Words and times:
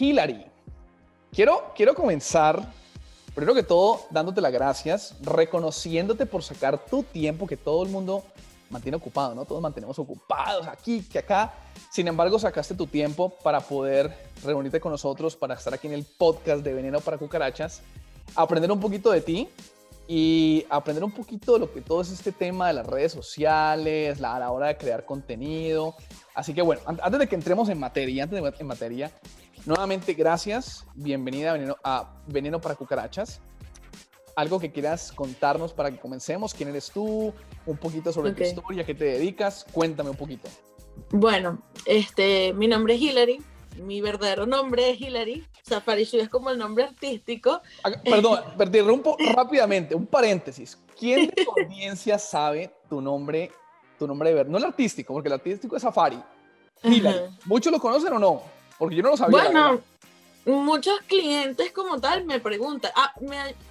Hillary. 0.00 0.46
Quiero, 1.30 1.72
quiero 1.76 1.94
comenzar, 1.94 2.72
primero 3.34 3.54
que 3.54 3.62
todo, 3.62 4.00
dándote 4.10 4.40
las 4.40 4.52
gracias, 4.52 5.14
reconociéndote 5.20 6.26
por 6.26 6.42
sacar 6.42 6.78
tu 6.86 7.02
tiempo 7.02 7.46
que 7.46 7.56
todo 7.56 7.84
el 7.84 7.90
mundo 7.90 8.24
mantiene 8.70 8.96
ocupado, 8.96 9.34
¿no? 9.34 9.44
Todos 9.44 9.60
mantenemos 9.60 9.98
ocupados 9.98 10.66
aquí, 10.66 11.02
que 11.02 11.18
acá. 11.18 11.52
Sin 11.90 12.08
embargo, 12.08 12.38
sacaste 12.38 12.74
tu 12.74 12.86
tiempo 12.86 13.30
para 13.42 13.60
poder 13.60 14.16
reunirte 14.42 14.80
con 14.80 14.92
nosotros, 14.92 15.36
para 15.36 15.54
estar 15.54 15.74
aquí 15.74 15.88
en 15.88 15.92
el 15.92 16.04
podcast 16.04 16.62
de 16.62 16.72
Veneno 16.72 17.00
para 17.00 17.18
Cucarachas, 17.18 17.82
aprender 18.34 18.70
un 18.72 18.80
poquito 18.80 19.10
de 19.10 19.20
ti 19.20 19.48
y 20.08 20.64
aprender 20.70 21.04
un 21.04 21.12
poquito 21.12 21.52
de 21.52 21.60
lo 21.60 21.72
que 21.72 21.80
todo 21.80 22.00
es 22.00 22.10
este 22.10 22.32
tema 22.32 22.68
de 22.68 22.74
las 22.74 22.86
redes 22.86 23.12
sociales, 23.12 24.18
la, 24.18 24.36
a 24.36 24.38
la 24.38 24.50
hora 24.50 24.68
de 24.68 24.76
crear 24.76 25.04
contenido. 25.04 25.94
Así 26.34 26.54
que 26.54 26.62
bueno, 26.62 26.80
antes 26.86 27.18
de 27.18 27.28
que 27.28 27.34
entremos 27.34 27.68
en 27.68 27.78
materia, 27.78 28.24
antes 28.24 28.40
de 28.40 28.54
en 28.58 28.66
materia, 28.66 29.10
nuevamente 29.66 30.14
gracias, 30.14 30.86
bienvenida 30.94 31.50
a 31.50 31.52
Veneno, 31.54 31.76
a 31.82 32.12
Veneno 32.26 32.60
para 32.60 32.74
Cucarachas. 32.74 33.40
Algo 34.36 34.60
que 34.60 34.70
quieras 34.70 35.12
contarnos 35.12 35.72
para 35.72 35.90
que 35.90 35.98
comencemos, 35.98 36.54
quién 36.54 36.68
eres 36.68 36.90
tú, 36.90 37.34
un 37.66 37.76
poquito 37.76 38.12
sobre 38.12 38.32
tu 38.32 38.42
historia, 38.42 38.84
qué 38.84 38.94
te 38.94 39.04
dedicas, 39.04 39.66
cuéntame 39.72 40.10
un 40.10 40.16
poquito. 40.16 40.48
Bueno, 41.10 41.62
este, 41.84 42.52
mi 42.54 42.68
nombre 42.68 42.94
es 42.94 43.00
Hillary, 43.00 43.42
mi 43.82 44.00
verdadero 44.00 44.46
nombre 44.46 44.90
es 44.90 45.00
Hillary. 45.00 45.44
Safari 45.62 46.02
es 46.02 46.28
como 46.28 46.50
el 46.50 46.58
nombre 46.58 46.84
artístico. 46.84 47.60
Ah, 47.84 47.90
perdón, 48.04 48.40
te 48.56 48.64
interrumpo 48.64 49.16
rápidamente, 49.34 49.94
un 49.94 50.06
paréntesis. 50.06 50.78
¿Quién 50.98 51.26
de 51.26 51.44
tu 51.44 51.50
audiencia 51.60 52.18
sabe 52.18 52.72
tu 52.88 53.00
nombre, 53.00 53.50
tu 53.98 54.06
nombre 54.06 54.30
de 54.30 54.36
verdad? 54.36 54.50
No 54.50 54.58
el 54.58 54.64
artístico, 54.64 55.12
porque 55.12 55.28
el 55.28 55.34
artístico 55.34 55.76
es 55.76 55.82
Safari. 55.82 56.20
Hillary. 56.82 57.36
¿Muchos 57.44 57.72
lo 57.72 57.78
conocen 57.78 58.12
o 58.14 58.18
no? 58.18 58.59
Porque 58.80 58.96
yo 58.96 59.02
no 59.02 59.10
lo 59.10 59.16
sabía. 59.18 59.42
Bueno, 59.42 59.80
muchos 60.46 60.98
clientes 61.00 61.70
como 61.70 62.00
tal 62.00 62.24
me 62.24 62.40
preguntan, 62.40 62.90
ah, 62.96 63.12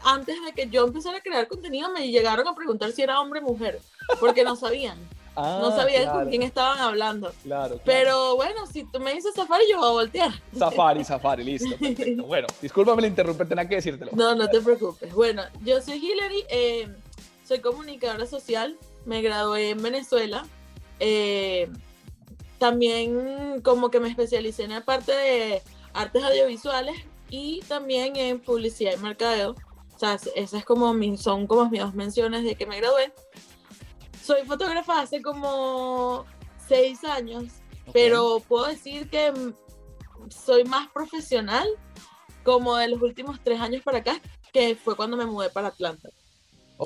antes 0.03 0.35
de 0.45 0.53
que 0.53 0.69
yo 0.69 0.85
empezara 0.85 1.17
a 1.17 1.21
crear 1.21 1.47
contenido 1.47 1.89
me 1.89 2.09
llegaron 2.09 2.47
a 2.47 2.53
preguntar 2.53 2.91
si 2.91 3.01
era 3.01 3.19
hombre 3.19 3.39
o 3.39 3.43
mujer, 3.43 3.79
porque 4.19 4.43
no 4.43 4.55
sabían. 4.55 4.99
no 5.35 5.67
ah, 5.67 5.73
sabía 5.75 6.11
con 6.11 6.29
quién 6.29 6.43
estaban 6.43 6.77
hablando. 6.77 7.33
Claro, 7.41 7.79
Pero 7.85 8.35
bueno, 8.35 8.67
si 8.67 8.83
tú 8.83 8.99
me 8.99 9.15
dices 9.15 9.33
Safari, 9.33 9.63
yo 9.67 9.79
voy 9.79 9.87
a 9.87 9.91
voltear. 9.93 10.31
Safari, 10.57 11.03
Safari, 11.03 11.43
listo. 11.43 11.75
Perfecto. 11.75 12.23
Bueno, 12.25 12.45
discúlpame 12.61 13.01
el 13.01 13.07
interrumpir, 13.07 13.49
tenía 13.49 13.67
que 13.67 13.75
decírtelo. 13.75 14.11
No, 14.13 14.35
no 14.35 14.47
te 14.47 14.61
preocupes. 14.61 15.11
Bueno, 15.11 15.41
yo 15.63 15.81
soy 15.81 15.97
Hillary, 15.97 16.45
eh, 16.49 16.87
soy 17.47 17.61
comunicadora 17.61 18.27
social, 18.27 18.77
me 19.05 19.23
gradué 19.23 19.71
en 19.71 19.81
Venezuela. 19.81 20.45
Eh, 20.99 21.67
también 22.59 23.61
como 23.61 23.89
que 23.89 23.99
me 23.99 24.09
especialicé 24.09 24.63
en 24.63 24.71
la 24.71 24.81
parte 24.81 25.11
de 25.11 25.61
artes 25.93 26.23
audiovisuales 26.23 26.95
y 27.29 27.61
también 27.67 28.15
en 28.15 28.39
publicidad 28.39 28.93
y 28.93 28.97
mercadeo. 28.97 29.55
O 29.95 29.99
sea, 29.99 30.15
esas 30.35 30.53
es 30.53 30.65
como 30.65 30.93
son 31.17 31.47
como 31.47 31.69
mis 31.69 31.81
dos 31.81 31.95
menciones 31.95 32.43
de 32.43 32.55
que 32.55 32.65
me 32.65 32.77
gradué. 32.77 33.13
Soy 34.23 34.45
fotógrafa 34.45 35.01
hace 35.01 35.21
como 35.21 36.25
seis 36.67 37.03
años, 37.03 37.45
pero 37.91 38.41
puedo 38.47 38.67
decir 38.67 39.09
que 39.09 39.33
soy 40.29 40.63
más 40.65 40.87
profesional 40.89 41.67
como 42.43 42.75
de 42.75 42.87
los 42.87 43.01
últimos 43.01 43.39
tres 43.43 43.59
años 43.59 43.83
para 43.83 43.99
acá, 43.99 44.21
que 44.53 44.75
fue 44.75 44.95
cuando 44.95 45.17
me 45.17 45.25
mudé 45.25 45.49
para 45.49 45.69
Atlanta. 45.69 46.09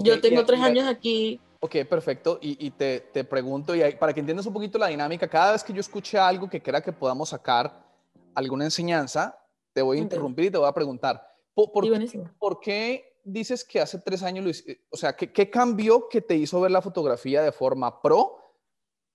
Yo 0.01 0.19
tengo 0.21 0.45
tres 0.45 0.61
años 0.61 0.87
aquí. 0.87 1.39
Ok, 1.63 1.77
perfecto. 1.89 2.39
Y, 2.41 2.71
te, 2.71 2.99
te, 2.99 3.23
pregunto, 3.23 3.73
y 3.73 3.95
para 3.95 4.11
que 4.11 4.19
entiendas 4.19 4.45
un 4.45 4.51
poquito 4.51 4.77
la 4.77 4.87
dinámica, 4.87 5.29
cada 5.29 5.53
vez 5.53 5.63
que 5.63 5.71
yo 5.71 5.79
escuche 5.79 6.17
algo 6.17 6.49
que 6.49 6.61
crea 6.61 6.81
que 6.81 6.91
podamos 6.91 7.29
sacar 7.29 7.87
alguna 8.35 8.65
enseñanza, 8.65 9.39
te 9.71 9.81
voy 9.81 9.99
a 9.99 10.01
interrumpir 10.01 10.43
y 10.43 10.51
te 10.51 10.57
voy 10.57 10.67
a 10.67 10.73
preguntar, 10.73 11.25
¿por, 11.53 11.71
por, 11.71 12.59
qué 12.59 13.17
dices 13.23 13.63
que 13.63 13.79
hace 13.79 13.97
tres 13.99 14.23
años, 14.23 14.61
o 14.89 14.97
sea, 14.97 15.15
¿qué, 15.15 15.31
¿qué, 15.31 15.49
cambió 15.49 16.09
que 16.09 16.19
te 16.19 16.35
hizo 16.35 16.59
ver 16.59 16.71
la 16.71 16.81
fotografía 16.81 17.41
de 17.41 17.53
forma 17.53 18.01
pro 18.01 18.39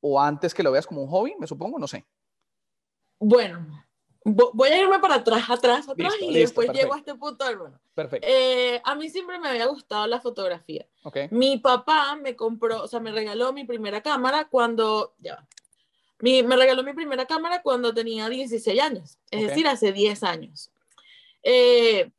o 0.00 0.18
antes 0.18 0.54
que 0.54 0.62
lo 0.62 0.72
veas 0.72 0.86
como 0.86 1.02
un 1.02 1.10
hobby, 1.10 1.34
me 1.38 1.46
supongo? 1.46 1.78
No 1.78 1.86
sé. 1.86 2.06
Bueno, 3.20 3.66
voy 4.28 4.68
a 4.68 4.82
irme 4.82 4.98
para 4.98 5.16
atrás, 5.16 5.48
atrás, 5.48 5.88
atrás 5.88 6.14
y 6.20 6.34
después 6.34 6.70
llego 6.72 6.94
a 6.94 6.98
este 6.98 7.14
punto 7.14 7.44
bueno. 7.56 7.78
Perfecto. 7.94 8.26
Eh, 8.28 8.80
a 8.84 8.94
mí 8.94 9.08
siempre 9.10 9.38
me 9.38 9.48
había 9.48 9.66
gustado 9.66 10.06
la 10.06 10.20
fotografía. 10.20 10.86
Okay. 11.02 11.28
Mi 11.30 11.58
papá 11.58 12.16
me 12.16 12.36
compró, 12.36 12.82
o 12.82 12.88
sea, 12.88 13.00
me 13.00 13.12
regaló 13.12 13.52
mi 13.52 13.64
primera 13.64 14.02
cámara 14.02 14.48
cuando, 14.48 15.14
ya 15.18 15.44
me 16.20 16.56
regaló 16.56 16.82
mi 16.82 16.92
primera 16.92 17.26
cámara 17.26 17.62
cuando 17.62 17.94
tenía 17.94 18.28
16 18.28 18.80
años, 18.80 19.18
es 19.30 19.46
decir, 19.46 19.66
hace 19.68 19.92
10 19.92 20.22
años. 20.24 20.70
Eh, 21.42 22.10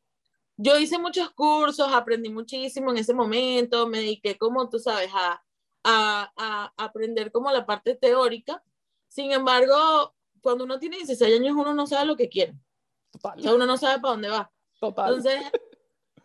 yo 0.56 0.78
hice 0.78 0.98
muchos 0.98 1.30
cursos, 1.32 1.92
aprendí 1.92 2.30
muchísimo 2.30 2.92
en 2.92 2.98
ese 2.98 3.14
momento, 3.14 3.88
me 3.88 4.00
dediqué, 4.00 4.38
como 4.38 4.70
tú 4.70 4.80
sabes, 4.80 5.12
a, 5.14 5.42
a, 5.84 6.32
a 6.36 6.74
aprender 6.78 7.32
como 7.32 7.52
la 7.52 7.66
parte 7.66 7.96
teórica. 7.96 8.64
Sin 9.08 9.32
embargo, 9.32 10.14
cuando 10.42 10.64
uno 10.64 10.80
tiene 10.80 10.98
16 10.98 11.40
años, 11.40 11.56
uno 11.56 11.74
no 11.74 11.88
sabe 11.88 12.06
lo 12.06 12.16
que 12.16 12.30
quiere. 12.30 12.56
Total. 13.12 13.40
O 13.40 13.42
sea, 13.42 13.56
uno 13.56 13.66
no 13.66 13.78
sabe 13.78 14.00
para 14.00 14.12
dónde 14.14 14.30
va. 14.30 14.52
Total. 14.80 15.16
Entonces, 15.16 15.42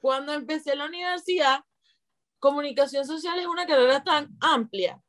cuando 0.00 0.32
empecé 0.32 0.76
la 0.76 0.86
universidad, 0.86 1.64
comunicación 2.38 3.06
social 3.06 3.38
es 3.38 3.46
una 3.46 3.66
carrera 3.66 4.04
tan 4.04 4.36
amplia 4.40 5.00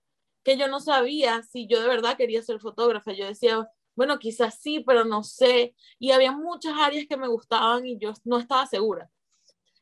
que 0.43 0.57
yo 0.57 0.67
no 0.67 0.79
sabía 0.79 1.41
si 1.43 1.67
yo 1.67 1.81
de 1.81 1.87
verdad 1.87 2.15
quería 2.15 2.41
ser 2.41 2.59
fotógrafa. 2.59 3.11
Yo 3.13 3.25
decía, 3.25 3.67
bueno, 3.95 4.19
quizás 4.19 4.59
sí, 4.61 4.81
pero 4.81 5.03
no 5.03 5.23
sé. 5.23 5.75
Y 5.99 6.11
había 6.11 6.31
muchas 6.31 6.73
áreas 6.77 7.07
que 7.07 7.17
me 7.17 7.27
gustaban 7.27 7.85
y 7.85 7.97
yo 7.97 8.13
no 8.23 8.37
estaba 8.37 8.65
segura. 8.67 9.09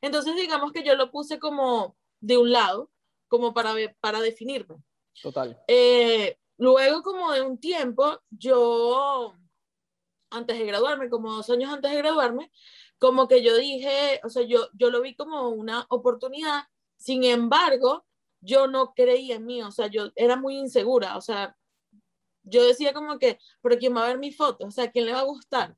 Entonces, 0.02 0.36
digamos 0.36 0.72
que 0.72 0.84
yo 0.84 0.96
lo 0.96 1.12
puse 1.12 1.38
como 1.40 1.98
de 2.20 2.38
un 2.38 2.52
lado, 2.52 2.90
como 3.28 3.54
para, 3.54 3.74
para 4.00 4.22
definirme. 4.22 4.76
Total. 5.22 5.62
Eh, 5.68 6.38
luego, 6.58 7.02
como 7.04 7.32
de 7.32 7.42
un 7.42 7.60
tiempo, 7.60 8.22
yo, 8.30 9.34
antes 10.30 10.58
de 10.58 10.66
graduarme, 10.66 11.10
como 11.10 11.34
dos 11.34 11.50
años 11.50 11.72
antes 11.72 11.92
de 11.92 11.98
graduarme, 11.98 12.52
como 13.00 13.28
que 13.28 13.44
yo 13.44 13.58
dije, 13.58 14.22
o 14.24 14.30
sea, 14.30 14.44
yo, 14.44 14.70
yo 14.74 14.90
lo 14.90 15.02
vi 15.02 15.16
como 15.16 15.50
una 15.50 15.86
oportunidad. 15.90 16.64
Sin 16.98 17.24
embargo, 17.26 18.06
yo 18.42 18.68
no 18.68 18.94
creía 18.94 19.36
en 19.36 19.46
mí, 19.46 19.62
o 19.62 19.72
sea, 19.72 19.88
yo 19.88 20.12
era 20.16 20.36
muy 20.36 20.58
insegura, 20.58 21.18
o 21.18 21.22
sea, 21.22 21.58
yo 22.44 22.64
decía 22.64 22.94
como 22.94 23.20
que, 23.20 23.40
pero 23.62 23.78
¿quién 23.78 23.96
va 23.96 24.04
a 24.04 24.08
ver 24.08 24.20
mi 24.20 24.32
foto? 24.32 24.68
O 24.68 24.72
sea, 24.72 24.92
¿quién 24.92 25.06
le 25.06 25.14
va 25.14 25.20
a 25.20 25.24
gustar? 25.24 25.78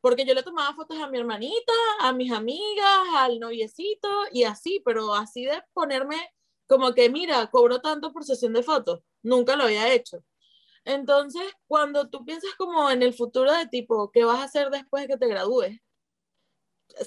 Porque 0.00 0.24
yo 0.24 0.34
le 0.34 0.42
tomaba 0.42 0.74
fotos 0.74 0.98
a 0.98 1.08
mi 1.08 1.18
hermanita, 1.18 1.72
a 2.00 2.12
mis 2.12 2.32
amigas, 2.32 3.08
al 3.14 3.40
noviecito 3.40 4.08
y 4.32 4.44
así, 4.44 4.80
pero 4.84 5.14
así 5.14 5.44
de 5.44 5.62
ponerme 5.72 6.16
como 6.66 6.92
que, 6.94 7.10
mira, 7.10 7.46
cobro 7.50 7.80
tanto 7.80 8.12
por 8.12 8.24
sesión 8.24 8.52
de 8.52 8.62
fotos, 8.62 9.00
nunca 9.22 9.56
lo 9.56 9.64
había 9.64 9.92
hecho. 9.92 10.24
Entonces, 10.84 11.42
cuando 11.66 12.08
tú 12.08 12.24
piensas 12.24 12.54
como 12.56 12.90
en 12.90 13.02
el 13.02 13.14
futuro 13.14 13.52
de 13.52 13.66
tipo, 13.66 14.10
¿qué 14.10 14.24
vas 14.24 14.40
a 14.40 14.44
hacer 14.44 14.70
después 14.70 15.02
de 15.02 15.08
que 15.08 15.18
te 15.18 15.28
gradúes? 15.28 15.80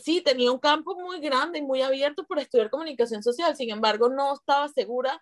sí, 0.04 0.22
tenía 0.22 0.52
un 0.52 0.60
campo 0.60 0.96
muy 0.96 1.20
grande 1.20 1.60
y 1.60 1.62
muy 1.62 1.82
abierto 1.82 2.26
por 2.26 2.40
estudiar 2.40 2.70
comunicación 2.70 3.24
social, 3.24 3.56
sin 3.56 3.72
embargo, 3.72 4.10
no 4.10 4.34
estaba 4.34 4.68
segura 4.70 5.22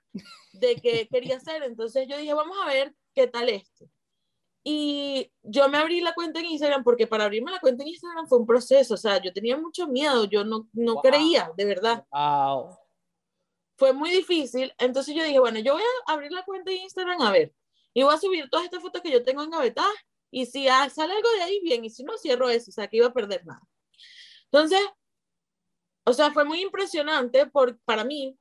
de 0.53 0.75
qué 0.75 1.07
quería 1.11 1.37
hacer. 1.37 1.63
Entonces 1.63 2.07
yo 2.07 2.17
dije, 2.17 2.33
vamos 2.33 2.57
a 2.63 2.67
ver 2.67 2.93
qué 3.13 3.27
tal 3.27 3.49
esto. 3.49 3.85
Y 4.63 5.31
yo 5.41 5.69
me 5.69 5.77
abrí 5.77 6.01
la 6.01 6.13
cuenta 6.13 6.39
en 6.39 6.47
Instagram 6.47 6.83
porque 6.83 7.07
para 7.07 7.25
abrirme 7.25 7.51
la 7.51 7.59
cuenta 7.59 7.83
en 7.83 7.89
Instagram 7.89 8.27
fue 8.27 8.39
un 8.39 8.45
proceso, 8.45 8.93
o 8.95 8.97
sea, 8.97 9.21
yo 9.21 9.31
tenía 9.31 9.57
mucho 9.57 9.87
miedo, 9.87 10.25
yo 10.25 10.43
no, 10.43 10.67
no 10.73 10.97
creía, 10.97 11.51
de 11.55 11.65
verdad. 11.65 12.05
Wow. 12.11 12.77
Fue 13.79 13.93
muy 13.93 14.09
difícil, 14.09 14.73
entonces 14.77 15.15
yo 15.15 15.23
dije, 15.23 15.39
bueno, 15.39 15.59
yo 15.59 15.73
voy 15.73 15.83
a 16.05 16.13
abrir 16.13 16.33
la 16.33 16.43
cuenta 16.43 16.69
en 16.69 16.81
Instagram 16.81 17.21
a 17.21 17.31
ver, 17.31 17.53
y 17.93 18.03
voy 18.03 18.13
a 18.13 18.17
subir 18.17 18.49
todas 18.49 18.65
estas 18.65 18.81
fotos 18.81 19.01
que 19.01 19.09
yo 19.09 19.23
tengo 19.23 19.41
en 19.41 19.49
gavetadas, 19.49 19.95
y 20.29 20.45
si 20.45 20.67
sale 20.67 21.13
algo 21.13 21.31
de 21.37 21.41
ahí, 21.43 21.61
bien, 21.61 21.85
y 21.85 21.89
si 21.89 22.03
no, 22.03 22.17
cierro 22.17 22.49
eso, 22.49 22.69
o 22.69 22.73
sea, 22.73 22.87
que 22.87 22.97
iba 22.97 23.07
a 23.07 23.13
perder 23.13 23.45
nada. 23.45 23.61
Entonces, 24.51 24.81
o 26.03 26.13
sea, 26.13 26.31
fue 26.31 26.43
muy 26.43 26.61
impresionante 26.61 27.47
por, 27.47 27.79
para 27.79 28.03
mí 28.03 28.37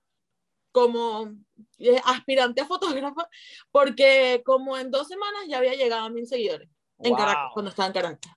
como 0.72 1.32
eh, 1.78 2.00
aspirante 2.04 2.60
a 2.60 2.66
fotógrafa, 2.66 3.28
porque 3.70 4.42
como 4.44 4.76
en 4.76 4.90
dos 4.90 5.06
semanas 5.06 5.42
ya 5.48 5.58
había 5.58 5.74
llegado 5.74 6.06
a 6.06 6.10
mil 6.10 6.26
seguidores 6.26 6.68
en 6.98 7.14
Caracas, 7.14 7.50
cuando 7.54 7.70
estaba 7.70 7.86
en 7.86 7.92
Caracas. 7.92 8.32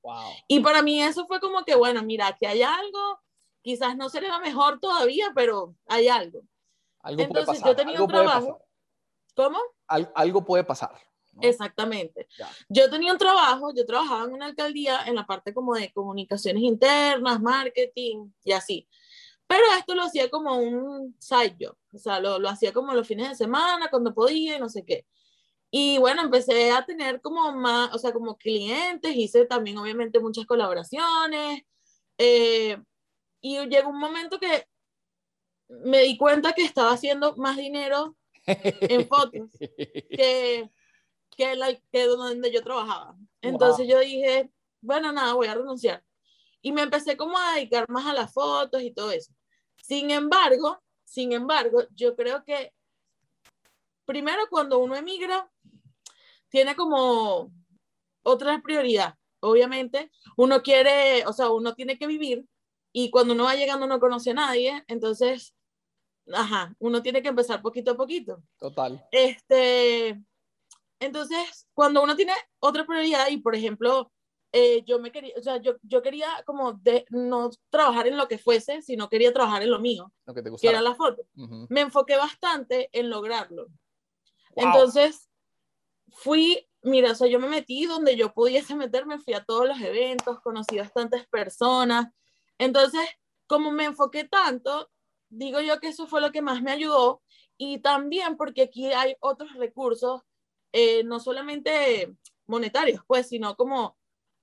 Y 0.48 0.60
para 0.60 0.82
mí 0.82 1.02
eso 1.02 1.26
fue 1.26 1.40
como 1.40 1.64
que, 1.66 1.76
bueno, 1.76 2.04
mira, 2.04 2.38
que 2.40 2.46
hay 2.46 2.62
algo, 2.62 3.20
quizás 3.62 3.98
no 3.98 4.10
se 4.10 4.22
le 4.22 4.30
va 4.30 4.40
mejor 4.40 4.80
todavía, 4.80 5.32
pero 5.34 5.76
hay 5.88 6.08
algo. 6.08 6.42
Algo 7.04 7.22
Entonces 7.24 7.62
yo 7.64 7.76
tenía 7.76 8.02
un 8.02 8.08
trabajo. 8.08 8.62
¿Cómo? 9.36 9.60
algo 9.88 10.44
puede 10.46 10.64
pasar. 10.64 10.92
Exactamente. 11.40 12.28
Yo 12.68 12.90
tenía 12.90 13.14
un 13.14 13.18
trabajo, 13.18 13.74
yo 13.74 13.86
trabajaba 13.86 14.26
en 14.26 14.34
una 14.34 14.48
alcaldía 14.48 15.06
en 15.06 15.16
la 15.16 15.26
parte 15.26 15.54
como 15.54 15.76
de 15.76 15.92
comunicaciones 15.94 16.64
internas, 16.64 17.42
marketing 17.42 18.32
y 18.44 18.52
así. 18.52 18.88
Pero 19.48 19.64
esto 19.78 19.96
lo 19.96 20.04
hacía 20.04 20.30
como 20.30 20.58
un 20.58 21.16
side 21.20 21.58
job, 21.60 21.76
o 21.94 21.98
sea, 21.98 22.20
lo, 22.20 22.40
lo 22.40 22.50
hacía 22.50 22.72
como 22.72 22.94
los 22.94 23.08
fines 23.08 23.30
de 23.30 23.36
semana, 23.36 23.90
cuando 23.90 24.14
podía 24.14 24.56
y 24.56 24.60
no 24.60 24.70
sé 24.70 24.86
qué. 24.86 25.06
Y 25.70 25.98
bueno, 26.00 26.22
empecé 26.22 26.72
a 26.72 26.86
tener 26.86 27.22
como 27.22 27.52
más, 27.54 27.94
o 27.94 27.98
sea, 27.98 28.12
como 28.12 28.38
clientes, 28.38 29.16
hice 29.16 29.46
también 29.46 29.78
obviamente 29.78 30.20
muchas 30.20 30.46
colaboraciones. 30.46 31.64
Eh, 32.18 32.78
y 33.42 33.58
llegó 33.68 33.90
un 33.90 34.00
momento 34.00 34.40
que 34.40 34.68
me 35.84 36.02
di 36.02 36.18
cuenta 36.18 36.54
que 36.54 36.64
estaba 36.64 36.92
haciendo 36.92 37.36
más 37.38 37.58
dinero 37.58 38.16
en 38.46 39.08
fotos 39.10 39.50
que, 39.58 40.70
que, 41.36 41.56
la, 41.56 41.76
que 41.92 42.06
donde 42.06 42.52
yo 42.52 42.64
trabajaba. 42.64 43.16
Entonces 43.42 43.88
yo 43.88 44.00
dije, 44.00 44.52
bueno, 44.82 45.12
nada, 45.12 45.34
voy 45.34 45.48
a 45.48 45.56
renunciar. 45.56 46.04
Y 46.62 46.72
me 46.72 46.82
empecé 46.82 47.18
como 47.18 47.38
a 47.38 47.56
dedicar 47.56 47.90
más 47.90 48.06
a 48.06 48.14
las 48.14 48.34
fotos 48.34 48.82
y 48.82 48.92
todo 48.92 49.12
eso. 49.12 49.34
Sin 49.78 50.12
embargo, 50.12 50.82
sin 51.04 51.32
embargo, 51.32 51.84
yo 51.96 52.16
creo 52.16 52.44
que 52.44 52.74
primero 54.06 54.44
cuando 54.50 54.80
uno 54.80 54.96
emigra, 54.96 55.50
tiene 56.50 56.76
como 56.76 57.52
otra 58.24 58.62
prioridad. 58.62 59.16
Obviamente, 59.40 60.12
uno 60.38 60.62
quiere, 60.62 61.26
o 61.26 61.34
sea, 61.34 61.50
uno 61.50 61.74
tiene 61.74 61.98
que 61.98 62.08
vivir 62.08 62.46
y 62.92 63.10
cuando 63.10 63.34
uno 63.34 63.46
va 63.46 63.56
llegando 63.56 63.88
no 63.88 64.00
conoce 64.00 64.32
a 64.32 64.36
nadie, 64.36 64.84
entonces, 64.88 65.56
ajá, 66.36 66.76
uno 66.80 67.02
tiene 67.02 67.22
que 67.22 67.30
empezar 67.30 67.62
poquito 67.62 67.92
a 67.92 67.98
poquito. 67.98 68.42
Total. 68.60 69.08
Este, 69.12 70.22
entonces, 71.00 71.68
cuando 71.74 72.04
uno 72.04 72.16
tiene 72.16 72.34
otra 72.60 72.86
prioridad 72.86 73.28
y, 73.30 73.38
por 73.38 73.56
ejemplo, 73.56 74.12
eh, 74.54 74.84
yo 74.86 75.00
me 75.00 75.12
quería, 75.12 75.34
o 75.38 75.42
sea, 75.42 75.58
yo, 75.58 75.78
yo 75.82 76.02
quería 76.02 76.28
como 76.46 76.74
de 76.74 77.06
no 77.10 77.50
trabajar 77.70 78.08
en 78.08 78.18
lo 78.18 78.28
que 78.28 78.38
fuese, 78.38 78.82
sino 78.82 79.08
quería 79.08 79.32
trabajar 79.32 79.64
en 79.64 79.72
lo 79.72 79.80
mío, 79.80 80.12
lo 80.26 80.34
que, 80.34 80.42
te 80.42 80.52
que 80.52 80.68
era 80.68 80.82
la 80.82 80.94
foto. 80.94 81.24
Me 81.70 81.82
enfoqué 81.82 82.18
bastante 82.18 82.90
en 82.92 83.10
lograrlo. 83.10 83.68
Entonces, 84.56 85.30
fui, 86.10 86.68
mira, 86.82 87.12
o 87.12 87.16
sea, 87.16 87.28
yo 87.28 87.40
me 87.40 87.48
metí 87.48 87.86
donde 87.86 88.18
yo 88.18 88.34
pudiese 88.34 88.76
meterme, 88.76 89.20
fui 89.20 89.34
a 89.34 89.44
todos 89.44 89.68
los 89.68 89.80
eventos, 89.80 90.42
conocí 90.42 90.78
bastantes 90.78 91.26
personas. 91.28 92.08
Entonces, 92.58 93.02
como 93.48 93.72
me 93.72 93.86
enfoqué 93.86 94.26
tanto, 94.26 94.90
digo 95.32 95.62
yo 95.62 95.80
que 95.80 95.88
eso 95.88 96.06
fue 96.08 96.22
lo 96.22 96.32
que 96.32 96.42
más 96.42 96.62
me 96.62 96.72
ayudó 96.72 97.22
y 97.58 97.80
también 97.80 98.38
porque 98.38 98.64
aquí 98.64 98.92
hay 98.92 99.16
otros 99.20 99.54
recursos, 99.54 100.22
eh, 100.74 101.04
no 101.04 101.20
solamente 101.20 102.16
monetarios, 102.48 103.02
pues, 103.08 103.30
sino 103.30 103.56
como 103.56 103.98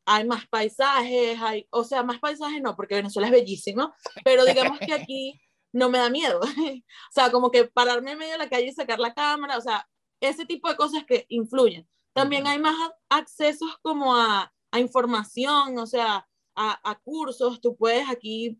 hay 0.06 0.26
más 0.26 0.46
paisajes, 0.48 1.38
hay, 1.40 1.66
o 1.70 1.84
sea, 1.84 2.02
más 2.02 2.18
paisajes 2.18 2.62
no, 2.62 2.74
porque 2.74 2.94
Venezuela 2.94 3.28
es 3.28 3.32
bellísimo, 3.32 3.94
pero 4.24 4.44
digamos 4.44 4.78
que 4.78 4.92
aquí 4.92 5.40
no 5.72 5.90
me 5.90 5.98
da 5.98 6.08
miedo. 6.10 6.40
o 6.40 7.12
sea, 7.12 7.30
como 7.30 7.50
que 7.50 7.66
pararme 7.66 8.12
en 8.12 8.18
medio 8.18 8.32
de 8.32 8.38
la 8.38 8.48
calle 8.48 8.66
y 8.66 8.72
sacar 8.72 8.98
la 8.98 9.12
cámara, 9.14 9.58
o 9.58 9.60
sea, 9.60 9.86
ese 10.20 10.46
tipo 10.46 10.68
de 10.68 10.76
cosas 10.76 11.04
que 11.04 11.26
influyen. 11.28 11.86
También 12.14 12.46
hay 12.46 12.58
más 12.58 12.74
accesos 13.08 13.76
como 13.82 14.16
a, 14.16 14.52
a 14.70 14.80
información, 14.80 15.78
o 15.78 15.86
sea, 15.86 16.26
a, 16.54 16.90
a, 16.90 16.98
cursos, 17.00 17.60
tú 17.60 17.76
puedes 17.76 18.08
aquí, 18.08 18.58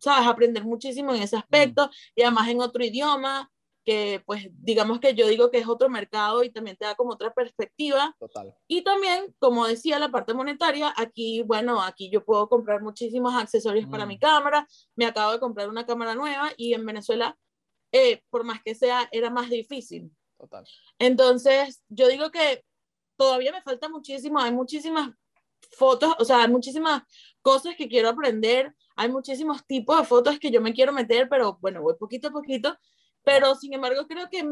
sabes, 0.00 0.26
aprender 0.28 0.64
muchísimo 0.64 1.14
en 1.14 1.22
ese 1.22 1.36
aspecto 1.36 1.90
y 2.14 2.22
además 2.22 2.48
en 2.48 2.60
otro 2.60 2.84
idioma 2.84 3.50
que 3.88 4.22
pues 4.26 4.50
digamos 4.52 5.00
que 5.00 5.14
yo 5.14 5.26
digo 5.28 5.50
que 5.50 5.56
es 5.56 5.66
otro 5.66 5.88
mercado 5.88 6.44
y 6.44 6.50
también 6.50 6.76
te 6.76 6.84
da 6.84 6.94
como 6.94 7.12
otra 7.12 7.32
perspectiva. 7.32 8.14
Total. 8.18 8.54
Y 8.66 8.82
también, 8.82 9.34
como 9.38 9.66
decía, 9.66 9.98
la 9.98 10.10
parte 10.10 10.34
monetaria, 10.34 10.92
aquí, 10.94 11.42
bueno, 11.42 11.80
aquí 11.80 12.10
yo 12.10 12.22
puedo 12.22 12.50
comprar 12.50 12.82
muchísimos 12.82 13.34
accesorios 13.34 13.88
para 13.88 14.04
mi 14.04 14.18
cámara, 14.18 14.68
me 14.94 15.06
acabo 15.06 15.32
de 15.32 15.40
comprar 15.40 15.70
una 15.70 15.86
cámara 15.86 16.14
nueva 16.14 16.50
y 16.58 16.74
en 16.74 16.84
Venezuela, 16.84 17.38
eh, 17.90 18.20
por 18.28 18.44
más 18.44 18.62
que 18.62 18.74
sea, 18.74 19.08
era 19.10 19.30
más 19.30 19.48
difícil. 19.48 20.10
Total. 20.38 20.66
Entonces, 20.98 21.82
yo 21.88 22.08
digo 22.08 22.30
que 22.30 22.62
todavía 23.16 23.52
me 23.52 23.62
falta 23.62 23.88
muchísimo, 23.88 24.38
hay 24.38 24.52
muchísimas 24.52 25.12
fotos, 25.72 26.14
o 26.18 26.24
sea, 26.24 26.42
hay 26.42 26.48
muchísimas 26.48 27.02
cosas 27.42 27.74
que 27.76 27.88
quiero 27.88 28.08
aprender, 28.08 28.74
hay 28.96 29.08
muchísimos 29.10 29.64
tipos 29.66 29.98
de 29.98 30.04
fotos 30.04 30.38
que 30.38 30.50
yo 30.50 30.60
me 30.60 30.72
quiero 30.72 30.92
meter, 30.92 31.28
pero 31.28 31.58
bueno, 31.60 31.82
voy 31.82 31.94
poquito 31.98 32.28
a 32.28 32.32
poquito 32.32 32.76
pero 33.28 33.54
sin 33.54 33.74
embargo, 33.74 34.06
creo 34.06 34.30
que 34.30 34.42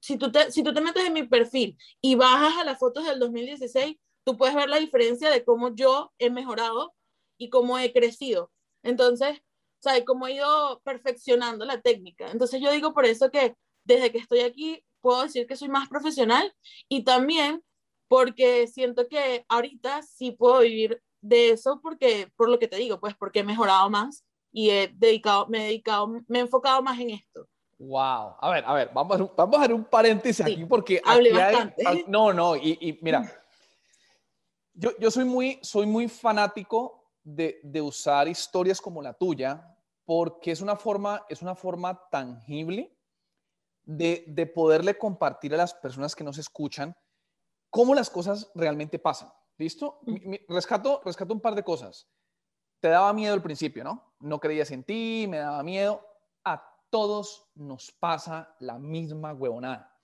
si 0.00 0.16
tú, 0.16 0.32
te, 0.32 0.50
si 0.50 0.62
tú 0.62 0.72
te 0.72 0.80
metes 0.80 1.04
en 1.04 1.12
mi 1.12 1.24
perfil 1.24 1.76
y 2.00 2.14
bajas 2.14 2.56
a 2.56 2.64
las 2.64 2.78
fotos 2.78 3.04
del 3.04 3.18
2016, 3.18 3.96
tú 4.24 4.38
puedes 4.38 4.54
ver 4.54 4.70
la 4.70 4.78
diferencia 4.78 5.28
de 5.30 5.44
cómo 5.44 5.74
yo 5.74 6.10
he 6.18 6.30
mejorado 6.30 6.94
y 7.36 7.50
cómo 7.50 7.78
he 7.78 7.92
crecido. 7.92 8.50
Entonces, 8.82 9.42
¿sabes? 9.80 10.04
Cómo 10.06 10.26
he 10.26 10.36
ido 10.36 10.80
perfeccionando 10.82 11.66
la 11.66 11.82
técnica. 11.82 12.30
Entonces, 12.30 12.62
yo 12.62 12.72
digo 12.72 12.94
por 12.94 13.04
eso 13.04 13.30
que 13.30 13.54
desde 13.84 14.10
que 14.10 14.16
estoy 14.16 14.40
aquí, 14.40 14.82
puedo 15.02 15.22
decir 15.22 15.46
que 15.46 15.56
soy 15.56 15.68
más 15.68 15.86
profesional 15.90 16.54
y 16.88 17.04
también 17.04 17.62
porque 18.10 18.66
siento 18.66 19.06
que 19.06 19.44
ahorita 19.48 20.02
sí 20.02 20.32
puedo 20.32 20.62
vivir 20.62 21.00
de 21.20 21.50
eso 21.50 21.78
porque, 21.80 22.28
por 22.34 22.48
lo 22.48 22.58
que 22.58 22.66
te 22.66 22.74
digo, 22.74 22.98
pues 22.98 23.14
porque 23.14 23.38
he 23.38 23.44
mejorado 23.44 23.88
más 23.88 24.24
y 24.50 24.70
he 24.70 24.92
dedicado, 24.96 25.46
me 25.46 25.58
he 25.58 25.66
dedicado, 25.66 26.08
me 26.26 26.38
he 26.38 26.42
enfocado 26.42 26.82
más 26.82 26.98
en 26.98 27.10
esto. 27.10 27.46
Wow. 27.78 28.34
A 28.40 28.50
ver, 28.50 28.64
a 28.66 28.74
ver, 28.74 28.90
vamos 28.92 29.20
a, 29.20 29.24
vamos 29.36 29.56
a 29.56 29.60
hacer 29.60 29.74
un 29.74 29.84
paréntesis 29.84 30.44
aquí 30.44 30.64
porque 30.64 31.00
aquí 31.04 31.28
hay, 31.86 32.04
no, 32.08 32.32
no, 32.32 32.56
y, 32.56 32.76
y 32.80 32.98
mira, 33.00 33.22
yo, 34.74 34.90
yo, 34.98 35.08
soy, 35.08 35.24
muy, 35.24 35.60
soy 35.62 35.86
muy 35.86 36.08
fanático 36.08 37.12
de, 37.22 37.60
de, 37.62 37.80
usar 37.80 38.26
historias 38.26 38.80
como 38.80 39.00
la 39.00 39.14
tuya 39.14 39.72
porque 40.04 40.50
es 40.50 40.60
una 40.60 40.74
forma, 40.74 41.24
es 41.28 41.42
una 41.42 41.54
forma 41.54 42.08
tangible 42.10 42.92
de, 43.84 44.24
de 44.26 44.46
poderle 44.46 44.98
compartir 44.98 45.54
a 45.54 45.58
las 45.58 45.74
personas 45.74 46.16
que 46.16 46.24
nos 46.24 46.38
escuchan 46.38 46.92
cómo 47.70 47.94
las 47.94 48.10
cosas 48.10 48.50
realmente 48.54 48.98
pasan. 48.98 49.32
¿Listo? 49.56 50.00
rescato, 50.48 51.02
rescato 51.04 51.34
un 51.34 51.40
par 51.40 51.54
de 51.54 51.62
cosas. 51.62 52.08
Te 52.80 52.88
daba 52.88 53.12
miedo 53.12 53.34
al 53.34 53.42
principio, 53.42 53.84
¿no? 53.84 54.14
No 54.20 54.40
creías 54.40 54.70
en 54.70 54.84
ti, 54.84 55.26
me 55.28 55.38
daba 55.38 55.62
miedo 55.62 56.10
todos 56.90 57.48
nos 57.54 57.92
pasa 57.92 58.54
la 58.58 58.78
misma 58.78 59.32
huevonada. 59.32 59.96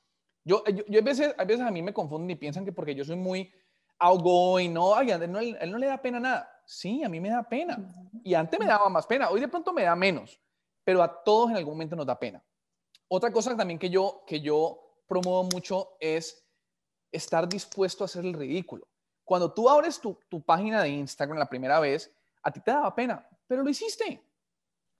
Yo, 0.44 0.64
yo, 0.66 0.84
yo 0.86 1.00
a, 1.00 1.02
veces, 1.02 1.34
a 1.36 1.44
veces 1.44 1.66
a 1.66 1.70
mí 1.70 1.82
me 1.82 1.92
confunden 1.92 2.30
y 2.30 2.36
piensan 2.36 2.64
que 2.64 2.72
porque 2.72 2.94
yo 2.94 3.04
soy 3.04 3.16
muy 3.16 3.52
outgoing, 3.98 4.72
no, 4.72 4.94
ay, 4.94 5.10
a 5.10 5.16
él 5.16 5.30
no, 5.30 5.40
él 5.40 5.70
no 5.70 5.78
le 5.78 5.86
da 5.86 6.00
pena 6.00 6.20
nada. 6.20 6.48
Sí, 6.64 7.02
a 7.02 7.08
mí 7.08 7.20
me 7.20 7.30
da 7.30 7.42
pena. 7.42 7.76
Y 8.22 8.34
antes 8.34 8.58
me 8.58 8.66
daba 8.66 8.88
más 8.88 9.06
pena, 9.06 9.28
hoy 9.30 9.40
de 9.40 9.48
pronto 9.48 9.72
me 9.72 9.82
da 9.82 9.96
menos, 9.96 10.40
pero 10.84 11.02
a 11.02 11.22
todos 11.24 11.50
en 11.50 11.56
algún 11.56 11.74
momento 11.74 11.96
nos 11.96 12.06
da 12.06 12.18
pena. 12.18 12.42
Otra 13.08 13.32
cosa 13.32 13.56
también 13.56 13.78
que 13.78 13.90
yo, 13.90 14.22
que 14.26 14.40
yo 14.40 15.02
promuevo 15.08 15.44
mucho 15.44 15.96
es 16.00 16.45
estar 17.12 17.48
dispuesto 17.48 18.04
a 18.04 18.06
hacer 18.06 18.24
el 18.24 18.34
ridículo. 18.34 18.86
Cuando 19.24 19.52
tú 19.52 19.68
abres 19.68 20.00
tu, 20.00 20.18
tu 20.28 20.42
página 20.42 20.82
de 20.82 20.90
Instagram 20.90 21.38
la 21.38 21.48
primera 21.48 21.80
vez, 21.80 22.14
a 22.42 22.50
ti 22.50 22.60
te 22.60 22.70
daba 22.70 22.94
pena, 22.94 23.28
pero 23.46 23.62
lo 23.62 23.70
hiciste. 23.70 24.22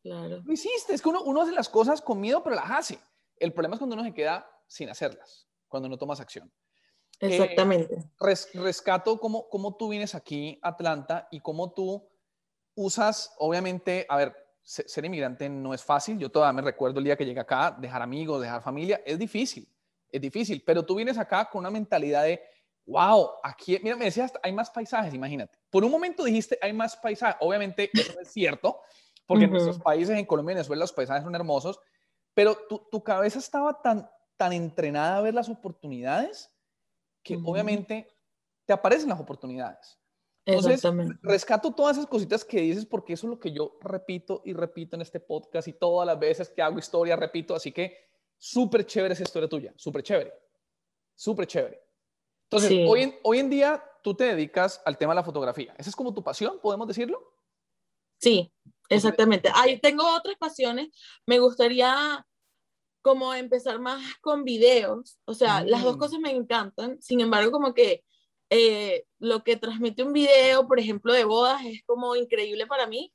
Claro. 0.03 0.43
Lo 0.45 0.53
hiciste. 0.53 0.95
Es 0.95 1.03
que 1.03 1.09
uno, 1.09 1.23
uno 1.23 1.43
hace 1.43 1.53
las 1.53 1.69
cosas 1.69 2.01
con 2.01 2.21
miedo, 2.21 2.43
pero 2.43 2.57
las 2.57 2.71
hace. 2.71 2.99
El 3.39 3.53
problema 3.53 3.75
es 3.75 3.79
cuando 3.79 3.95
uno 3.95 4.05
se 4.05 4.15
queda 4.15 4.49
sin 4.67 4.89
hacerlas, 4.89 5.49
cuando 5.69 5.89
no 5.89 5.99
tomas 5.99 6.21
acción. 6.21 6.53
Exactamente. 7.21 7.95
Eh, 7.95 8.35
rescato 8.55 9.19
cómo, 9.19 9.49
cómo 9.49 9.77
tú 9.77 9.89
vienes 9.89 10.15
aquí 10.15 10.59
Atlanta 10.63 11.29
y 11.31 11.41
cómo 11.41 11.73
tú 11.73 12.09
usas, 12.75 13.35
obviamente, 13.39 14.07
a 14.09 14.17
ver, 14.17 14.37
ser, 14.63 15.05
inmigrante 15.05 15.49
no 15.49 15.73
es 15.73 15.83
fácil. 15.83 16.19
Yo 16.19 16.31
todavía 16.31 16.53
me 16.53 16.63
recuerdo 16.63 16.99
el 16.99 17.05
día 17.05 17.17
que 17.17 17.25
llegué 17.25 17.41
acá, 17.41 17.77
dejar 17.79 18.03
amigos, 18.03 18.41
dejar 18.41 18.63
familia, 18.63 19.01
es 19.05 19.19
difícil, 19.19 19.69
es 20.11 20.21
difícil, 20.21 20.63
pero 20.65 20.85
tú 20.85 20.95
vienes 20.95 21.19
acá 21.19 21.49
con 21.51 21.61
una 21.61 21.71
mentalidad 21.71 22.25
de, 22.25 22.41
wow, 22.87 23.31
aquí, 23.43 23.79
mira, 23.83 23.97
me 23.97 24.07
decías, 24.07 24.33
hay 24.43 24.53
más 24.53 24.71
paisajes, 24.71 25.13
imagínate. 25.13 25.59
Por 25.71 25.85
un 25.85 25.91
momento 25.91 26.25
dijiste, 26.25 26.59
hay 26.63 26.73
más 26.73 26.97
paisajes. 26.97 27.37
Obviamente, 27.41 27.91
eso 27.93 28.19
es 28.21 28.29
cierto, 28.29 28.81
porque 29.27 29.45
en 29.45 29.51
nuestros 29.51 29.79
países, 29.79 30.17
en 30.17 30.25
Colombia 30.25 30.53
y 30.53 30.57
Venezuela, 30.57 30.81
los 30.81 30.93
paisajes 30.93 31.25
son 31.25 31.35
hermosos, 31.35 31.81
pero 32.35 32.57
tu, 32.69 32.87
tu, 32.91 33.03
cabeza 33.03 33.39
estaba 33.39 33.81
tan, 33.81 34.09
tan 34.37 34.53
entrenada 34.53 35.19
a 35.19 35.23
ver 35.23 35.35
las 35.35 35.49
oportunidades 35.49 36.53
que 37.23 37.37
obviamente 37.43 38.09
te 38.65 38.73
aparecen 38.73 39.09
las 39.09 39.21
oportunidades. 39.21 39.99
Entonces, 40.45 40.81
rescato 41.23 41.75
todas 41.75 41.97
esas 41.97 42.09
cositas 42.09 42.45
que 42.45 42.61
dices 42.61 42.87
porque 42.87 43.15
eso 43.15 43.27
es 43.27 43.31
lo 43.31 43.41
que 43.41 43.51
yo 43.51 43.77
repito 43.81 44.43
y 44.45 44.53
repito 44.53 44.95
en 44.95 45.03
este 45.03 45.19
podcast 45.19 45.67
y 45.67 45.73
todas 45.73 46.07
las 46.07 46.19
veces 46.21 46.49
que 46.51 46.63
hago 46.63 46.79
historia 46.79 47.17
repito, 47.17 47.57
así 47.57 47.73
que 47.73 47.97
súper 48.39 48.87
chévere 48.87 49.15
esa 49.15 49.23
historia 49.23 49.49
tuya, 49.49 49.73
súper 49.77 50.03
chévere, 50.03 50.33
súper 51.15 51.47
chévere. 51.47 51.81
Entonces, 52.45 52.73
hoy, 52.89 53.03
en, 53.03 53.19
hoy 53.25 53.39
en 53.41 53.51
día 53.51 53.83
tú 54.03 54.15
te 54.15 54.25
dedicas 54.25 54.81
al 54.85 54.97
tema 54.97 55.13
de 55.13 55.17
la 55.17 55.25
fotografía. 55.25 55.75
¿Esa 55.79 55.91
es 55.91 55.97
como 55.97 56.15
tu 56.15 56.23
pasión, 56.23 56.61
podemos 56.63 56.87
decirlo? 56.87 57.35
Sí, 58.19 58.53
exactamente. 58.89 59.51
Ahí 59.55 59.81
tengo 59.81 60.05
otras 60.15 60.37
pasiones. 60.37 60.89
Me 61.27 61.41
gustaría 61.41 62.25
como 63.03 63.35
empezar 63.35 63.81
más 63.81 64.03
con 64.21 64.45
videos. 64.45 65.19
O 65.25 65.35
sea, 65.35 65.65
las 65.65 65.83
dos 65.83 65.97
mm. 65.97 65.99
cosas 65.99 66.21
me 66.21 66.31
encantan. 66.31 67.01
Sin 67.01 67.21
embargo, 67.21 67.51
como 67.51 67.75
que 67.75 68.05
eh, 68.51 69.05
lo 69.19 69.43
que 69.43 69.57
transmite 69.57 70.03
un 70.03 70.13
video, 70.13 70.67
por 70.69 70.79
ejemplo, 70.79 71.13
de 71.13 71.25
bodas, 71.25 71.65
es 71.65 71.83
como 71.85 72.17
increíble 72.17 72.67
para 72.67 72.87
mí. 72.87 73.13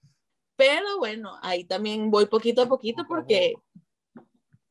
Pero 0.55 0.97
bueno, 0.97 1.37
ahí 1.41 1.63
también 1.63 2.11
voy 2.11 2.25
poquito 2.25 2.61
a 2.61 2.67
poquito 2.67 3.05
porque 3.07 3.55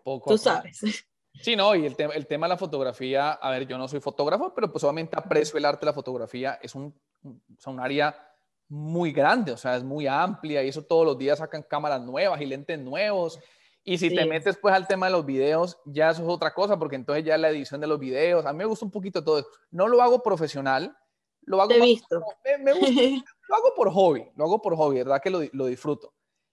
poco 0.03 0.31
tú 0.31 0.39
sabes. 0.39 0.81
Sí, 1.43 1.55
no, 1.55 1.77
y 1.77 1.87
el, 1.87 1.97
el 1.97 2.27
tema 2.27 2.47
de 2.47 2.51
la 2.51 2.57
fotografía, 2.57 3.31
a 3.31 3.51
ver, 3.53 3.67
yo 3.67 3.79
no 3.79 3.87
soy 3.87 4.01
fotógrafo, 4.01 4.53
pero 4.53 4.71
pues 4.71 4.83
obviamente 4.83 5.17
aprecio 5.17 5.59
el 5.59 5.65
arte 5.65 5.81
de 5.81 5.87
la 5.87 5.93
fotografía, 5.93 6.59
es 6.61 6.75
un, 6.75 6.93
un 7.23 7.81
área 7.81 8.31
muy 8.71 9.13
grande, 9.13 9.53
o 9.53 9.57
sea, 9.57 9.77
es 9.77 9.83
muy 9.83 10.07
amplia 10.07 10.63
y 10.63 10.69
eso 10.69 10.83
todos 10.83 11.05
los 11.05 11.19
días 11.19 11.39
sacan 11.39 11.63
cámaras 11.63 12.03
nuevas 12.03 12.41
y 12.41 12.47
lentes 12.47 12.79
nuevos. 12.79 13.39
Y 13.83 13.99
si 13.99 14.15
te 14.15 14.27
metes 14.27 14.57
pues 14.59 14.75
al 14.75 14.87
tema 14.87 15.07
de 15.07 15.13
los 15.13 15.27
videos, 15.27 15.79
ya 15.87 16.11
eso 16.11 16.23
es 16.23 16.29
otra 16.29 16.53
cosa, 16.53 16.79
porque 16.79 16.97
entonces 16.97 17.25
ya 17.25 17.37
la 17.37 17.49
edición 17.49 17.81
de 17.81 17.87
los 17.87 17.99
videos, 17.99 18.47
a 18.47 18.53
mí 18.53 18.59
me 18.59 18.65
gusta 18.67 18.85
un 18.85 18.91
poquito 18.91 19.25
todo 19.25 19.41
eso. 19.41 19.49
No 19.71 19.89
lo 19.89 20.01
hago 20.03 20.23
profesional, 20.23 20.97
lo 21.43 21.61
hago, 21.61 21.75
visto. 21.81 22.23
me, 22.61 22.73
gusta, 22.73 22.91
lo 23.49 23.57
hago 23.57 23.75
por 23.75 23.91
hobby, 23.91 24.29
lo 24.37 24.45
hago 24.45 24.63
por 24.63 24.77
hobby, 24.77 24.99
¿verdad? 24.99 25.21
Que 25.21 25.31
lo, 25.31 25.41
lo, 25.53 25.67
disfruto. 25.67 26.13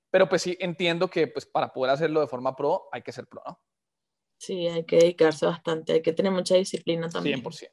Pero 0.10 0.30
pues 0.30 0.42
sí 0.42 0.58
entiendo 0.60 1.10
que 1.10 1.28
pues 1.28 1.46
para 1.46 1.72
poder 1.74 1.94
hacerlo 1.94 2.22
de 2.22 2.28
forma 2.28 2.56
pro 2.56 2.88
hay 2.92 3.02
que 3.02 3.12
ser 3.12 3.28
pro, 3.28 3.42
¿no? 3.46 3.60
Sí, 4.38 4.68
hay 4.68 4.86
que 4.86 4.98
dedicarse 4.98 5.46
bastante, 5.46 5.94
hay 5.94 6.02
que 6.02 6.14
tener 6.14 6.32
mucha 6.32 6.56
disciplina 6.56 7.10
también. 7.10 7.44
100%. 7.44 7.70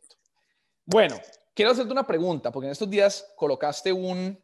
Bueno, 0.86 1.16
quiero 1.54 1.70
hacerte 1.70 1.92
una 1.92 2.06
pregunta, 2.06 2.50
porque 2.50 2.66
en 2.66 2.72
estos 2.72 2.88
días 2.88 3.32
colocaste 3.36 3.92
un, 3.92 4.42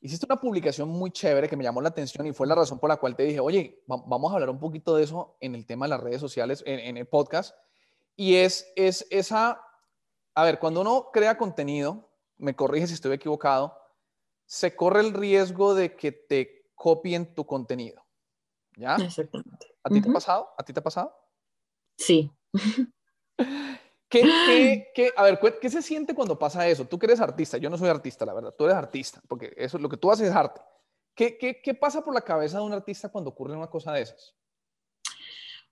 hiciste 0.00 0.26
una 0.26 0.40
publicación 0.40 0.88
muy 0.88 1.10
chévere 1.10 1.48
que 1.48 1.56
me 1.56 1.64
llamó 1.64 1.80
la 1.80 1.88
atención 1.88 2.26
y 2.26 2.32
fue 2.32 2.46
la 2.46 2.54
razón 2.54 2.78
por 2.78 2.88
la 2.88 2.96
cual 2.96 3.16
te 3.16 3.24
dije, 3.24 3.40
oye, 3.40 3.82
vamos 3.86 4.30
a 4.30 4.34
hablar 4.34 4.50
un 4.50 4.60
poquito 4.60 4.94
de 4.96 5.04
eso 5.04 5.36
en 5.40 5.54
el 5.54 5.66
tema 5.66 5.86
de 5.86 5.90
las 5.90 6.00
redes 6.00 6.20
sociales, 6.20 6.62
en, 6.66 6.96
el 6.96 7.06
podcast. 7.06 7.56
Y 8.14 8.36
es, 8.36 8.70
es 8.76 9.06
esa, 9.10 9.62
a 10.34 10.44
ver, 10.44 10.58
cuando 10.58 10.82
uno 10.82 11.10
crea 11.12 11.38
contenido, 11.38 12.10
me 12.36 12.54
corrige 12.54 12.86
si 12.86 12.94
estoy 12.94 13.14
equivocado, 13.14 13.76
se 14.46 14.74
corre 14.76 15.00
el 15.00 15.12
riesgo 15.12 15.74
de 15.74 15.94
que 15.96 16.12
te 16.12 16.57
copien 16.78 17.34
tu 17.34 17.44
contenido. 17.44 18.02
¿Ya? 18.76 18.96
Exactamente. 18.96 19.74
¿A 19.82 19.90
ti 19.90 20.00
te 20.00 20.08
ha 20.08 20.12
pasado? 20.12 20.48
¿A 20.56 20.62
ti 20.62 20.72
te 20.72 20.80
ha 20.80 20.82
pasado? 20.82 21.14
Sí. 21.96 22.30
¿Qué, 24.08 24.88
qué, 24.94 25.12
a 25.16 25.24
ver, 25.24 25.40
¿qué 25.60 25.68
se 25.68 25.82
siente 25.82 26.14
cuando 26.14 26.38
pasa 26.38 26.66
eso? 26.66 26.86
Tú 26.86 26.98
que 26.98 27.06
eres 27.06 27.20
artista, 27.20 27.58
yo 27.58 27.68
no 27.68 27.76
soy 27.76 27.88
artista, 27.88 28.24
la 28.24 28.32
verdad, 28.32 28.54
tú 28.56 28.64
eres 28.64 28.76
artista, 28.76 29.20
porque 29.28 29.52
eso 29.56 29.78
lo 29.78 29.88
que 29.88 29.96
tú 29.96 30.10
haces 30.10 30.28
es 30.28 30.34
arte. 30.34 30.60
¿Qué, 31.14 31.36
qué, 31.36 31.60
qué 31.60 31.74
pasa 31.74 32.04
por 32.04 32.14
la 32.14 32.20
cabeza 32.20 32.58
de 32.58 32.64
un 32.64 32.72
artista 32.72 33.08
cuando 33.08 33.30
ocurre 33.30 33.56
una 33.56 33.68
cosa 33.68 33.92
de 33.92 34.02
esas? 34.02 34.36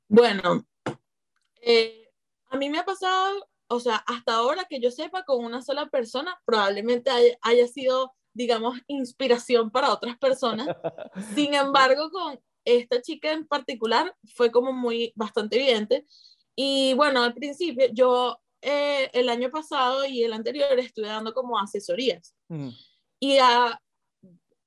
Bueno, 0.08 0.66
eh, 1.60 2.12
a 2.50 2.56
mí 2.56 2.68
me 2.68 2.78
ha 2.78 2.84
pasado, 2.84 3.48
o 3.68 3.78
sea, 3.78 3.96
hasta 4.06 4.34
ahora 4.34 4.64
que 4.64 4.80
yo 4.80 4.90
sepa, 4.90 5.24
con 5.24 5.44
una 5.44 5.62
sola 5.62 5.88
persona, 5.88 6.40
probablemente 6.44 7.10
haya, 7.10 7.38
haya 7.42 7.68
sido, 7.68 8.14
digamos, 8.36 8.78
inspiración 8.86 9.70
para 9.70 9.92
otras 9.92 10.18
personas. 10.18 10.68
Sin 11.34 11.54
embargo, 11.54 12.10
con 12.10 12.38
esta 12.64 13.00
chica 13.00 13.32
en 13.32 13.46
particular 13.46 14.14
fue 14.34 14.50
como 14.50 14.72
muy, 14.72 15.12
bastante 15.14 15.56
evidente 15.56 16.04
y 16.54 16.94
bueno, 16.94 17.22
al 17.22 17.32
principio 17.32 17.86
yo 17.92 18.38
eh, 18.60 19.10
el 19.12 19.28
año 19.28 19.50
pasado 19.50 20.04
y 20.04 20.24
el 20.24 20.32
anterior 20.32 20.78
estuve 20.78 21.06
dando 21.06 21.32
como 21.32 21.58
asesorías. 21.58 22.34
Mm. 22.48 22.70
Y 23.20 23.38
a, 23.38 23.80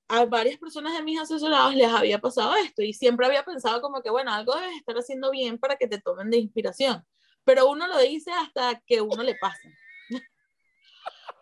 a, 0.08 0.26
varias 0.26 0.58
personas 0.58 0.96
de 0.96 1.04
mis 1.04 1.20
asesorados 1.20 1.76
les 1.76 1.88
había 1.88 2.20
pasado 2.20 2.56
esto 2.56 2.82
y 2.82 2.94
siempre 2.94 3.26
había 3.26 3.44
pensado 3.44 3.82
como 3.82 4.02
que, 4.02 4.10
bueno, 4.10 4.32
algo 4.32 4.56
debes 4.56 4.78
estar 4.78 4.96
haciendo 4.96 5.30
bien 5.30 5.60
para 5.60 5.76
que 5.76 5.88
te 5.88 6.00
tomen 6.00 6.30
de 6.30 6.38
inspiración. 6.38 7.06
Pero 7.44 7.70
uno 7.70 7.88
lo 7.88 8.00
dice 8.00 8.32
hasta 8.32 8.82
que 8.86 9.02
uno 9.02 9.22
le 9.22 9.36
pasa. 9.36 9.70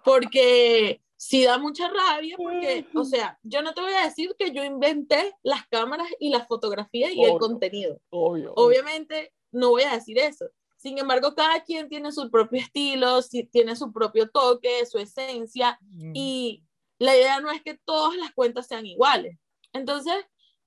porque 0.03 1.01
sí 1.17 1.43
da 1.43 1.57
mucha 1.57 1.89
rabia 1.89 2.37
porque, 2.37 2.85
o 2.93 3.03
sea, 3.03 3.37
yo 3.43 3.61
no 3.61 3.73
te 3.73 3.81
voy 3.81 3.93
a 3.93 4.05
decir 4.05 4.35
que 4.37 4.51
yo 4.51 4.63
inventé 4.63 5.35
las 5.43 5.67
cámaras 5.67 6.07
y 6.19 6.29
las 6.29 6.47
fotografías 6.47 7.11
y 7.13 7.23
el 7.23 7.37
contenido. 7.39 7.99
Obvio. 8.09 8.53
Obviamente 8.55 9.33
no 9.51 9.71
voy 9.71 9.83
a 9.83 9.93
decir 9.93 10.17
eso. 10.19 10.45
Sin 10.77 10.97
embargo, 10.99 11.33
cada 11.35 11.63
quien 11.63 11.89
tiene 11.89 12.11
su 12.11 12.29
propio 12.29 12.61
estilo, 12.61 13.19
tiene 13.51 13.75
su 13.75 13.91
propio 13.91 14.29
toque, 14.29 14.85
su 14.85 14.99
esencia, 14.99 15.77
mm. 15.81 16.11
y 16.13 16.63
la 16.99 17.15
idea 17.15 17.39
no 17.39 17.51
es 17.51 17.63
que 17.63 17.79
todas 17.83 18.15
las 18.15 18.31
cuentas 18.33 18.67
sean 18.67 18.85
iguales. 18.85 19.37
Entonces, 19.73 20.15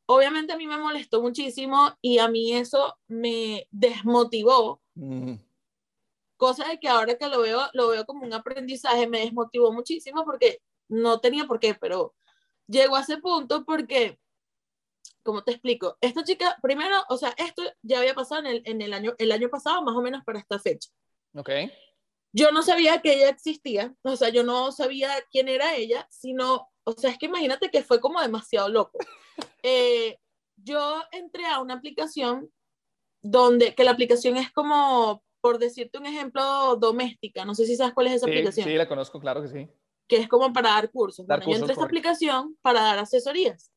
obviamente 0.06 0.52
a 0.52 0.56
mí 0.56 0.66
me 0.66 0.78
molestó 0.78 1.22
muchísimo 1.22 1.96
y 2.02 2.18
a 2.18 2.28
mí 2.28 2.52
eso 2.52 2.96
me 3.06 3.68
desmotivó. 3.70 4.82
Mm. 4.94 5.34
Cosa 6.40 6.66
de 6.66 6.80
que 6.80 6.88
ahora 6.88 7.18
que 7.18 7.28
lo 7.28 7.42
veo, 7.42 7.60
lo 7.74 7.88
veo 7.88 8.06
como 8.06 8.24
un 8.24 8.32
aprendizaje, 8.32 9.06
me 9.06 9.20
desmotivó 9.20 9.74
muchísimo 9.74 10.24
porque 10.24 10.62
no 10.88 11.20
tenía 11.20 11.44
por 11.44 11.60
qué, 11.60 11.74
pero 11.74 12.14
llegó 12.66 12.96
a 12.96 13.02
ese 13.02 13.18
punto 13.18 13.62
porque 13.66 14.18
como 15.22 15.44
te 15.44 15.50
explico, 15.50 15.98
esta 16.00 16.24
chica, 16.24 16.56
primero, 16.62 16.96
o 17.10 17.18
sea, 17.18 17.34
esto 17.36 17.62
ya 17.82 17.98
había 17.98 18.14
pasado 18.14 18.40
en 18.40 18.46
el, 18.46 18.62
en 18.64 18.80
el, 18.80 18.94
año, 18.94 19.12
el 19.18 19.32
año 19.32 19.50
pasado, 19.50 19.82
más 19.82 19.94
o 19.94 20.00
menos 20.00 20.24
para 20.24 20.38
esta 20.38 20.58
fecha. 20.58 20.88
Ok. 21.34 21.50
Yo 22.32 22.52
no 22.52 22.62
sabía 22.62 23.02
que 23.02 23.12
ella 23.12 23.28
existía, 23.28 23.94
o 24.00 24.16
sea, 24.16 24.30
yo 24.30 24.42
no 24.42 24.72
sabía 24.72 25.12
quién 25.30 25.48
era 25.48 25.76
ella, 25.76 26.08
sino, 26.10 26.70
o 26.84 26.92
sea, 26.92 27.10
es 27.10 27.18
que 27.18 27.26
imagínate 27.26 27.70
que 27.70 27.82
fue 27.82 28.00
como 28.00 28.22
demasiado 28.22 28.70
loco. 28.70 28.98
Eh, 29.62 30.18
yo 30.56 31.02
entré 31.12 31.44
a 31.44 31.60
una 31.60 31.74
aplicación 31.74 32.50
donde, 33.20 33.74
que 33.74 33.84
la 33.84 33.90
aplicación 33.90 34.38
es 34.38 34.50
como, 34.52 35.22
por 35.40 35.58
decirte 35.58 35.98
un 35.98 36.06
ejemplo, 36.06 36.76
doméstica, 36.76 37.44
no 37.44 37.54
sé 37.54 37.66
si 37.66 37.76
sabes 37.76 37.94
cuál 37.94 38.08
es 38.08 38.14
esa 38.14 38.26
aplicación. 38.26 38.66
Sí, 38.66 38.74
la 38.74 38.88
conozco, 38.88 39.20
claro 39.20 39.42
que 39.42 39.48
sí. 39.48 39.68
Que 40.06 40.16
es 40.16 40.28
como 40.28 40.52
para 40.52 40.70
dar 40.70 40.90
cursos. 40.90 41.26
bueno, 41.26 41.44
yo 41.46 41.54
entré 41.54 41.70
a 41.70 41.72
esta 41.72 41.84
aplicación 41.84 42.56
para 42.62 42.80
dar 42.82 42.98
asesorías. 42.98 43.70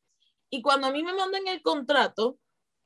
Y 0.49 0.61
cuando 0.61 0.87
a 0.87 0.91
mí 0.91 1.03
me 1.03 1.13
mandan 1.13 1.47
el 1.47 1.61
contrato, 1.61 2.37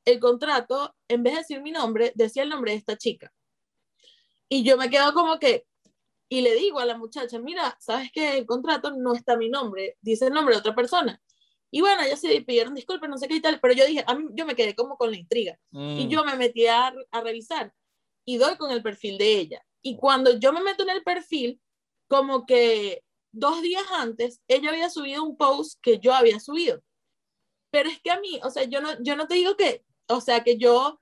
el 0.06 0.20
contrato, 0.20 0.96
en 1.08 1.24
vez 1.24 1.34
de 1.34 1.40
decir 1.40 1.62
mi 1.62 1.72
nombre, 1.72 2.12
decía 2.16 2.44
el 2.44 2.50
nombre 2.50 2.72
de 2.72 2.78
esta 2.78 2.98
chica. 2.98 3.34
Y 4.50 4.64
yo 4.64 4.78
me 4.78 4.90
quedo 4.90 5.14
como 5.14 5.40
que, 5.40 5.66
y 6.30 6.42
le 6.42 6.56
digo 6.56 6.80
a 6.80 6.86
la 6.86 6.98
muchacha, 6.98 7.40
mira, 7.40 7.76
sabes 7.80 8.12
que 8.12 8.38
el 8.38 8.46
contrato 8.46 8.92
no 8.92 9.14
está 9.14 9.38
mi 9.38 9.50
nombre, 9.50 9.98
dice 10.02 10.28
el 10.28 10.34
nombre 10.34 10.56
de 10.56 10.60
otra 10.60 10.76
persona. 10.76 11.22
Y 11.70 11.82
bueno, 11.82 12.04
ya 12.08 12.16
se 12.16 12.42
pidieron 12.42 12.74
disculpas, 12.74 13.10
no 13.10 13.18
sé 13.18 13.28
qué 13.28 13.36
y 13.36 13.42
tal, 13.42 13.60
pero 13.60 13.74
yo 13.74 13.86
dije, 13.86 14.04
a 14.08 14.16
mí, 14.16 14.28
yo 14.32 14.46
me 14.46 14.56
quedé 14.56 14.74
como 14.74 14.98
con 14.98 15.12
la 15.12 15.18
intriga. 15.18 15.60
Y 15.72 16.06
mm. 16.06 16.10
yo 16.10 16.24
me 16.24 16.38
metí 16.38 16.66
a, 16.68 16.94
a 17.12 17.22
revisar 17.22 17.74
y 18.28 18.38
doy 18.38 18.58
con 18.58 18.72
el 18.72 18.84
perfil 18.84 19.18
de 19.18 19.40
ella. 19.40 19.66
Y 19.82 19.96
cuando 19.96 20.38
yo 20.38 20.52
me 20.52 20.62
meto 20.62 20.84
en 20.84 20.90
el 20.90 21.02
perfil, 21.02 21.62
como 22.10 22.46
que 22.46 23.04
dos 23.32 23.62
días 23.62 23.86
antes, 23.94 24.42
ella 24.50 24.70
había 24.70 24.90
subido 24.90 25.24
un 25.24 25.38
post 25.38 25.80
que 25.82 26.00
yo 26.00 26.14
había 26.14 26.40
subido. 26.42 26.84
Pero 27.72 27.90
es 27.90 28.02
que 28.02 28.12
a 28.12 28.20
mí, 28.20 28.40
o 28.44 28.50
sea, 28.50 28.66
yo 28.66 28.82
no, 28.82 29.02
yo 29.02 29.16
no 29.16 29.28
te 29.28 29.36
digo 29.36 29.56
que, 29.56 29.86
o 30.08 30.20
sea, 30.20 30.44
que 30.44 30.58
yo 30.58 31.00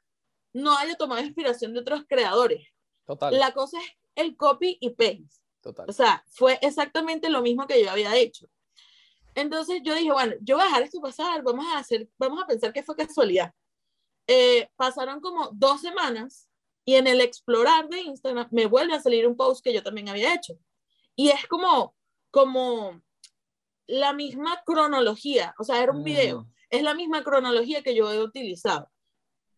no 0.54 0.78
haya 0.78 0.96
tomado 0.96 1.22
inspiración 1.22 1.74
de 1.74 1.80
otros 1.80 2.04
creadores. 2.08 2.68
Total. 3.06 3.38
La 3.40 3.54
cosa 3.54 3.80
es 3.80 3.92
el 4.14 4.38
copy 4.38 4.78
y 4.80 4.92
paste. 4.92 5.26
Total. 5.62 5.90
O 5.90 5.94
sea, 5.94 6.24
fue 6.28 6.60
exactamente 6.62 7.30
lo 7.30 7.42
mismo 7.42 7.66
que 7.66 7.84
yo 7.84 7.90
había 7.90 8.16
hecho. 8.16 8.46
Entonces 9.34 9.82
yo 9.84 9.96
dije, 9.96 10.12
bueno, 10.12 10.36
yo 10.42 10.58
voy 10.58 10.64
a 10.64 10.68
dejar 10.68 10.84
esto 10.84 11.02
pasar, 11.02 11.42
vamos 11.42 11.66
a 11.74 11.80
hacer, 11.80 12.08
vamos 12.20 12.44
a 12.44 12.46
pensar 12.46 12.72
que 12.72 12.84
fue 12.84 12.96
casualidad. 12.96 13.52
Eh, 14.28 14.70
pasaron 14.76 15.20
como 15.22 15.50
dos 15.54 15.82
semanas 15.82 16.50
y 16.86 16.96
en 16.96 17.08
el 17.08 17.20
explorar 17.20 17.90
de 17.90 18.02
Instagram 18.02 18.48
me 18.52 18.68
vuelve 18.68 18.94
a 18.94 19.02
salir 19.02 19.28
un 19.28 19.36
post 19.36 19.64
que 19.64 19.74
yo 19.74 19.84
también 19.84 20.10
había 20.10 20.34
hecho. 20.34 20.58
Y 21.16 21.30
es 21.30 21.48
como, 21.48 21.96
como 22.32 23.02
la 23.88 24.14
misma 24.14 24.62
cronología, 24.66 25.56
o 25.58 25.64
sea, 25.64 25.82
era 25.82 25.92
un 25.92 26.04
video. 26.04 26.44
Mm 26.44 26.56
es 26.70 26.84
la 26.84 26.94
misma 26.94 27.24
cronología 27.24 27.82
que 27.82 27.96
yo 27.96 28.12
he 28.12 28.22
utilizado. 28.22 28.90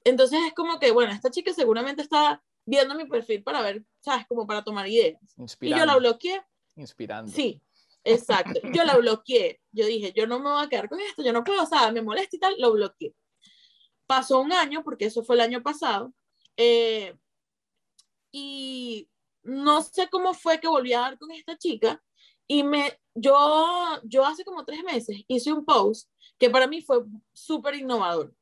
Entonces 0.03 0.39
es 0.45 0.53
como 0.53 0.79
que, 0.79 0.91
bueno, 0.91 1.11
esta 1.11 1.31
chica 1.31 1.53
seguramente 1.53 2.01
está 2.01 2.41
viendo 2.65 2.95
mi 2.95 3.05
perfil 3.05 3.43
para 3.43 3.61
ver, 3.61 3.83
¿sabes? 3.99 4.25
Como 4.27 4.45
para 4.45 4.63
tomar 4.63 4.87
ideas. 4.87 5.19
Y 5.61 5.69
yo 5.69 5.85
la 5.85 5.97
bloqueé. 5.97 6.41
Inspirando. 6.75 7.31
Sí, 7.31 7.61
exacto. 8.03 8.59
Yo 8.73 8.83
la 8.83 8.97
bloqueé. 8.97 9.59
Yo 9.71 9.85
dije, 9.85 10.13
yo 10.15 10.27
no 10.27 10.39
me 10.39 10.49
voy 10.49 10.63
a 10.63 10.69
quedar 10.69 10.89
con 10.89 10.99
esto, 10.99 11.23
yo 11.23 11.33
no 11.33 11.43
puedo, 11.43 11.63
o 11.63 11.65
sea, 11.65 11.91
me 11.91 12.01
molesta 12.01 12.35
y 12.35 12.39
tal, 12.39 12.55
lo 12.59 12.71
bloqueé. 12.71 13.13
Pasó 14.05 14.39
un 14.39 14.53
año, 14.53 14.83
porque 14.83 15.05
eso 15.05 15.23
fue 15.23 15.35
el 15.35 15.41
año 15.41 15.61
pasado, 15.61 16.13
eh, 16.57 17.15
y 18.31 19.09
no 19.43 19.81
sé 19.81 20.09
cómo 20.09 20.33
fue 20.33 20.59
que 20.59 20.67
volví 20.67 20.93
a 20.93 21.01
dar 21.01 21.17
con 21.17 21.31
esta 21.31 21.57
chica, 21.57 22.03
y 22.47 22.63
me, 22.63 22.99
yo, 23.13 23.99
yo 24.03 24.25
hace 24.25 24.45
como 24.45 24.65
tres 24.65 24.83
meses 24.83 25.23
hice 25.27 25.51
un 25.51 25.65
post 25.65 26.09
que 26.37 26.49
para 26.49 26.67
mí 26.67 26.81
fue 26.81 27.03
súper 27.33 27.75
innovador. 27.75 28.33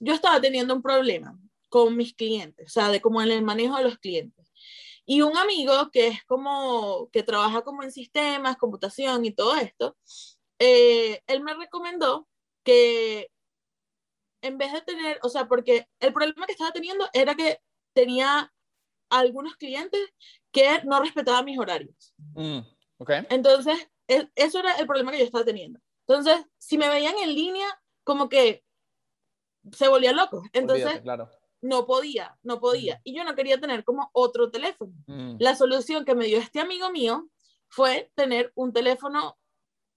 Yo 0.00 0.14
estaba 0.14 0.40
teniendo 0.40 0.74
un 0.74 0.82
problema 0.82 1.38
con 1.68 1.96
mis 1.96 2.14
clientes, 2.14 2.66
o 2.66 2.70
sea, 2.70 2.90
de 2.90 3.00
como 3.00 3.22
en 3.22 3.30
el 3.30 3.42
manejo 3.42 3.76
de 3.76 3.84
los 3.84 3.98
clientes. 3.98 4.52
Y 5.06 5.22
un 5.22 5.36
amigo 5.36 5.90
que 5.90 6.08
es 6.08 6.24
como, 6.24 7.08
que 7.10 7.22
trabaja 7.22 7.62
como 7.62 7.82
en 7.82 7.92
sistemas, 7.92 8.56
computación 8.58 9.24
y 9.24 9.30
todo 9.32 9.56
esto, 9.56 9.96
eh, 10.58 11.22
él 11.26 11.42
me 11.42 11.54
recomendó 11.54 12.28
que 12.64 13.30
en 14.42 14.58
vez 14.58 14.72
de 14.72 14.82
tener, 14.82 15.18
o 15.22 15.28
sea, 15.28 15.46
porque 15.46 15.88
el 16.00 16.12
problema 16.12 16.46
que 16.46 16.52
estaba 16.52 16.72
teniendo 16.72 17.08
era 17.12 17.34
que 17.34 17.60
tenía 17.92 18.52
algunos 19.10 19.56
clientes 19.56 20.00
que 20.52 20.82
no 20.84 21.00
respetaban 21.00 21.44
mis 21.44 21.58
horarios. 21.58 22.14
Mm, 22.34 22.60
okay. 22.98 23.26
Entonces, 23.30 23.76
e, 24.06 24.28
eso 24.34 24.60
era 24.60 24.76
el 24.76 24.86
problema 24.86 25.12
que 25.12 25.18
yo 25.18 25.24
estaba 25.24 25.44
teniendo. 25.44 25.80
Entonces, 26.06 26.44
si 26.58 26.78
me 26.78 26.88
veían 26.88 27.16
en 27.18 27.34
línea, 27.34 27.66
como 28.04 28.28
que 28.28 28.64
se 29.72 29.88
volvían 29.88 30.16
locos. 30.16 30.44
Entonces, 30.52 31.02
no 31.60 31.86
podía, 31.86 32.38
no 32.42 32.60
podía. 32.60 33.00
Y 33.04 33.14
yo 33.16 33.24
no 33.24 33.34
quería 33.34 33.58
tener 33.58 33.84
como 33.84 34.10
otro 34.12 34.50
teléfono. 34.50 34.92
Mm. 35.06 35.36
La 35.38 35.54
solución 35.54 36.04
que 36.04 36.14
me 36.14 36.26
dio 36.26 36.38
este 36.38 36.60
amigo 36.60 36.90
mío 36.90 37.28
fue 37.68 38.10
tener 38.14 38.52
un 38.54 38.72
teléfono 38.72 39.36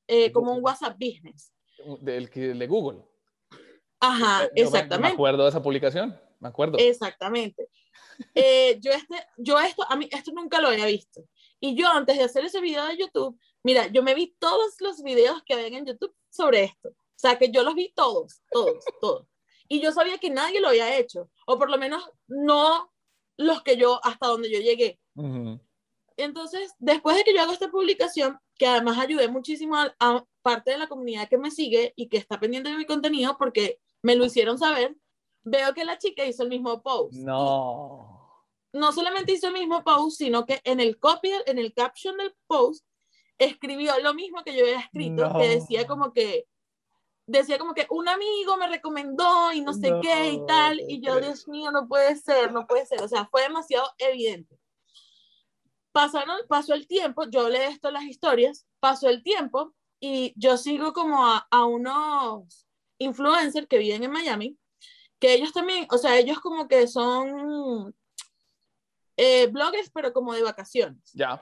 eh, 0.08 0.32
como 0.32 0.54
un 0.54 0.64
WhatsApp 0.64 0.98
Business. 1.00 1.54
Del 2.02 2.30
que 2.30 2.54
de 2.54 2.68
Google. 2.68 3.04
Ajá, 4.02 4.44
Eh, 4.46 4.48
yo 4.48 4.54
me- 4.56 4.62
exactamente. 4.64 5.08
Me 5.10 5.14
acuerdo 5.14 5.44
de 5.44 5.50
esa 5.50 5.62
publicación. 5.62 6.20
Me 6.40 6.50
acuerdo. 6.50 6.78
Exactamente. 6.80 7.70
Eh, 8.36 8.78
yo, 8.82 8.92
este, 8.92 9.16
yo 9.38 9.60
esto, 9.60 9.84
a 9.88 9.96
mí, 9.96 10.08
esto 10.12 10.32
nunca 10.32 10.60
lo 10.60 10.68
había 10.70 10.86
visto. 10.86 11.24
Y 11.60 11.76
yo 11.76 11.88
antes 11.88 12.18
de 12.18 12.24
hacer 12.24 12.44
ese 12.46 12.60
video 12.62 12.86
de 12.88 12.98
YouTube, 12.98 13.40
mira, 13.64 13.88
yo 13.88 14.02
me 14.04 14.14
vi 14.16 14.36
todos 14.40 14.76
los 14.80 15.02
videos 15.04 15.42
que 15.46 15.56
ven 15.56 15.74
en 15.76 15.86
YouTube 15.86 16.14
sobre 16.30 16.64
esto. 16.66 16.90
O 16.90 16.96
sea, 17.22 17.38
que 17.38 17.52
yo 17.52 17.64
los 17.64 17.76
vi 17.76 17.94
todos, 17.96 18.42
todos, 18.52 18.84
todos. 19.02 19.28
Y 19.68 19.80
yo 19.80 19.92
sabía 19.92 20.18
que 20.18 20.30
nadie 20.30 20.60
lo 20.60 20.70
había 20.70 20.98
hecho, 20.98 21.30
o 21.46 21.58
por 21.58 21.70
lo 21.70 21.78
menos 21.78 22.04
no 22.28 22.92
los 23.38 23.62
que 23.64 23.78
yo, 23.78 24.00
hasta 24.04 24.28
donde 24.28 24.52
yo 24.52 24.60
llegué. 24.60 25.00
Ujú. 25.16 25.60
Entonces, 26.18 26.74
después 26.80 27.16
de 27.16 27.24
que 27.24 27.34
yo 27.34 27.42
hago 27.42 27.54
esta 27.54 27.70
publicación, 27.72 28.38
que 28.58 28.68
además 28.68 28.98
ayudé 29.00 29.28
muchísimo 29.28 29.76
a, 29.78 29.96
a 30.00 30.26
parte 30.42 30.72
de 30.72 30.78
la 30.78 30.88
comunidad 30.88 31.30
que 31.30 31.38
me 31.38 31.50
sigue 31.52 31.94
y 31.96 32.10
que 32.10 32.18
está 32.18 32.40
pendiente 32.40 32.70
de 32.70 32.78
mi 32.78 32.86
contenido 32.86 33.38
porque 33.38 33.80
me 34.04 34.16
lo 34.16 34.26
hicieron 34.26 34.58
saber, 34.58 34.96
veo 35.44 35.74
que 35.74 35.86
la 35.86 35.98
chica 35.98 36.26
hizo 36.26 36.44
el 36.44 36.50
mismo 36.50 36.82
post. 36.82 37.14
No. 37.14 38.44
No 38.74 38.92
solamente 38.94 39.34
hizo 39.34 39.48
el 39.48 39.54
mismo 39.54 39.84
post, 39.84 40.18
sino 40.18 40.46
que 40.46 40.62
en 40.64 40.80
el 40.80 40.98
copy, 41.00 41.32
en 41.46 41.60
el 41.60 41.74
caption 41.74 42.18
del 42.18 42.34
post, 42.48 42.86
escribió 43.38 43.98
lo 44.00 44.14
mismo 44.14 44.44
que 44.44 44.56
yo 44.56 44.64
había 44.64 44.80
escrito, 44.80 45.28
No. 45.30 45.40
que 45.40 45.48
decía 45.48 45.88
como 45.88 46.14
que 46.14 46.48
decía 47.28 47.58
como 47.58 47.74
que 47.74 47.88
un 47.90 48.10
amigo 48.10 48.58
me 48.58 48.68
recomendó 48.68 49.54
y 49.54 49.62
no 49.62 49.74
sé 49.74 49.90
No, 49.92 50.02
qué 50.02 50.30
y 50.32 50.46
tal, 50.46 50.80
y 50.82 51.02
yo. 51.02 51.20
Dios 51.20 51.48
mío, 51.48 51.72
no 51.72 51.88
puede 51.88 52.16
ser, 52.18 52.52
no 52.52 52.68
puede 52.68 52.86
ser, 52.86 53.02
o 53.02 53.08
sea, 53.08 53.26
fue 53.26 53.44
demasiado 53.44 53.90
evidente. 54.00 54.60
Pasaron, 55.94 56.38
pasó 56.48 56.74
el 56.74 56.88
tiempo, 56.88 57.26
yo 57.30 57.42
hablé 57.42 57.60
de 57.60 57.68
esto 57.68 57.90
en 57.90 57.96
las 57.96 58.04
historias, 58.04 58.66
pasó 58.80 59.10
el 59.10 59.24
tiempo 59.24 59.74
y 60.00 60.34
yo 60.36 60.58
sigo 60.58 60.94
como 60.94 61.26
a, 61.26 61.48
a 61.52 61.66
unos 61.66 62.68
influencers 63.02 63.68
que 63.68 63.78
viven 63.78 64.04
en 64.04 64.12
Miami, 64.12 64.58
que 65.20 65.34
ellos 65.34 65.52
también, 65.54 65.88
o 65.92 65.98
sea, 65.98 66.18
ellos 66.18 66.40
como 66.40 66.68
que 66.68 66.88
son 66.88 67.94
eh, 69.18 69.48
bloggers, 69.48 69.90
pero 69.94 70.14
como 70.14 70.34
de 70.34 70.44
vacaciones. 70.44 71.12
Ya. 71.14 71.42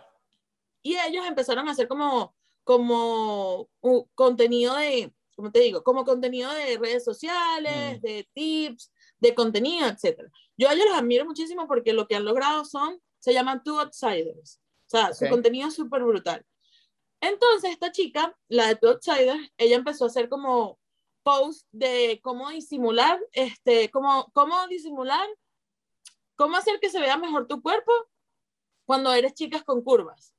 Y 0.82 0.96
ellos 0.98 1.25
empezaron 1.25 1.68
a 1.68 1.72
hacer 1.72 1.88
como, 1.88 2.36
como 2.63 3.70
un 3.82 4.06
contenido 4.16 4.75
de, 4.75 5.13
como 5.36 5.51
te 5.51 5.60
digo, 5.60 5.84
como 5.84 6.04
contenido 6.06 6.51
de 6.54 6.78
redes 6.78 7.04
sociales, 7.04 7.98
Mm. 7.98 8.01
de 8.01 8.30
tips, 8.34 8.92
de 9.20 9.36
contenido, 9.36 9.88
etc. 9.88 10.22
Yo 10.58 10.70
a 10.70 10.74
ellos 10.74 10.86
los 10.89 10.98
admiro 10.98 11.25
muchísimo 11.25 11.68
porque 11.68 11.94
lo 11.94 12.08
que 12.08 12.16
han 12.16 12.25
logrado 12.25 12.66
son, 12.66 13.00
se 13.20 13.34
llaman 13.34 13.63
Two 13.63 13.80
Outsiders. 13.80 14.60
O 14.88 14.89
sea, 14.89 15.13
su 15.13 15.25
Ok. 15.25 15.32
contenido 15.32 15.68
es 15.68 15.75
súper 15.75 16.04
brutal. 16.04 16.46
Entonces, 17.22 17.72
esta 17.72 17.92
chica, 17.92 18.36
la 18.48 18.68
de 18.68 18.75
Two 18.78 18.89
Outsiders, 18.92 19.51
ella 19.58 19.75
empezó 19.75 20.06
a 20.06 20.08
hacer 20.08 20.30
como 20.30 20.79
posts 21.30 21.68
de 21.72 22.20
cómo 22.24 22.50
disimular, 22.50 23.20
este, 23.34 23.92
cómo, 23.92 24.32
cómo 24.34 24.66
disimular, 24.68 25.28
cómo 26.36 26.58
hacer 26.58 26.80
que 26.80 26.90
se 26.90 27.00
vea 27.00 27.18
mejor 27.18 27.48
tu 27.48 27.62
cuerpo 27.62 27.92
cuando 28.86 29.14
eres 29.14 29.36
chicas 29.36 29.64
con 29.64 29.84
curvas. 29.84 30.34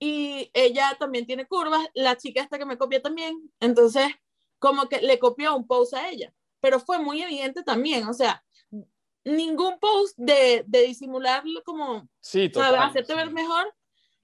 Y 0.00 0.50
ella 0.54 0.96
también 0.98 1.24
tiene 1.24 1.46
curvas, 1.46 1.86
la 1.94 2.16
chica 2.16 2.42
esta 2.42 2.58
que 2.58 2.66
me 2.66 2.76
copia 2.76 3.00
también, 3.00 3.48
entonces 3.60 4.08
como 4.58 4.88
que 4.88 5.00
le 5.02 5.20
copió 5.20 5.54
un 5.54 5.68
post 5.68 5.94
a 5.94 6.08
ella, 6.08 6.34
pero 6.60 6.80
fue 6.80 6.98
muy 6.98 7.22
evidente 7.22 7.62
también, 7.62 8.08
o 8.08 8.12
sea, 8.12 8.44
ningún 9.24 9.78
post 9.78 10.14
de, 10.16 10.64
de 10.66 10.82
disimularlo 10.82 11.62
como, 11.62 12.08
Sí, 12.20 12.50
¿sabes? 12.52 12.70
total. 12.70 12.88
Hacerte 12.88 13.14
ver 13.14 13.28
sí. 13.28 13.34
mejor 13.34 13.72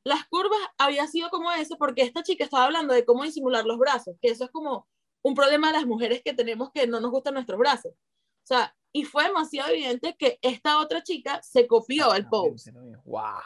las 0.02 0.26
curvas 0.26 0.59
había 0.76 1.07
sido 1.07 1.31
como 1.31 1.52
ese, 1.52 1.76
porque 1.76 2.02
esta 2.02 2.25
chica 2.25 2.42
estaba 2.42 2.64
hablando 2.64 2.92
de 2.95 3.04
cómo 3.04 3.23
disimular 3.23 3.64
los 3.64 3.78
brazos, 3.78 4.16
que 4.21 4.28
eso 4.28 4.45
es 4.47 4.50
como 4.50 4.88
un 5.22 5.34
problema 5.34 5.68
de 5.68 5.74
las 5.74 5.86
mujeres 5.86 6.22
que 6.24 6.32
tenemos 6.32 6.70
que 6.72 6.86
no 6.86 7.00
nos 7.00 7.10
gustan 7.10 7.34
nuestros 7.34 7.58
brazos. 7.58 7.92
O 7.92 8.46
sea, 8.46 8.74
y 8.92 9.04
fue 9.04 9.24
demasiado 9.24 9.70
evidente 9.70 10.16
que 10.18 10.38
esta 10.42 10.78
otra 10.80 11.02
chica 11.02 11.40
se 11.42 11.66
copió 11.66 12.12
el 12.14 12.28
post. 12.28 12.68
Wow. 13.04 13.40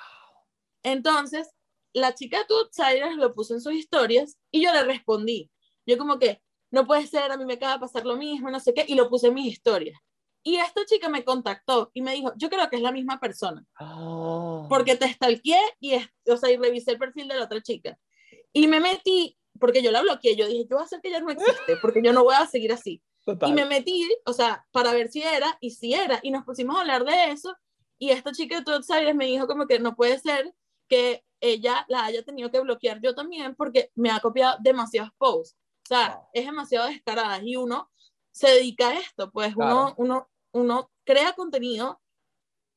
Entonces, 0.82 1.50
la 1.92 2.14
chica 2.14 2.38
de 2.38 2.54
Outsiders 2.54 3.16
lo 3.16 3.34
puso 3.34 3.54
en 3.54 3.60
sus 3.60 3.74
historias 3.74 4.38
y 4.50 4.62
yo 4.64 4.72
le 4.72 4.84
respondí. 4.84 5.50
Yo 5.86 5.98
como 5.98 6.18
que, 6.18 6.42
no 6.70 6.86
puede 6.86 7.06
ser, 7.06 7.30
a 7.30 7.36
mí 7.36 7.44
me 7.44 7.54
acaba 7.54 7.74
de 7.74 7.80
pasar 7.80 8.04
lo 8.04 8.16
mismo, 8.16 8.50
no 8.50 8.60
sé 8.60 8.74
qué, 8.74 8.84
y 8.88 8.94
lo 8.94 9.08
puse 9.08 9.28
en 9.28 9.34
mis 9.34 9.52
historias. 9.52 9.98
Y 10.42 10.56
esta 10.56 10.84
chica 10.84 11.08
me 11.08 11.24
contactó 11.24 11.90
y 11.94 12.02
me 12.02 12.12
dijo, 12.12 12.32
yo 12.36 12.48
creo 12.48 12.68
que 12.68 12.76
es 12.76 12.82
la 12.82 12.92
misma 12.92 13.18
persona 13.18 13.64
Ah. 13.78 14.66
porque 14.68 14.94
te 14.94 15.12
stalkeé 15.12 15.60
y, 15.80 15.94
o 16.28 16.36
sea, 16.36 16.50
y 16.50 16.56
revisé 16.56 16.92
el 16.92 16.98
perfil 16.98 17.28
de 17.28 17.34
la 17.36 17.44
otra 17.44 17.60
chica. 17.62 17.98
Y 18.52 18.66
me 18.68 18.80
metí, 18.80 19.36
porque 19.58 19.82
yo 19.82 19.90
la 19.90 20.02
bloqueé, 20.02 20.36
yo 20.36 20.46
dije, 20.46 20.66
yo 20.68 20.76
voy 20.76 20.82
a 20.82 20.84
hacer 20.84 21.00
que 21.00 21.08
ella 21.08 21.20
no 21.20 21.30
existe, 21.30 21.76
porque 21.82 22.02
yo 22.02 22.12
no 22.12 22.24
voy 22.24 22.34
a 22.34 22.46
seguir 22.46 22.72
así. 22.72 23.02
Total. 23.24 23.50
Y 23.50 23.52
me 23.54 23.64
metí, 23.64 24.08
o 24.24 24.32
sea, 24.32 24.66
para 24.70 24.92
ver 24.92 25.08
si 25.10 25.22
era, 25.22 25.56
y 25.60 25.70
si 25.70 25.94
era, 25.94 26.20
y 26.22 26.30
nos 26.30 26.44
pusimos 26.44 26.76
a 26.76 26.80
hablar 26.80 27.04
de 27.04 27.30
eso, 27.32 27.56
y 27.98 28.10
esta 28.10 28.32
chica 28.32 28.56
de 28.58 28.64
Two 28.64 28.74
Outsiders 28.74 29.14
me 29.16 29.26
dijo 29.26 29.46
como 29.46 29.66
que 29.66 29.78
no 29.78 29.96
puede 29.96 30.18
ser 30.18 30.54
que 30.88 31.24
ella 31.40 31.84
la 31.88 32.04
haya 32.04 32.22
tenido 32.24 32.50
que 32.50 32.60
bloquear 32.60 33.00
yo 33.02 33.14
también, 33.14 33.54
porque 33.56 33.90
me 33.94 34.10
ha 34.10 34.20
copiado 34.20 34.56
demasiados 34.60 35.10
posts. 35.18 35.56
O 35.84 35.88
sea, 35.88 36.16
Wow. 36.16 36.26
es 36.34 36.46
demasiado 36.46 36.86
descarada, 36.88 37.40
y 37.42 37.56
uno 37.56 37.90
se 38.32 38.48
dedica 38.48 38.88
a 38.90 38.98
esto, 38.98 39.30
pues 39.30 39.54
Claro. 39.54 39.74
uno, 39.74 39.94
uno, 39.98 40.30
uno 40.52 40.90
crea 41.04 41.32
contenido 41.32 42.00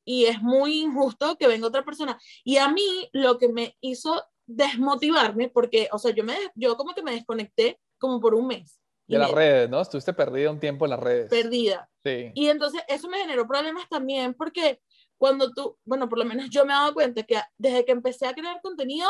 y 0.04 0.24
es 0.26 0.40
muy 0.42 0.80
injusto 0.80 1.36
que 1.36 1.46
venga 1.46 1.66
otra 1.68 1.84
persona. 1.84 2.18
Y 2.44 2.56
a 2.56 2.68
mí 2.68 3.08
lo 3.12 3.38
que 3.38 3.48
me 3.48 3.76
hizo 3.80 4.24
desmotivarme, 4.54 5.48
porque, 5.48 5.88
o 5.92 5.98
sea, 5.98 6.12
yo, 6.12 6.24
me, 6.24 6.36
yo 6.54 6.76
como 6.76 6.94
que 6.94 7.02
me 7.02 7.12
desconecté 7.12 7.78
como 7.98 8.20
por 8.20 8.34
un 8.34 8.46
mes. 8.46 8.78
De 9.06 9.18
las 9.18 9.32
redes, 9.32 9.68
¿no? 9.68 9.80
Estuviste 9.80 10.12
perdida 10.12 10.52
un 10.52 10.60
tiempo 10.60 10.84
en 10.84 10.90
las 10.92 11.00
redes. 11.00 11.28
Perdida. 11.28 11.90
Sí. 12.04 12.30
Y 12.34 12.48
entonces 12.48 12.80
eso 12.86 13.08
me 13.08 13.18
generó 13.18 13.44
problemas 13.46 13.88
también 13.88 14.34
porque 14.34 14.80
cuando 15.18 15.50
tú, 15.52 15.76
bueno, 15.84 16.08
por 16.08 16.18
lo 16.18 16.24
menos 16.24 16.48
yo 16.48 16.64
me 16.64 16.72
he 16.72 16.76
dado 16.76 16.94
cuenta 16.94 17.24
que 17.24 17.40
desde 17.58 17.84
que 17.84 17.90
empecé 17.92 18.26
a 18.28 18.32
crear 18.34 18.60
contenido, 18.62 19.08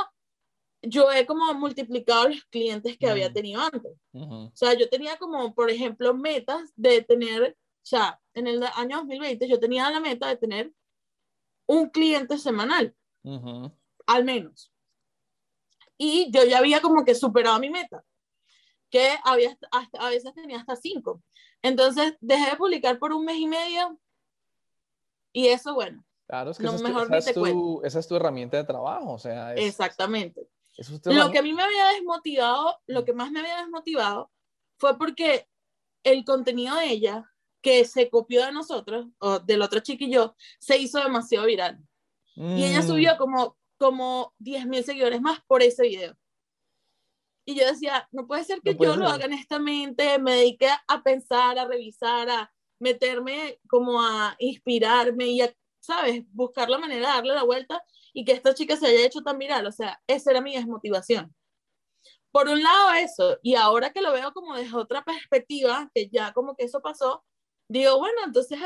yo 0.82 1.12
he 1.12 1.26
como 1.26 1.52
multiplicado 1.52 2.28
los 2.30 2.42
clientes 2.46 2.96
que 2.96 3.10
había 3.10 3.28
Mm. 3.28 3.32
tenido 3.34 3.60
antes. 3.60 3.92
Ujú. 4.14 4.34
O 4.46 4.52
sea, 4.54 4.72
yo 4.72 4.88
tenía 4.88 5.18
como, 5.18 5.54
por 5.54 5.70
ejemplo, 5.70 6.14
metas 6.14 6.72
de 6.76 7.02
tener, 7.02 7.50
o 7.58 7.86
sea, 7.86 8.18
en 8.32 8.46
el 8.46 8.62
año 8.76 8.96
2020 8.98 9.46
yo 9.48 9.60
tenía 9.60 9.90
la 9.90 10.00
meta 10.00 10.28
de 10.28 10.36
tener 10.36 10.72
un 11.66 11.90
cliente 11.90 12.38
semanal, 12.38 12.94
Ujú. 13.22 13.70
al 14.06 14.24
menos. 14.24 14.72
Y 16.02 16.30
yo 16.30 16.44
ya 16.44 16.58
había 16.60 16.80
como 16.80 17.04
que 17.04 17.14
superado 17.14 17.60
mi 17.60 17.68
meta, 17.68 18.02
que 18.88 19.18
había 19.22 19.54
hasta, 19.70 19.98
a 19.98 20.08
veces 20.08 20.32
tenía 20.32 20.58
hasta 20.58 20.74
cinco. 20.74 21.22
Entonces 21.60 22.14
dejé 22.22 22.52
de 22.52 22.56
publicar 22.56 22.98
por 22.98 23.12
un 23.12 23.22
mes 23.26 23.36
y 23.36 23.46
medio 23.46 24.00
y 25.30 25.48
eso, 25.48 25.74
bueno, 25.74 26.02
Claro, 26.26 26.52
es 26.52 26.56
que 26.56 26.62
No, 26.64 26.70
esa, 26.70 26.76
es 26.76 26.82
tu, 26.82 26.88
mejor 26.88 27.04
esa 27.06 27.12
ni 27.12 27.18
es 27.18 27.34
tu- 27.34 27.82
esa 27.84 27.98
es 27.98 28.08
tu 28.08 28.16
herramienta 28.16 28.56
de 28.56 28.64
trabajo. 28.64 29.12
O 29.12 29.18
sea, 29.18 29.54
es, 29.54 29.66
exactamente. 29.66 30.48
tu 31.02 31.12
Lo 31.12 31.30
que 31.30 31.38
a 31.38 31.42
mí 31.42 31.52
me 31.52 31.62
había 31.62 31.86
desmotivado, 31.88 32.78
lo 32.86 33.04
que 33.04 33.12
más 33.12 33.30
me 33.30 33.40
había 33.40 33.58
desmotivado 33.58 34.30
fue 34.78 34.96
porque 34.96 35.46
el 36.02 36.24
contenido 36.24 36.76
de 36.76 36.86
ella, 36.86 37.30
que 37.60 37.84
se 37.84 38.08
copió 38.08 38.46
de 38.46 38.52
nosotros, 38.52 39.08
o 39.18 39.38
del 39.40 39.60
otro 39.60 39.80
chico 39.80 40.04
y 40.04 40.12
yo, 40.12 40.34
se 40.58 40.78
hizo 40.78 40.98
demasiado 40.98 41.44
viral. 41.44 41.78
Y 42.36 42.64
ella 42.64 42.80
Mm, 42.80 42.86
subió 42.86 43.16
como, 43.18 43.58
como 43.80 44.34
10 44.38 44.66
mil 44.66 44.84
seguidores 44.84 45.22
más 45.22 45.40
por 45.48 45.62
ese 45.62 45.84
video. 45.84 46.16
Y 47.46 47.58
yo 47.58 47.66
decía, 47.66 48.06
no 48.12 48.26
puede 48.26 48.44
ser 48.44 48.60
que 48.62 48.74
No 48.74 48.78
yo 48.78 48.96
lo 48.96 49.06
ser. 49.06 49.14
haga 49.14 49.24
honestamente, 49.26 50.18
me 50.18 50.36
dedique 50.36 50.68
a 50.86 51.02
pensar, 51.02 51.58
a 51.58 51.66
revisar, 51.66 52.28
a 52.30 52.52
meterme 52.78 53.58
como 53.68 54.00
a 54.02 54.36
inspirarme 54.38 55.26
y 55.26 55.40
a, 55.42 55.52
¿sabes? 55.80 56.22
Buscar 56.32 56.68
la 56.70 56.78
manera 56.78 57.08
de 57.08 57.14
darle 57.14 57.34
la 57.34 57.42
vuelta 57.44 57.82
y 58.12 58.24
que 58.24 58.32
esta 58.32 58.54
chica 58.54 58.76
se 58.76 58.86
haya 58.86 59.06
hecho 59.06 59.22
tan 59.22 59.38
viral. 59.38 59.66
O 59.66 59.72
sea, 59.72 60.00
esa 60.06 60.30
era 60.30 60.40
mi 60.42 60.54
desmotivación. 60.54 61.34
Por 62.32 62.48
un 62.48 62.62
lado 62.62 62.92
eso, 62.92 63.38
y 63.42 63.56
ahora 63.56 63.90
que 63.92 64.02
lo 64.02 64.12
veo 64.12 64.32
como 64.32 64.54
desde 64.56 64.76
otra 64.76 65.02
perspectiva, 65.04 65.90
que 65.94 66.08
ya 66.08 66.32
como 66.32 66.54
que 66.56 66.64
eso 66.64 66.80
pasó, 66.80 67.24
digo, 67.68 67.98
bueno, 67.98 68.18
entonces 68.24 68.58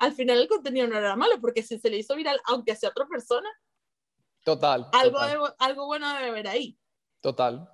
al 0.00 0.12
final 0.14 0.40
el 0.40 0.48
contenido 0.48 0.88
no 0.88 0.96
era 0.98 1.14
malo, 1.16 1.40
porque 1.40 1.62
si 1.62 1.78
se 1.78 1.90
le 1.90 1.98
hizo 1.98 2.16
viral, 2.16 2.40
aunque 2.46 2.74
sea 2.74 2.90
otra 2.90 3.06
persona, 3.06 3.48
Total. 4.44 4.88
algo, 4.92 5.18
total, 5.18 5.54
algo 5.58 5.86
bueno 5.86 6.12
debe 6.14 6.28
haber 6.28 6.48
ahí. 6.48 6.78
total. 7.20 7.68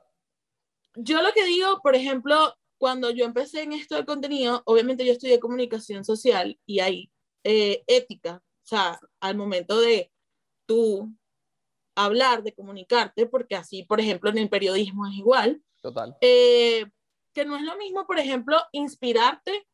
Yo 0.94 1.22
lo 1.22 1.32
que 1.32 1.44
digo, 1.44 1.80
por 1.82 1.94
ejemplo, 1.94 2.54
cuando 2.78 3.10
yo 3.10 3.24
empecé 3.24 3.62
en 3.62 3.72
esto 3.72 3.94
del 3.94 4.06
contenido, 4.06 4.62
obviamente 4.64 5.04
yo 5.04 5.12
estudié 5.12 5.38
comunicación 5.38 6.04
social 6.04 6.58
y 6.66 6.80
hay 6.80 7.12
eh, 7.44 7.84
ética, 7.86 8.42
o 8.42 8.66
sea, 8.66 8.98
al 9.20 9.36
momento 9.36 9.80
de 9.80 10.10
tú 10.66 11.12
hablar, 11.94 12.42
de 12.42 12.54
comunicarte, 12.54 13.26
porque 13.26 13.54
así, 13.54 13.84
por 13.84 14.00
ejemplo, 14.00 14.30
en 14.30 14.38
el 14.38 14.48
periodismo 14.48 15.06
es 15.06 15.14
igual, 15.14 15.62
Total. 15.82 16.16
eh, 16.20 16.86
que 17.32 17.44
no 17.44 17.56
es 17.56 17.62
lo 17.62 17.76
mismo, 17.76 18.06
por 18.06 18.18
ejemplo, 18.18 18.56
inspirarte 18.72 19.66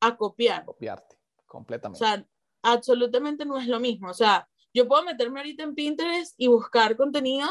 a 0.00 0.16
copiar. 0.16 0.64
Copiarte. 0.64 1.18
Completamente. 1.46 2.02
O 2.02 2.06
sea, 2.06 2.26
absolutamente 2.62 3.44
no 3.44 3.58
es 3.58 3.66
lo 3.66 3.78
mismo. 3.78 4.08
O 4.08 4.14
sea, 4.14 4.48
yo 4.74 4.88
puedo 4.88 5.04
meterme 5.04 5.40
ahorita 5.40 5.62
en 5.62 5.74
Pinterest 5.74 6.34
y 6.38 6.48
buscar 6.48 6.96
contenido 6.96 7.48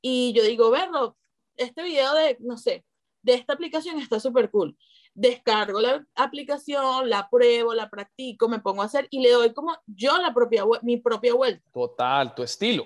y 0.00 0.32
yo 0.32 0.42
digo, 0.42 0.70
verlo, 0.70 1.16
este 1.56 1.82
video 1.82 2.14
de, 2.14 2.36
no 2.40 2.56
sé, 2.56 2.84
de 3.22 3.34
esta 3.34 3.54
aplicación 3.54 3.98
está 3.98 4.20
súper 4.20 4.50
cool. 4.50 4.76
Descargo 5.14 5.80
la 5.80 6.06
aplicación, 6.14 7.08
la 7.08 7.28
pruebo, 7.28 7.74
la 7.74 7.88
practico, 7.88 8.48
me 8.48 8.60
pongo 8.60 8.82
a 8.82 8.86
hacer 8.86 9.08
y 9.10 9.20
le 9.20 9.32
doy 9.32 9.52
como 9.52 9.76
yo 9.86 10.16
la 10.18 10.32
propia, 10.32 10.64
mi 10.82 10.98
propia 10.98 11.34
vuelta. 11.34 11.68
Total, 11.72 12.34
tu 12.34 12.42
estilo. 12.42 12.84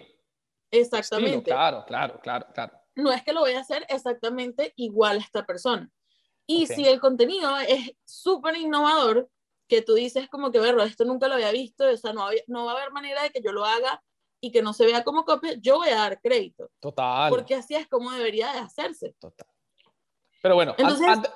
Exactamente. 0.71 1.51
claro, 1.51 1.85
claro, 1.87 2.21
claro, 2.23 2.47
claro. 2.55 2.73
No 2.95 3.12
es 3.12 3.23
que 3.23 3.33
lo 3.33 3.40
voy 3.40 3.53
a 3.53 3.61
hacer 3.61 3.85
exactamente 3.88 4.73
igual 4.77 5.19
a 5.19 5.21
esta 5.21 5.45
persona. 5.45 5.90
Y 6.47 6.66
si 6.66 6.87
el 6.87 7.01
contenido 7.01 7.57
es 7.59 7.93
súper 8.05 8.57
innovador, 8.57 9.29
que 9.70 9.80
tú 9.83 9.94
dices 9.94 10.28
como 10.28 10.50
que, 10.50 10.59
verlo, 10.59 10.83
esto 10.83 11.04
nunca 11.04 11.28
lo 11.28 11.35
había 11.35 11.52
visto, 11.52 11.88
o 11.88 11.96
sea, 11.96 12.12
no, 12.12 12.26
no 12.48 12.66
va 12.66 12.72
a 12.72 12.76
haber 12.76 12.90
manera 12.90 13.22
de 13.22 13.30
que 13.30 13.40
yo 13.40 13.52
lo 13.52 13.64
haga 13.64 14.02
y 14.40 14.50
que 14.50 14.62
no 14.62 14.72
se 14.72 14.85
vea 14.85 15.04
como 15.04 15.24
copia, 15.24 15.54
yo 15.61 15.76
voy 15.76 15.90
a 15.90 15.96
dar 15.96 16.20
crédito. 16.20 16.70
Total. 16.80 17.30
Porque 17.30 17.54
así 17.54 17.76
es 17.76 17.87
como 17.88 18.11
debería 18.11 18.52
de 18.52 18.59
hacerse. 18.59 19.14
Total. 19.18 19.46
Pero 20.42 20.54
bueno, 20.56 20.74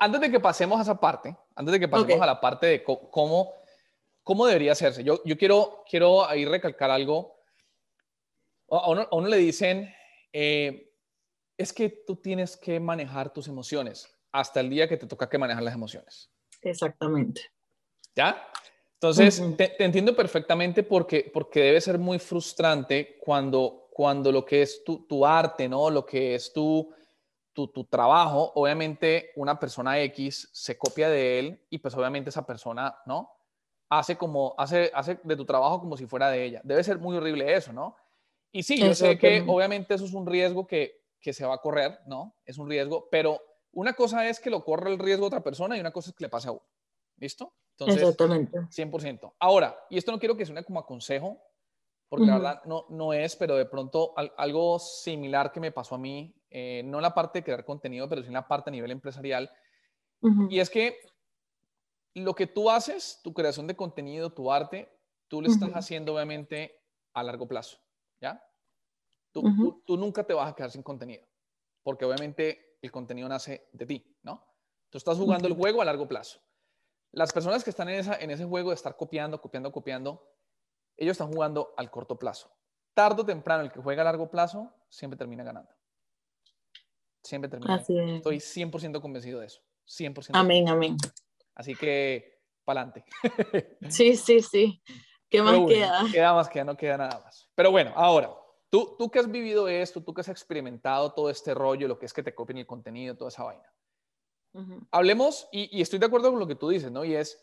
antes 0.00 0.20
de 0.20 0.30
que 0.30 0.40
pasemos 0.40 0.78
a 0.78 0.82
esa 0.82 0.98
parte, 0.98 1.36
antes 1.54 1.72
de 1.72 1.80
que 1.80 1.88
pasemos 1.88 2.20
a 2.20 2.26
la 2.26 2.40
parte 2.40 2.66
de 2.66 2.82
cómo, 2.82 3.54
cómo 4.22 4.46
debería 4.46 4.72
hacerse, 4.72 5.04
yo, 5.04 5.22
yo 5.24 5.38
quiero, 5.38 5.84
quiero 5.88 6.26
ahí 6.26 6.44
recalcar 6.44 6.90
algo. 6.90 7.36
A 8.70 8.90
uno, 8.90 9.02
a 9.02 9.14
uno 9.14 9.28
le 9.28 9.36
dicen, 9.36 9.94
eh, 10.32 10.90
es 11.56 11.72
que 11.72 11.90
tú 12.06 12.16
tienes 12.16 12.56
que 12.56 12.80
manejar 12.80 13.32
tus 13.32 13.46
emociones 13.46 14.10
hasta 14.32 14.60
el 14.60 14.70
día 14.70 14.88
que 14.88 14.96
te 14.96 15.06
toca 15.06 15.28
que 15.28 15.38
manejar 15.38 15.62
las 15.62 15.74
emociones. 15.74 16.32
Exactamente. 16.62 17.53
¿Ya? 18.14 18.48
Entonces, 18.94 19.42
te, 19.56 19.84
entiendo 19.84 20.16
perfectamente 20.16 20.82
porque, 20.82 21.30
porque 21.32 21.60
debe 21.60 21.80
ser 21.80 21.98
muy 21.98 22.18
frustrante 22.18 23.18
cuando, 23.20 23.88
cuando 23.92 24.32
lo 24.32 24.44
que 24.44 24.62
es 24.62 24.82
tu, 24.82 25.06
tu 25.06 25.26
arte, 25.26 25.68
¿no? 25.68 25.90
Lo 25.90 26.06
que 26.06 26.34
es 26.34 26.52
tu, 26.52 26.90
tu, 27.52 27.68
tu, 27.68 27.84
trabajo, 27.84 28.52
obviamente 28.54 29.32
una 29.36 29.58
persona 29.58 30.00
X 30.00 30.48
se 30.52 30.78
copia 30.78 31.10
de 31.10 31.38
él 31.38 31.66
y 31.68 31.78
pues 31.78 31.94
obviamente 31.94 32.30
esa 32.30 32.46
persona, 32.46 32.96
¿no? 33.04 33.30
Hace 33.90 34.16
como, 34.16 34.54
hace, 34.56 34.90
hace 34.94 35.20
de 35.22 35.36
tu 35.36 35.44
trabajo 35.44 35.80
como 35.80 35.98
si 35.98 36.06
fuera 36.06 36.30
de 36.30 36.42
ella. 36.42 36.60
Debe 36.64 36.82
ser 36.82 36.98
muy 36.98 37.16
horrible 37.16 37.54
eso, 37.54 37.74
¿no? 37.74 37.96
Y 38.52 38.62
sí, 38.62 38.80
yo 38.80 38.94
sé 38.94 39.18
que 39.18 39.44
obviamente 39.46 39.94
eso 39.94 40.06
es 40.06 40.14
un 40.14 40.26
riesgo 40.26 40.66
que, 40.66 41.02
que 41.20 41.32
se 41.34 41.44
va 41.44 41.54
a 41.54 41.58
correr, 41.58 41.98
¿no? 42.06 42.36
Es 42.46 42.56
un 42.56 42.70
riesgo, 42.70 43.08
pero 43.10 43.38
una 43.72 43.92
cosa 43.92 44.26
es 44.28 44.40
que 44.40 44.48
lo 44.48 44.64
corre 44.64 44.92
el 44.92 44.98
riesgo 44.98 45.24
a 45.24 45.28
otra 45.28 45.42
persona 45.42 45.76
y 45.76 45.80
una 45.80 45.90
cosa 45.90 46.10
es 46.10 46.16
que 46.16 46.24
le 46.24 46.30
pase 46.30 46.48
a 46.48 46.52
uno. 46.52 46.62
¿Listo? 47.16 47.52
Entonces, 47.78 48.02
Exactamente. 48.02 48.58
100%. 48.70 49.34
Ahora, 49.40 49.76
y 49.90 49.98
esto 49.98 50.12
no 50.12 50.18
quiero 50.18 50.36
que 50.36 50.46
suene 50.46 50.64
como 50.64 50.78
a 50.78 50.86
consejo, 50.86 51.42
porque 52.08 52.26
la 52.26 52.34
verdad 52.34 52.62
no, 52.64 52.86
no 52.90 53.12
es, 53.12 53.34
pero 53.34 53.56
de 53.56 53.66
pronto 53.66 54.14
algo 54.36 54.78
similar 54.78 55.50
que 55.50 55.58
me 55.58 55.72
pasó 55.72 55.96
a 55.96 55.98
mí, 55.98 56.32
eh, 56.48 56.82
no 56.84 56.98
en 56.98 57.02
la 57.02 57.12
parte 57.12 57.40
de 57.40 57.44
crear 57.44 57.64
contenido, 57.64 58.08
pero 58.08 58.22
sí 58.22 58.28
en 58.28 58.34
la 58.34 58.46
parte 58.46 58.70
a 58.70 58.72
nivel 58.72 58.92
empresarial, 58.92 59.50
y 60.48 60.60
es 60.60 60.70
que 60.70 60.96
lo 62.14 62.34
que 62.34 62.46
tú 62.46 62.70
haces, 62.70 63.20
tu 63.22 63.34
creación 63.34 63.66
de 63.66 63.76
contenido, 63.76 64.32
tu 64.32 64.50
arte, 64.50 64.88
tú 65.28 65.42
lo 65.42 65.48
estás 65.48 65.72
haciendo 65.72 66.14
obviamente 66.14 66.80
a 67.12 67.22
largo 67.22 67.46
plazo, 67.46 67.78
¿ya? 68.20 68.42
Tú, 69.32 69.82
tú, 69.84 69.96
nunca 69.96 70.24
te 70.24 70.32
vas 70.32 70.50
a 70.50 70.54
quedar 70.54 70.70
sin 70.70 70.82
contenido, 70.82 71.26
porque 71.82 72.04
obviamente 72.04 72.78
el 72.80 72.92
contenido 72.92 73.28
nace 73.28 73.68
de 73.72 73.86
ti, 73.86 74.16
¿no? 74.22 74.46
Tú 74.88 74.98
estás 74.98 75.18
jugando 75.18 75.48
el 75.48 75.54
juego 75.54 75.82
a 75.82 75.84
largo 75.84 76.06
plazo. 76.06 76.38
Las 77.14 77.32
personas 77.32 77.62
que 77.62 77.70
están 77.70 77.88
en, 77.88 78.00
esa, 78.00 78.16
en 78.16 78.30
ese 78.30 78.44
juego 78.44 78.70
de 78.70 78.74
estar 78.74 78.96
copiando, 78.96 79.40
copiando, 79.40 79.70
copiando, 79.70 80.34
ellos 80.96 81.12
están 81.12 81.32
jugando 81.32 81.72
al 81.76 81.90
corto 81.90 82.18
plazo. 82.18 82.50
Tardo 82.92 83.22
o 83.22 83.26
temprano, 83.26 83.62
el 83.62 83.70
que 83.70 83.80
juega 83.80 84.02
a 84.02 84.04
largo 84.04 84.30
plazo 84.30 84.72
siempre 84.88 85.16
termina 85.16 85.44
ganando. 85.44 85.70
Siempre 87.22 87.48
termina. 87.48 87.74
Así 87.74 87.96
Estoy 87.98 88.36
100% 88.36 89.00
convencido 89.00 89.40
de 89.40 89.46
eso. 89.46 89.60
100%. 89.86 90.30
Amén, 90.32 90.68
amén. 90.68 90.96
Así 91.54 91.74
que, 91.74 92.40
pa'lante. 92.64 93.04
sí, 93.88 94.16
sí, 94.16 94.40
sí. 94.40 94.82
¿Qué 95.28 95.42
más 95.42 95.58
queda? 95.66 96.04
Queda 96.12 96.34
más, 96.34 96.48
queda, 96.48 96.64
no 96.64 96.76
queda 96.76 96.96
nada 96.96 97.20
más. 97.24 97.48
Pero 97.54 97.70
bueno, 97.70 97.92
ahora, 97.96 98.30
tú, 98.70 98.94
tú 98.98 99.10
que 99.10 99.18
has 99.18 99.30
vivido 99.30 99.68
esto, 99.68 100.02
tú 100.02 100.14
que 100.14 100.20
has 100.20 100.28
experimentado 100.28 101.12
todo 101.12 101.30
este 101.30 101.54
rollo, 101.54 101.88
lo 101.88 101.98
que 101.98 102.06
es 102.06 102.12
que 102.12 102.22
te 102.22 102.34
copien 102.34 102.58
el 102.58 102.66
contenido, 102.66 103.16
toda 103.16 103.28
esa 103.28 103.44
vaina. 103.44 103.73
Hablemos, 104.90 105.48
y, 105.50 105.80
estoy 105.80 105.98
de 105.98 106.06
acuerdo 106.06 106.30
con 106.30 106.38
lo 106.38 106.46
que 106.46 106.54
tú 106.54 106.68
dices, 106.68 106.90
¿no? 106.90 107.04
Y 107.04 107.14
es, 107.14 107.42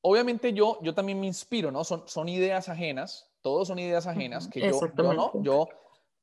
obviamente 0.00 0.52
yo, 0.52 0.78
yo 0.82 0.94
también 0.94 1.20
me 1.20 1.26
inspiro, 1.26 1.70
¿no? 1.70 1.84
Son, 1.84 2.02
son 2.08 2.28
ideas 2.28 2.68
ajenas, 2.68 3.30
todos 3.40 3.68
son 3.68 3.78
ideas 3.78 4.06
ajenas 4.06 4.48
que 4.48 4.60
yo, 4.60 4.80
yo, 4.96 5.12
¿no? 5.14 5.32
Yo, 5.42 5.68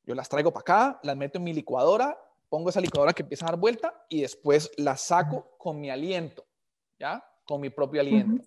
yo 0.04 0.16
las 0.16 0.28
traigo 0.28 0.52
para 0.52 0.62
acá, 0.62 1.00
las 1.04 1.16
meto 1.16 1.38
en 1.38 1.46
mi 1.46 1.54
licuadora, 1.54 2.18
pongo 2.50 2.70
esa 2.70 2.82
licuadora 2.82 3.14
que 3.14 3.24
empieza 3.24 3.46
a 3.46 3.52
dar 3.52 3.60
vuelta 3.60 4.06
y 4.10 4.22
después 4.22 4.72
las 4.78 5.02
saco 5.02 5.56
con 5.58 5.80
mi 5.80 5.90
aliento, 5.90 6.46
¿ya? 7.00 7.24
Con 7.46 7.62
mi 7.62 7.70
propio 7.70 8.02
aliento. 8.02 8.44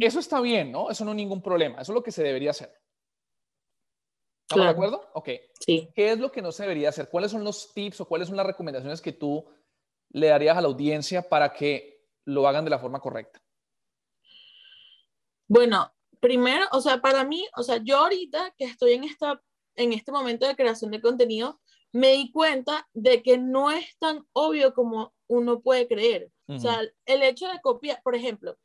Eso 0.00 0.18
está 0.18 0.40
bien, 0.40 0.72
¿no? 0.72 0.90
Eso 0.90 1.04
no 1.04 1.12
es 1.12 1.16
ningún 1.16 1.42
problema, 1.42 1.80
eso 1.80 1.92
es 1.92 1.94
lo 1.94 2.02
que 2.02 2.10
se 2.10 2.24
debería 2.24 2.50
hacer. 2.50 2.72
¿Estamos 4.48 4.66
de 4.66 4.70
acuerdo? 4.70 5.10
Ok. 5.14 5.28
Sí. 5.58 5.88
¿Qué 5.94 6.12
es 6.12 6.18
lo 6.18 6.30
que 6.30 6.40
no 6.40 6.52
se 6.52 6.62
debería 6.62 6.88
hacer? 6.88 7.08
¿Cuáles 7.08 7.32
son 7.32 7.42
los 7.42 7.74
tips 7.74 8.00
o 8.00 8.04
cuáles 8.06 8.28
son 8.28 8.36
las 8.36 8.46
recomendaciones 8.46 9.00
que 9.00 9.12
tú 9.12 9.44
le 10.10 10.28
darías 10.28 10.56
a 10.56 10.60
la 10.60 10.68
audiencia 10.68 11.22
para 11.28 11.52
que 11.52 12.02
lo 12.24 12.46
hagan 12.46 12.64
de 12.64 12.70
la 12.70 12.78
forma 12.78 13.00
correcta? 13.00 13.40
Bueno, 15.48 15.92
primero, 16.20 16.66
o 16.72 16.80
sea, 16.80 17.00
para 17.00 17.24
mí, 17.24 17.46
o 17.56 17.62
sea, 17.62 17.78
yo 17.82 17.98
ahorita 17.98 18.54
que 18.58 18.64
estoy 18.64 18.94
en, 18.94 19.04
esta, 19.04 19.40
en 19.76 19.92
este 19.92 20.12
momento 20.12 20.46
de 20.46 20.56
creación 20.56 20.90
de 20.90 21.00
contenido, 21.00 21.60
me 21.92 22.12
di 22.12 22.30
cuenta 22.30 22.88
de 22.92 23.22
que 23.22 23.38
no 23.38 23.70
es 23.70 23.96
tan 23.98 24.26
obvio 24.32 24.74
como 24.74 25.14
uno 25.28 25.60
puede 25.60 25.88
creer. 25.88 26.30
O 26.48 26.60
sea, 26.60 26.80
el 27.06 27.22
hecho 27.24 27.48
de 27.48 27.60
copiar, 27.60 28.00
por 28.04 28.14
ejemplo, 28.14 28.56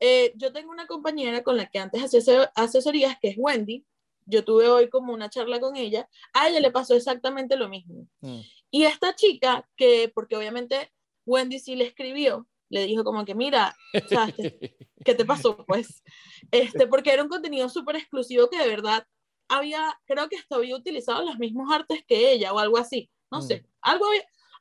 eh, 0.00 0.32
yo 0.36 0.52
tengo 0.52 0.70
una 0.70 0.86
compañera 0.86 1.42
con 1.42 1.56
la 1.56 1.70
que 1.70 1.78
antes 1.78 2.02
hacía 2.02 2.52
asesorías, 2.54 3.16
que 3.20 3.28
es 3.28 3.36
Wendy, 3.38 3.86
yo 4.26 4.44
tuve 4.44 4.68
hoy 4.68 4.90
como 4.90 5.12
una 5.12 5.30
charla 5.30 5.60
con 5.60 5.76
ella, 5.76 6.08
a 6.34 6.48
ella 6.48 6.60
le 6.60 6.70
pasó 6.70 6.94
exactamente 6.94 7.56
lo 7.56 7.68
mismo. 7.68 8.06
Mm. 8.20 8.40
Y 8.74 8.84
esta 8.84 9.14
chica, 9.14 9.68
que 9.76 10.10
porque 10.14 10.34
obviamente 10.34 10.90
Wendy 11.26 11.58
sí 11.58 11.76
le 11.76 11.84
escribió, 11.84 12.48
le 12.70 12.86
dijo 12.86 13.04
como 13.04 13.24
que, 13.26 13.34
mira, 13.34 13.76
este, 13.92 14.76
¿qué 15.04 15.14
te 15.14 15.26
pasó? 15.26 15.58
Pues, 15.66 16.02
este, 16.50 16.86
porque 16.86 17.12
era 17.12 17.22
un 17.22 17.28
contenido 17.28 17.68
súper 17.68 17.96
exclusivo 17.96 18.48
que 18.48 18.58
de 18.58 18.66
verdad 18.66 19.06
había, 19.46 20.00
creo 20.06 20.28
que 20.30 20.38
hasta 20.38 20.56
había 20.56 20.74
utilizado 20.74 21.22
los 21.22 21.38
mismos 21.38 21.70
artes 21.70 22.02
que 22.08 22.32
ella 22.32 22.54
o 22.54 22.58
algo 22.58 22.78
así, 22.78 23.10
no 23.30 23.40
mm. 23.40 23.42
sé, 23.42 23.66
algo, 23.82 24.06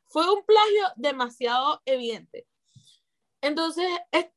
fue 0.07 0.29
un 0.29 0.43
plagio 0.45 0.83
demasiado 0.97 1.81
evidente. 1.85 2.45
Entonces, 3.41 3.87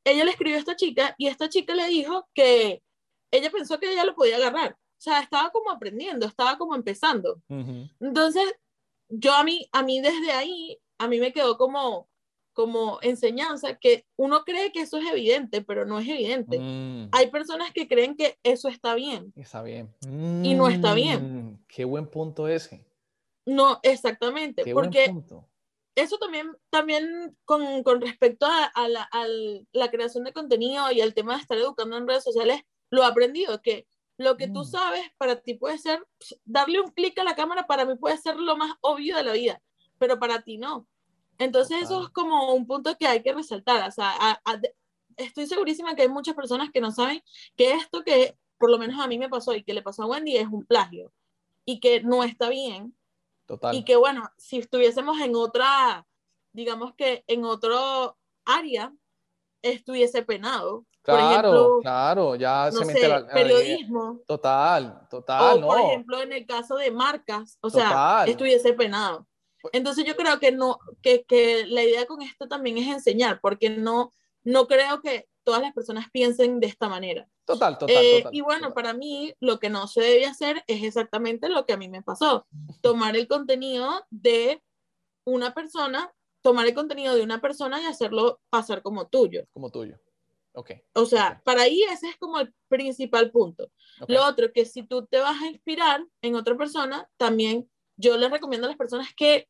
ella 0.04 0.24
le 0.24 0.30
escribió 0.30 0.56
a 0.56 0.60
esta 0.60 0.76
chica 0.76 1.16
y 1.18 1.26
esta 1.26 1.48
chica 1.48 1.74
le 1.74 1.88
dijo 1.88 2.28
que 2.32 2.80
ella 3.32 3.50
pensó 3.50 3.80
que 3.80 3.90
ella 3.90 4.04
lo 4.04 4.14
podía 4.14 4.36
agarrar. 4.36 4.72
O 4.72 5.02
sea, 5.04 5.20
estaba 5.20 5.50
como 5.50 5.70
aprendiendo, 5.70 6.26
estaba 6.26 6.56
como 6.56 6.74
empezando. 6.74 7.42
Entonces, 8.00 8.54
yo 9.08 9.34
a 9.34 9.44
mí, 9.44 9.68
a 9.72 9.82
mí 9.82 10.00
desde 10.00 10.32
ahí, 10.32 10.78
a 10.98 11.08
mí 11.08 11.18
me 11.20 11.32
quedó 11.32 11.56
como, 11.56 12.08
como 12.52 12.98
enseñanza 13.02 13.76
que 13.78 14.06
uno 14.16 14.44
cree 14.44 14.72
que 14.72 14.80
eso 14.80 14.98
es 14.98 15.06
evidente, 15.10 15.62
pero 15.62 15.84
no 15.84 15.98
es 15.98 16.08
evidente. 16.08 16.58
Mm. 16.58 17.08
Hay 17.12 17.30
personas 17.30 17.72
que 17.72 17.88
creen 17.88 18.16
que 18.16 18.38
eso 18.42 18.68
está 18.68 18.94
bien. 18.94 19.32
Está 19.36 19.62
bien. 19.62 19.94
Y 20.02 20.54
no 20.54 20.68
está 20.68 20.94
bien. 20.94 21.50
Mm, 21.50 21.64
qué 21.68 21.84
buen 21.84 22.06
punto 22.06 22.48
ese. 22.48 22.84
No, 23.46 23.78
exactamente. 23.82 24.72
porque 24.72 25.14
eso 25.96 26.18
también, 26.18 26.56
también 26.70 27.36
con, 27.44 27.82
con 27.82 28.00
respecto 28.00 28.46
a, 28.46 28.64
a, 28.64 28.88
la, 28.88 29.02
a, 29.12 29.26
la, 29.72 29.90
creación 29.90 30.24
de 30.24 30.32
contenido 30.32 30.90
y 30.90 31.00
al 31.00 31.14
tema 31.14 31.34
de 31.34 31.42
estar 31.42 31.58
educando 31.58 31.96
en 31.96 32.08
redes 32.08 32.24
sociales, 32.24 32.62
lo 32.90 33.02
he 33.02 33.06
aprendido, 33.06 33.60
que 33.60 33.86
lo 34.16 34.36
que 34.36 34.48
tú 34.48 34.60
mm. 34.60 34.64
sabes 34.64 35.10
para 35.18 35.40
ti 35.40 35.54
puede 35.54 35.78
ser, 35.78 36.06
pues, 36.18 36.38
darle 36.44 36.80
un 36.80 36.90
clic 36.90 37.18
a 37.18 37.24
la 37.24 37.34
cámara 37.34 37.66
para 37.66 37.84
mí 37.84 37.96
puede 37.96 38.16
ser 38.18 38.36
lo 38.36 38.56
más 38.56 38.72
obvio 38.80 39.16
de 39.16 39.24
la 39.24 39.32
vida, 39.32 39.62
pero 39.98 40.18
para 40.18 40.42
ti 40.42 40.58
no. 40.58 40.86
Entonces 41.38 41.82
eso 41.82 42.02
es 42.02 42.08
como 42.10 42.54
un 42.54 42.66
punto 42.66 42.96
que 42.96 43.06
hay 43.06 43.22
que 43.22 43.32
resaltar. 43.32 43.88
O 43.88 43.90
sea, 43.90 44.40
estoy 45.16 45.46
segurísima 45.46 45.94
que 45.94 46.02
hay 46.02 46.08
muchas 46.08 46.34
personas 46.34 46.70
que 46.70 46.80
no 46.80 46.92
saben 46.92 47.22
que 47.56 47.72
esto 47.72 48.04
que 48.04 48.36
por 48.58 48.70
lo 48.70 48.78
menos 48.78 49.00
a 49.00 49.08
mí 49.08 49.18
me 49.18 49.28
pasó 49.28 49.54
y 49.54 49.64
que 49.64 49.74
le 49.74 49.82
pasó 49.82 50.04
a 50.04 50.06
Wendy 50.06 50.36
es 50.36 50.46
un 50.46 50.64
plagio 50.64 51.12
y 51.64 51.80
que 51.80 52.02
no 52.02 52.22
está 52.22 52.48
bien. 52.48 52.96
Total. 53.46 53.74
Y 53.74 53.84
que 53.84 53.96
bueno, 53.96 54.30
si 54.38 54.58
estuviésemos 54.58 55.20
en 55.20 55.34
otra, 55.34 56.06
digamos 56.52 56.94
que 56.94 57.24
en 57.26 57.44
otro 57.44 58.16
área, 58.44 58.92
estuviese 59.62 60.22
penado. 60.22 60.86
Claro, 61.04 61.80
claro, 61.82 62.34
ya 62.34 62.72
se 62.72 62.84
mete 62.84 63.06
la, 63.06 63.26
periodismo. 63.26 64.20
Total, 64.26 65.06
total. 65.10 65.62
O, 65.62 65.66
por 65.66 65.80
ejemplo, 65.80 66.22
en 66.22 66.32
el 66.32 66.46
caso 66.46 66.76
de 66.76 66.90
marcas, 66.90 67.58
o 67.60 67.68
sea, 67.68 68.24
estuviese 68.26 68.72
penado. 68.72 69.26
Entonces 69.72 70.04
yo 70.04 70.16
creo 70.16 70.38
que 70.40 70.50
no, 70.52 70.78
que, 71.02 71.24
que, 71.24 71.66
la 71.66 71.82
idea 71.82 72.06
con 72.06 72.22
esto 72.22 72.48
también 72.48 72.78
es 72.78 72.88
enseñar, 72.88 73.40
porque 73.40 73.70
no, 73.70 74.12
no 74.44 74.66
creo 74.66 75.00
que 75.00 75.28
todas 75.42 75.60
las 75.60 75.72
personas 75.74 76.06
piensen 76.10 76.58
de 76.60 76.66
esta 76.68 76.88
manera. 76.88 77.28
Total, 77.44 77.76
total, 77.76 77.96
Eh, 77.96 78.22
total. 78.22 78.34
y 78.34 78.40
bueno, 78.40 78.68
total. 78.68 78.74
para 78.74 78.94
mí 78.94 79.34
lo 79.40 79.58
que 79.58 79.68
no 79.68 79.86
se 79.86 80.00
debe 80.00 80.26
hacer 80.26 80.64
es 80.66 80.82
exactamente 80.82 81.50
lo 81.50 81.66
que 81.66 81.74
a 81.74 81.76
mí 81.76 81.88
me 81.88 82.02
pasó. 82.02 82.46
Tomar 82.80 83.16
el 83.16 83.28
contenido 83.28 84.06
de 84.10 84.62
una 85.24 85.52
persona, 85.52 86.10
tomar 86.42 86.66
el 86.66 86.74
contenido 86.74 87.14
de 87.14 87.22
una 87.22 87.40
persona 87.42 87.80
y 87.82 87.84
hacerlo 87.84 88.40
pasar 88.48 88.82
como 88.82 89.06
tuyo. 89.06 89.44
Como 89.52 89.70
tuyo. 89.70 89.98
Ok. 90.54 90.70
O 90.94 91.04
sea, 91.04 91.34
Ok. 91.38 91.44
para 91.44 91.62
ahí 91.62 91.82
ese 91.90 92.08
es 92.08 92.16
como 92.16 92.38
el 92.40 92.54
principal 92.68 93.30
punto. 93.30 93.64
ok. 94.00 94.08
Lo 94.08 94.24
otro, 94.26 94.52
que 94.52 94.64
si 94.64 94.82
tú 94.84 95.06
te 95.06 95.18
vas 95.18 95.40
a 95.42 95.46
inspirar 95.48 96.04
en 96.22 96.36
otra 96.36 96.56
persona, 96.56 97.08
también 97.16 97.68
yo 97.96 98.16
les 98.16 98.30
recomiendo 98.30 98.66
a 98.66 98.70
las 98.70 98.76
personas 98.78 99.08
que 99.16 99.48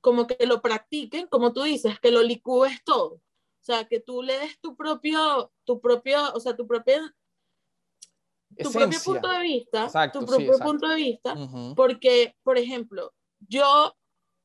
como 0.00 0.26
que 0.26 0.46
lo 0.46 0.62
practiquen, 0.62 1.26
como 1.26 1.52
tú 1.52 1.62
dices, 1.62 2.00
que 2.00 2.10
lo 2.10 2.22
licúes 2.22 2.82
todo. 2.84 3.14
O 3.16 3.62
sea, 3.62 3.86
que 3.86 4.00
tú 4.00 4.22
le 4.22 4.38
des 4.38 4.58
tu 4.60 4.74
propio, 4.74 5.52
tu 5.64 5.78
propio, 5.80 6.32
o 6.32 6.40
sea, 6.40 6.56
tu 6.56 6.66
propia, 6.66 7.14
tu 8.56 8.70
propio 8.72 8.88
Esencia. 8.88 9.12
punto 9.12 9.28
de 9.28 9.42
vista, 9.42 9.84
Exacto, 9.84 10.20
tu 10.20 10.26
sí, 10.26 10.30
propio 10.30 10.52
exacto. 10.52 10.64
punto 10.70 10.88
de 10.88 10.96
vista, 10.96 11.34
Ujú. 11.34 11.74
porque, 11.74 12.34
por 12.42 12.56
ejemplo, 12.56 13.12
yo 13.40 13.94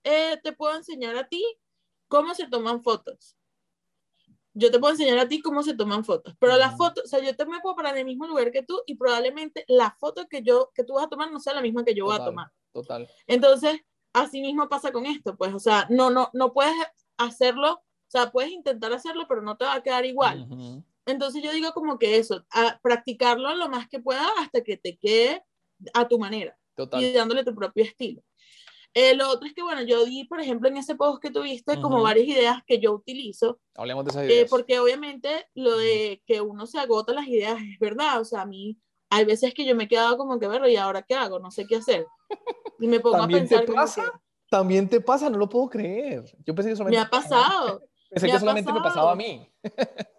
eh, 0.03 0.37
te 0.43 0.51
puedo 0.51 0.75
enseñar 0.75 1.15
a 1.15 1.27
ti 1.27 1.43
cómo 2.09 2.35
se 2.35 2.47
toman 2.47 2.83
fotos. 2.83 3.37
Yo 4.57 4.71
te 4.71 4.79
puedo 4.79 4.93
enseñar 4.93 5.19
a 5.19 5.27
ti 5.27 5.41
cómo 5.41 5.61
se 5.63 5.75
toman 5.75 6.05
fotos, 6.05 6.33
pero 6.39 6.55
las 6.55 6.77
fotos, 6.77 7.03
o 7.03 7.07
sea, 7.07 7.19
yo 7.19 7.35
te 7.35 7.45
me 7.45 7.59
puedo 7.59 7.75
parar 7.75 7.93
en 7.93 7.99
el 7.99 8.05
mismo 8.05 8.25
lugar 8.25 8.51
que 8.51 8.63
tú 8.63 8.81
y 8.85 8.95
probablemente 8.95 9.65
la 9.67 9.95
foto 9.99 10.27
que 10.29 10.41
yo, 10.41 10.71
que 10.73 10.85
tú 10.85 10.93
vas 10.93 11.05
a 11.05 11.09
tomar 11.09 11.29
no 11.29 11.41
sea 11.41 11.53
la 11.53 11.61
misma 11.61 11.83
que 11.83 11.93
yo 11.93 12.05
voy 12.05 12.15
a 12.15 12.19
Total. 12.19 12.31
tomar. 12.31 12.51
Total. 12.71 13.09
Entonces, 13.27 13.81
así 14.13 14.39
mismo 14.41 14.69
pasa 14.69 14.93
con 14.93 15.05
esto, 15.05 15.35
pues, 15.35 15.53
o 15.53 15.59
sea, 15.59 15.87
no, 15.89 16.09
no, 16.09 16.29
no 16.33 16.53
puedes 16.53 16.73
hacerlo, 17.17 17.73
o 17.73 18.09
sea, 18.09 18.31
puedes 18.31 18.51
intentar 18.51 18.93
hacerlo, 18.93 19.25
pero 19.27 19.41
no 19.41 19.57
te 19.57 19.65
va 19.65 19.75
a 19.75 19.83
quedar 19.83 20.05
igual. 20.05 20.47
Entonces 21.05 21.43
yo 21.43 21.51
digo 21.51 21.73
como 21.73 21.99
que 21.99 22.17
eso, 22.17 22.45
a 22.49 22.79
practicarlo 22.81 23.53
lo 23.55 23.67
más 23.67 23.89
que 23.89 23.99
pueda 23.99 24.25
hasta 24.39 24.61
que 24.61 24.77
te 24.77 24.97
quede 24.97 25.43
a 25.93 26.07
tu 26.07 26.17
manera 26.17 26.57
Total. 26.75 27.03
y 27.03 27.11
dándole 27.11 27.43
tu 27.43 27.53
propio 27.53 27.83
estilo. 27.83 28.23
Eh, 28.97 29.13
lo 29.15 29.29
otro 29.29 29.45
es 29.47 29.53
que, 29.53 29.61
bueno, 29.61 29.81
yo 29.83 30.05
di, 30.05 30.23
por 30.23 30.39
ejemplo, 30.39 30.69
en 30.69 30.77
ese 30.77 30.95
post 30.95 31.21
que 31.21 31.29
tuviste, 31.29 31.79
como 31.81 31.95
Ujú. 31.97 32.03
varias 32.05 32.27
ideas 32.27 32.63
que 32.65 32.79
yo 32.79 32.93
utilizo, 32.93 33.59
Hablemos 33.75 34.05
de 34.05 34.11
esas 34.11 34.23
eh, 34.23 34.27
ideas. 34.27 34.49
porque 34.49 34.79
obviamente 34.79 35.47
lo 35.53 35.77
de 35.77 36.23
que 36.25 36.39
uno 36.39 36.65
se 36.65 36.79
agota 36.79 37.13
las 37.13 37.27
ideas 37.27 37.59
es 37.61 37.77
verdad, 37.77 38.21
o 38.21 38.25
sea, 38.25 38.41
a 38.43 38.45
mí 38.45 38.79
hay 39.09 39.25
veces 39.25 39.53
que 39.53 39.65
yo 39.65 39.75
me 39.75 39.83
he 39.83 39.87
quedado 39.89 40.17
como 40.17 40.39
que, 40.39 40.47
bueno, 40.47 40.67
¿y 40.67 40.77
ahora 40.77 41.01
qué 41.01 41.13
hago? 41.13 41.39
No 41.39 41.51
sé 41.51 41.67
qué 41.67 41.75
hacer. 41.75 42.07
Y 42.79 42.87
me 42.87 42.99
pongo 42.99 43.17
a 43.17 43.19
¿También 43.21 43.43
te 43.47 43.55
pensar 43.55 43.65
como 43.65 43.77
pasa? 43.77 44.01
que, 44.03 44.11
También 44.49 44.89
te 44.89 45.01
pasa, 45.01 45.29
no 45.29 45.37
lo 45.37 45.47
puedo 45.49 45.69
creer. 45.69 46.23
Yo 46.45 46.53
pensé 46.55 46.69
que 46.69 46.73
me 46.73 46.77
solamente 46.77 47.01
ha 47.01 47.09
pasado. 47.09 47.81
Pensé 48.09 48.27
me 48.27 48.31
que 48.33 48.39
solamente 48.39 48.71
me 48.73 48.79
pasado. 48.81 49.07
pasaba 49.07 49.11
a 49.11 49.15
mí. 49.15 49.51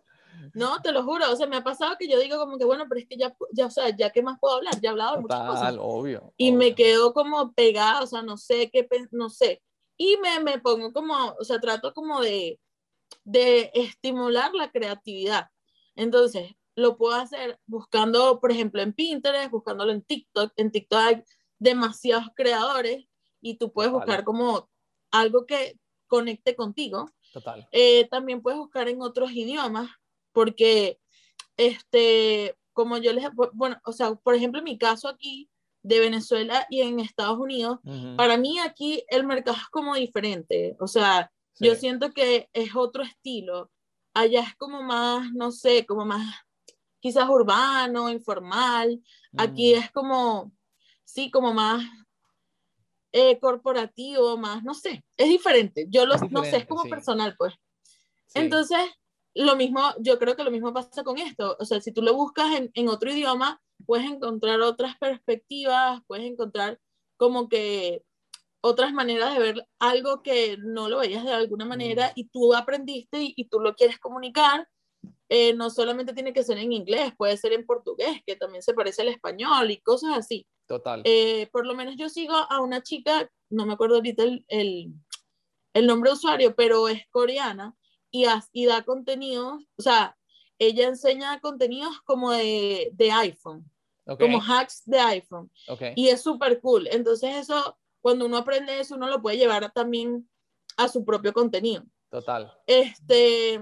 No, 0.56 0.80
te 0.80 0.90
lo 0.90 1.04
juro, 1.04 1.30
o 1.30 1.36
sea, 1.36 1.46
me 1.46 1.56
ha 1.56 1.62
pasado 1.62 1.96
que 1.98 2.08
yo 2.08 2.18
digo 2.18 2.38
como 2.38 2.56
que, 2.56 2.64
bueno, 2.64 2.86
pero 2.88 2.98
es 2.98 3.06
que 3.06 3.18
ya, 3.18 3.36
ya 3.52 3.66
o 3.66 3.70
sea, 3.70 3.94
ya 3.94 4.08
qué 4.10 4.22
más 4.22 4.38
puedo 4.40 4.54
hablar, 4.56 4.80
ya 4.80 4.88
he 4.88 4.92
hablado 4.92 5.16
de 5.16 5.20
muchas 5.20 5.40
cosas. 5.40 5.60
Total, 5.60 5.78
obvio. 5.80 6.32
y 6.38 6.52
me 6.52 6.66
obvio. 6.66 6.74
quedo 6.76 7.12
como 7.12 7.52
pegada, 7.52 8.02
o 8.02 8.06
sea, 8.06 8.22
no 8.22 8.38
sé 8.38 8.70
qué, 8.70 8.88
no 9.10 9.28
sé. 9.28 9.62
Y 9.98 10.16
me, 10.16 10.40
me 10.40 10.58
pongo 10.58 10.94
como, 10.94 11.34
o 11.38 11.44
sea, 11.44 11.58
trato 11.60 11.92
como 11.92 12.22
de, 12.22 12.58
de 13.24 13.70
estimular 13.74 14.54
la 14.54 14.70
creatividad. 14.70 15.48
Entonces, 15.94 16.52
lo 16.74 16.96
puedo 16.96 17.14
hacer 17.14 17.58
buscando, 17.66 18.40
por 18.40 18.50
ejemplo, 18.50 18.80
en 18.80 18.94
Pinterest, 18.94 19.50
buscándolo 19.50 19.92
en 19.92 20.02
TikTok. 20.02 20.52
En 20.56 20.70
TikTok 20.70 20.98
hay 20.98 21.24
demasiados 21.58 22.28
creadores 22.34 23.06
y 23.42 23.56
tú 23.56 23.72
puedes 23.72 23.92
Total. 23.92 24.06
buscar 24.06 24.24
como 24.24 24.70
algo 25.10 25.44
que 25.44 25.78
conecte 26.06 26.56
contigo. 26.56 27.10
Total. 27.32 27.68
Eh, 27.72 28.08
también 28.08 28.40
puedes 28.40 28.58
buscar 28.58 28.88
en 28.88 29.02
otros 29.02 29.32
idiomas, 29.32 29.90
porque, 30.36 31.00
este, 31.56 32.54
como 32.74 32.98
yo 32.98 33.14
les, 33.14 33.24
bueno, 33.54 33.80
o 33.86 33.92
sea, 33.92 34.14
por 34.16 34.34
ejemplo, 34.34 34.58
en 34.58 34.64
mi 34.66 34.76
caso 34.76 35.08
aquí 35.08 35.48
de 35.82 35.98
Venezuela 35.98 36.66
y 36.68 36.82
en 36.82 37.00
Estados 37.00 37.38
Unidos, 37.38 37.78
Ujú. 37.84 38.16
para 38.16 38.36
mí 38.36 38.58
aquí 38.58 39.02
el 39.08 39.24
mercado 39.24 39.56
es 39.56 39.66
como 39.68 39.94
diferente, 39.94 40.76
o 40.78 40.86
sea, 40.86 41.32
yo 41.58 41.72
Sí. 41.72 41.80
siento 41.80 42.12
que 42.12 42.50
es 42.52 42.76
otro 42.76 43.02
estilo, 43.02 43.70
allá 44.12 44.42
es 44.42 44.54
como 44.56 44.82
más, 44.82 45.32
no 45.32 45.50
sé, 45.52 45.86
como 45.86 46.04
más 46.04 46.22
quizás 47.00 47.26
urbano, 47.30 48.10
informal, 48.10 49.00
aquí 49.38 49.72
Mm, 49.72 49.78
es 49.78 49.90
como, 49.90 50.52
sí, 51.06 51.30
como 51.30 51.54
más 51.54 51.82
eh, 53.12 53.38
corporativo, 53.40 54.36
más, 54.36 54.62
no 54.62 54.74
sé, 54.74 55.02
es 55.16 55.28
diferente, 55.30 55.86
yo 55.88 56.04
lo, 56.04 56.16
no 56.30 56.44
sé, 56.44 56.58
es 56.58 56.66
como 56.66 56.82
sí. 56.82 56.90
personal, 56.90 57.34
pues. 57.38 57.54
sí. 58.26 58.40
Entonces, 58.40 58.80
lo 59.36 59.54
mismo, 59.54 59.80
yo 60.00 60.18
creo 60.18 60.34
que 60.34 60.44
lo 60.44 60.50
mismo 60.50 60.72
pasa 60.72 61.04
con 61.04 61.18
esto. 61.18 61.56
O 61.60 61.64
sea, 61.64 61.80
si 61.80 61.92
tú 61.92 62.00
lo 62.00 62.14
buscas 62.14 62.54
en, 62.56 62.70
en 62.74 62.88
otro 62.88 63.10
idioma, 63.12 63.60
puedes 63.84 64.06
encontrar 64.06 64.62
otras 64.62 64.96
perspectivas, 64.98 66.00
puedes 66.06 66.24
encontrar 66.24 66.80
como 67.18 67.48
que 67.48 68.02
otras 68.62 68.94
maneras 68.94 69.34
de 69.34 69.40
ver 69.40 69.68
algo 69.78 70.22
que 70.22 70.56
no 70.58 70.88
lo 70.88 70.98
veías 70.98 71.24
de 71.24 71.32
alguna 71.32 71.66
manera 71.66 72.12
y 72.14 72.28
tú 72.28 72.54
aprendiste 72.54 73.22
y, 73.22 73.34
y 73.36 73.48
tú 73.48 73.60
lo 73.60 73.74
quieres 73.74 73.98
comunicar. 73.98 74.66
Eh, 75.28 75.54
no 75.54 75.70
solamente 75.70 76.14
tiene 76.14 76.32
que 76.32 76.42
ser 76.42 76.56
en 76.58 76.72
inglés, 76.72 77.12
puede 77.16 77.36
ser 77.36 77.52
en 77.52 77.66
portugués, 77.66 78.22
que 78.24 78.36
también 78.36 78.62
se 78.62 78.74
parece 78.74 79.02
al 79.02 79.08
español 79.08 79.70
y 79.70 79.82
cosas 79.82 80.16
así. 80.16 80.46
Total. 80.66 81.02
Eh, 81.04 81.48
por 81.52 81.66
lo 81.66 81.74
menos 81.74 81.96
yo 81.96 82.08
sigo 82.08 82.34
a 82.34 82.60
una 82.60 82.82
chica, 82.82 83.30
no 83.50 83.66
me 83.66 83.74
acuerdo 83.74 83.96
ahorita 83.96 84.22
el, 84.22 84.44
el, 84.48 84.94
el 85.74 85.86
nombre 85.86 86.10
de 86.10 86.14
usuario, 86.14 86.56
pero 86.56 86.88
es 86.88 87.02
coreana 87.10 87.76
y, 88.10 88.24
as- 88.24 88.50
y 88.52 88.66
da 88.66 88.82
contenidos, 88.84 89.64
o 89.76 89.82
sea, 89.82 90.16
ella 90.58 90.88
enseña 90.88 91.40
contenidos 91.40 92.00
como 92.02 92.30
de, 92.32 92.90
de 92.94 93.12
iPhone, 93.12 93.70
ok. 94.06 94.20
como 94.20 94.40
hacks 94.40 94.82
de 94.86 94.98
iPhone, 95.00 95.50
ok. 95.68 95.82
y 95.94 96.08
es 96.08 96.22
súper 96.22 96.60
cool. 96.60 96.88
Entonces 96.90 97.36
eso, 97.36 97.78
cuando 98.00 98.26
uno 98.26 98.38
aprende 98.38 98.80
eso, 98.80 98.94
uno 98.94 99.08
lo 99.08 99.20
puede 99.20 99.36
llevar 99.36 99.70
también 99.72 100.28
a 100.76 100.88
su 100.88 101.04
propio 101.04 101.32
contenido. 101.32 101.84
Total. 102.10 102.52
Este, 102.66 103.60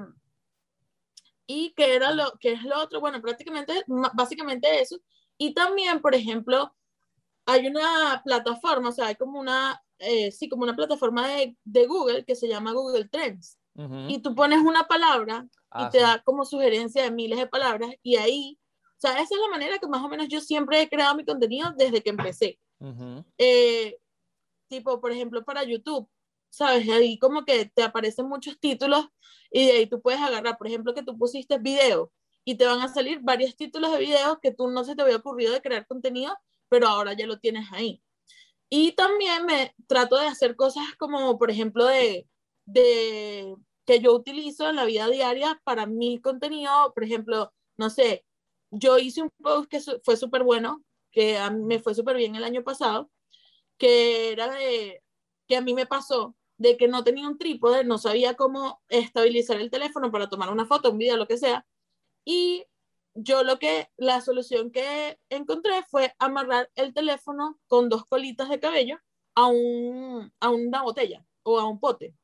y 1.47 1.73
que 1.75 1.95
era 1.95 2.13
lo 2.13 2.33
que 2.39 2.53
es 2.53 2.63
lo 2.63 2.81
otro, 2.81 3.01
bueno, 3.01 3.21
prácticamente, 3.21 3.85
básicamente 4.15 4.81
eso. 4.81 4.99
Y 5.37 5.53
también, 5.53 6.01
por 6.01 6.15
ejemplo, 6.15 6.75
hay 7.47 7.67
una 7.67 8.23
plataforma, 8.25 8.89
o 8.91 8.93
sea, 8.93 9.09
hay 9.09 9.17
como 9.17 9.39
una, 9.41 9.83
eh, 9.99 10.31
sí, 10.31 10.49
como 10.49 10.63
una 10.63 10.77
plataforma 10.77 11.29
de, 11.29 11.57
de 11.65 11.87
Google 11.87 12.25
que 12.25 12.35
se 12.37 12.49
llama 12.49 12.73
Google 12.73 13.09
Trends. 13.09 13.59
Ujú. 13.77 14.07
Y 14.09 14.19
tú 14.21 14.35
pones 14.35 14.61
una 14.61 14.85
palabra 14.87 15.47
Ah, 15.71 15.87
y 15.87 15.91
te 15.91 15.99
sí. 15.99 16.05
da 16.05 16.23
como 16.23 16.45
sugerencia 16.45 17.03
de 17.03 17.11
miles 17.11 17.39
de 17.39 17.49
palabras 17.49 17.91
y 18.03 18.17
ahí, 18.17 18.59
o 18.83 19.01
sea, 19.01 19.13
esa 19.15 19.35
es 19.35 19.41
la 19.41 19.49
manera 19.49 19.79
que 19.79 19.89
más 19.89 20.03
o 20.05 20.09
menos 20.09 20.29
yo 20.29 20.41
siempre 20.41 20.81
he 20.81 20.89
creado 20.89 21.17
mi 21.17 21.25
contenido 21.25 21.73
desde 21.77 22.01
que 22.01 22.11
empecé. 22.11 22.61
Ujú. 22.79 23.25
Eh, 23.39 23.99
tipo, 24.69 25.01
por 25.01 25.11
ejemplo, 25.11 25.45
para 25.45 25.65
YouTube, 25.65 26.09
¿sabes? 26.49 26.89
Ahí 26.89 27.19
como 27.19 27.45
que 27.45 27.67
te 27.67 27.83
aparecen 27.83 28.29
muchos 28.29 28.59
títulos 28.61 29.09
y 29.51 29.67
de 29.67 29.73
ahí 29.73 29.87
tú 29.87 30.01
puedes 30.01 30.21
agarrar, 30.21 30.57
por 30.57 30.69
ejemplo, 30.69 30.95
que 30.95 31.03
tú 31.03 31.19
pusiste 31.19 31.59
video 31.59 32.13
y 32.45 32.55
te 32.57 32.67
van 32.67 32.81
a 32.81 32.89
salir 32.89 33.21
varios 33.23 33.57
títulos 33.57 33.91
de 33.93 33.99
videos 33.99 34.39
que 34.41 34.53
tú 34.53 34.69
no 34.69 34.85
se 34.85 34.95
te 34.95 35.03
había 35.03 35.17
ocurrido 35.17 35.53
de 35.53 35.61
crear 35.61 35.87
contenido, 35.89 36.37
pero 36.69 36.87
ahora 36.87 37.15
ya 37.15 37.27
lo 37.27 37.39
tienes 37.41 37.67
ahí. 37.73 38.01
Y 38.71 38.93
también 38.93 39.45
me 39.45 39.75
trato 39.89 40.17
de 40.19 40.27
hacer 40.27 40.55
cosas 40.57 40.85
como, 40.99 41.37
por 41.39 41.51
ejemplo, 41.51 41.85
de, 41.87 42.29
de 42.67 43.57
que 43.85 44.01
yo 44.01 44.15
utilizo 44.15 44.69
en 44.69 44.77
la 44.77 44.85
vida 44.85 45.09
diaria 45.09 45.61
para 45.65 45.87
mi 45.87 46.21
contenido, 46.21 46.93
por 46.95 47.05
ejemplo, 47.05 47.53
no 47.77 47.91
sé, 47.91 48.25
yo 48.71 48.99
hice 48.99 49.23
un 49.23 49.31
post 49.43 49.71
que 49.71 49.81
fue 50.03 50.17
súper 50.17 50.43
bueno, 50.43 50.83
que 51.11 51.39
a 51.39 51.51
mí 51.51 51.63
me 51.65 51.81
fue 51.81 51.95
súper 51.95 52.17
bien 52.17 52.35
el 52.37 52.45
año 52.45 52.65
pasado, 52.65 53.11
que 53.79 54.33
era 54.33 54.53
de, 54.55 55.03
que 55.47 55.57
a 55.57 55.61
mí 55.61 55.75
me 55.75 55.87
pasó, 55.87 56.37
de 56.59 56.77
que 56.77 56.89
no 56.89 57.05
tenía 57.05 57.29
un 57.29 57.39
trípode, 57.39 57.85
no 57.85 57.99
sabía 57.99 58.35
cómo 58.35 58.83
estabilizar 58.89 59.61
el 59.61 59.71
teléfono 59.71 60.11
para 60.11 60.29
tomar 60.29 60.51
una 60.51 60.67
foto, 60.67 60.91
un 60.91 60.99
video, 60.99 61.17
lo 61.17 61.29
que 61.29 61.39
sea, 61.39 61.67
y 62.25 62.67
yo 63.15 63.45
lo 63.45 63.59
que, 63.59 63.89
la 63.97 64.21
solución 64.21 64.71
que 64.71 65.19
encontré 65.29 65.83
fue 65.89 66.15
amarrar 66.19 66.71
el 66.75 66.93
teléfono 66.95 67.61
con 67.67 67.89
dos 67.89 68.05
colitas 68.07 68.49
de 68.49 68.61
cabello 68.61 68.99
a, 69.35 69.47
un, 69.47 70.33
a 70.41 70.51
una 70.51 70.83
botella 70.83 71.25
o 71.43 71.61
a 71.61 71.69
un 71.69 71.79
pote. 71.81 72.15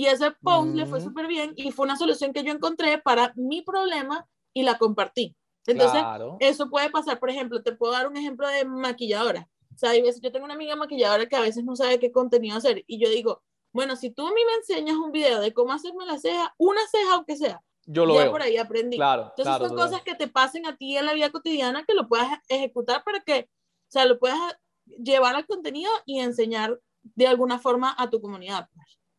Y 0.00 0.06
ese 0.06 0.30
post 0.42 0.70
le 0.74 0.86
fue 0.86 0.98
Mm. 1.00 1.04
súper 1.04 1.26
bien 1.26 1.52
y 1.56 1.72
fue 1.72 1.84
una 1.84 1.96
solución 1.96 2.32
que 2.32 2.42
yo 2.42 2.52
encontré 2.52 2.96
para 2.98 3.32
mi 3.36 3.60
problema 3.60 4.26
y 4.54 4.62
la 4.62 4.78
compartí. 4.78 5.36
Entonces, 5.66 6.00
claro. 6.00 6.38
eso 6.40 6.70
puede 6.70 6.88
pasar, 6.88 7.18
por 7.20 7.28
ejemplo, 7.28 7.62
te 7.62 7.72
puedo 7.72 7.92
dar 7.92 8.08
un 8.08 8.16
ejemplo 8.16 8.48
de 8.48 8.64
maquilladora. 8.64 9.46
O 9.74 9.76
sea, 9.76 9.90
hay 9.90 10.00
veces, 10.00 10.22
yo 10.22 10.32
tengo 10.32 10.46
una 10.46 10.54
amiga 10.54 10.74
maquilladora 10.74 11.26
que 11.26 11.36
a 11.36 11.40
veces 11.42 11.64
no 11.64 11.76
sabe 11.76 11.98
qué 11.98 12.10
contenido 12.10 12.56
hacer 12.56 12.82
y 12.86 12.98
yo 12.98 13.10
digo, 13.10 13.42
bueno, 13.72 13.94
si 13.94 14.08
tú 14.10 14.26
a 14.26 14.30
mí 14.32 14.40
me 14.46 14.54
enseñas 14.54 14.96
un 14.96 15.12
video 15.12 15.38
de 15.40 15.52
cómo 15.52 15.72
hacerme 15.74 16.06
la 16.06 16.18
ceja, 16.18 16.54
una 16.56 16.80
ceja 16.90 17.12
aunque 17.16 17.36
sea, 17.36 17.60
Yo 17.84 18.06
lo 18.06 18.14
ya 18.14 18.22
veo. 18.22 18.30
por 18.32 18.40
ahí 18.42 18.56
aprendí. 18.56 18.96
Claro, 18.96 19.24
Entonces 19.36 19.44
claro. 19.56 19.68
son 19.68 19.76
cosas 19.76 20.02
que 20.02 20.14
te 20.14 20.28
pasen 20.28 20.64
a 20.66 20.76
ti 20.78 20.96
en 20.96 21.04
la 21.04 21.12
vida 21.12 21.28
cotidiana 21.30 21.84
que 21.84 21.92
lo 21.94 22.08
puedas 22.08 22.28
ejecutar 22.48 23.04
para 23.04 23.20
que, 23.20 23.48
o 23.50 23.90
sea, 23.92 24.06
lo 24.06 24.18
puedas 24.18 24.38
llevar 24.86 25.36
al 25.36 25.46
contenido 25.46 25.90
y 26.06 26.20
enseñar 26.20 26.80
de 27.02 27.26
alguna 27.26 27.58
forma 27.58 27.94
a 27.98 28.08
tu 28.08 28.20
comunidad. 28.22 28.68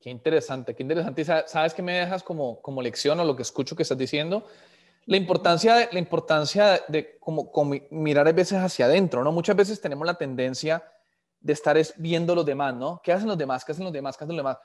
Qué 0.02 0.10
interesante, 0.10 0.74
qué 0.74 0.82
interesante. 0.82 1.24
¿Sabes 1.24 1.76
qué 1.76 1.84
me 1.84 2.00
dejas 2.00 2.24
como, 2.24 2.60
como 2.60 2.82
lección 2.82 3.20
o 3.20 3.24
lo 3.24 3.36
que 3.36 3.44
escucho 3.44 3.76
que 3.76 3.84
estás 3.84 4.00
diciendo? 4.00 4.48
La 5.06 5.16
importancia 5.16 5.76
de, 5.76 5.90
la 5.92 6.00
importancia 6.00 6.82
de 6.88 7.20
como, 7.20 7.52
como 7.52 7.76
mirar 7.92 8.28
a 8.28 8.32
veces 8.32 8.58
hacia 8.58 8.86
adentro, 8.86 9.24
¿no? 9.24 9.32
Muchas 9.32 9.56
veces 9.56 9.80
tenemos 9.80 10.08
la 10.08 10.16
tendencia 10.16 10.84
de 11.40 11.54
estar 11.54 11.78
viendo 11.98 12.34
los 12.34 12.46
demás, 12.46 12.74
¿no? 12.76 13.00
¿Qué 13.04 13.12
hacen 13.12 13.28
los 13.28 13.38
demás? 13.38 13.64
¿Qué 13.64 13.74
hacen 13.74 13.84
los 13.84 13.94
demás? 13.94 14.18
¿Qué 14.18 14.24
hacen 14.24 14.36
los 14.36 14.44
demás? 14.44 14.58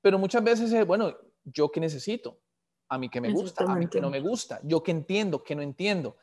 Pero 0.00 0.16
muchas 0.16 0.44
veces 0.44 0.72
es, 0.72 0.86
bueno, 0.86 1.12
¿yo 1.42 1.72
qué 1.72 1.80
necesito? 1.80 2.38
A 2.88 2.98
mí 2.98 3.08
que 3.08 3.20
me 3.20 3.32
gusta, 3.32 3.64
a 3.64 3.74
mí 3.74 3.88
que 3.88 4.00
no 4.00 4.10
me 4.10 4.20
gusta, 4.20 4.60
yo 4.62 4.80
qué 4.82 4.92
entiendo, 4.92 5.42
qué 5.42 5.56
no 5.56 5.62
entiendo. 5.62 6.16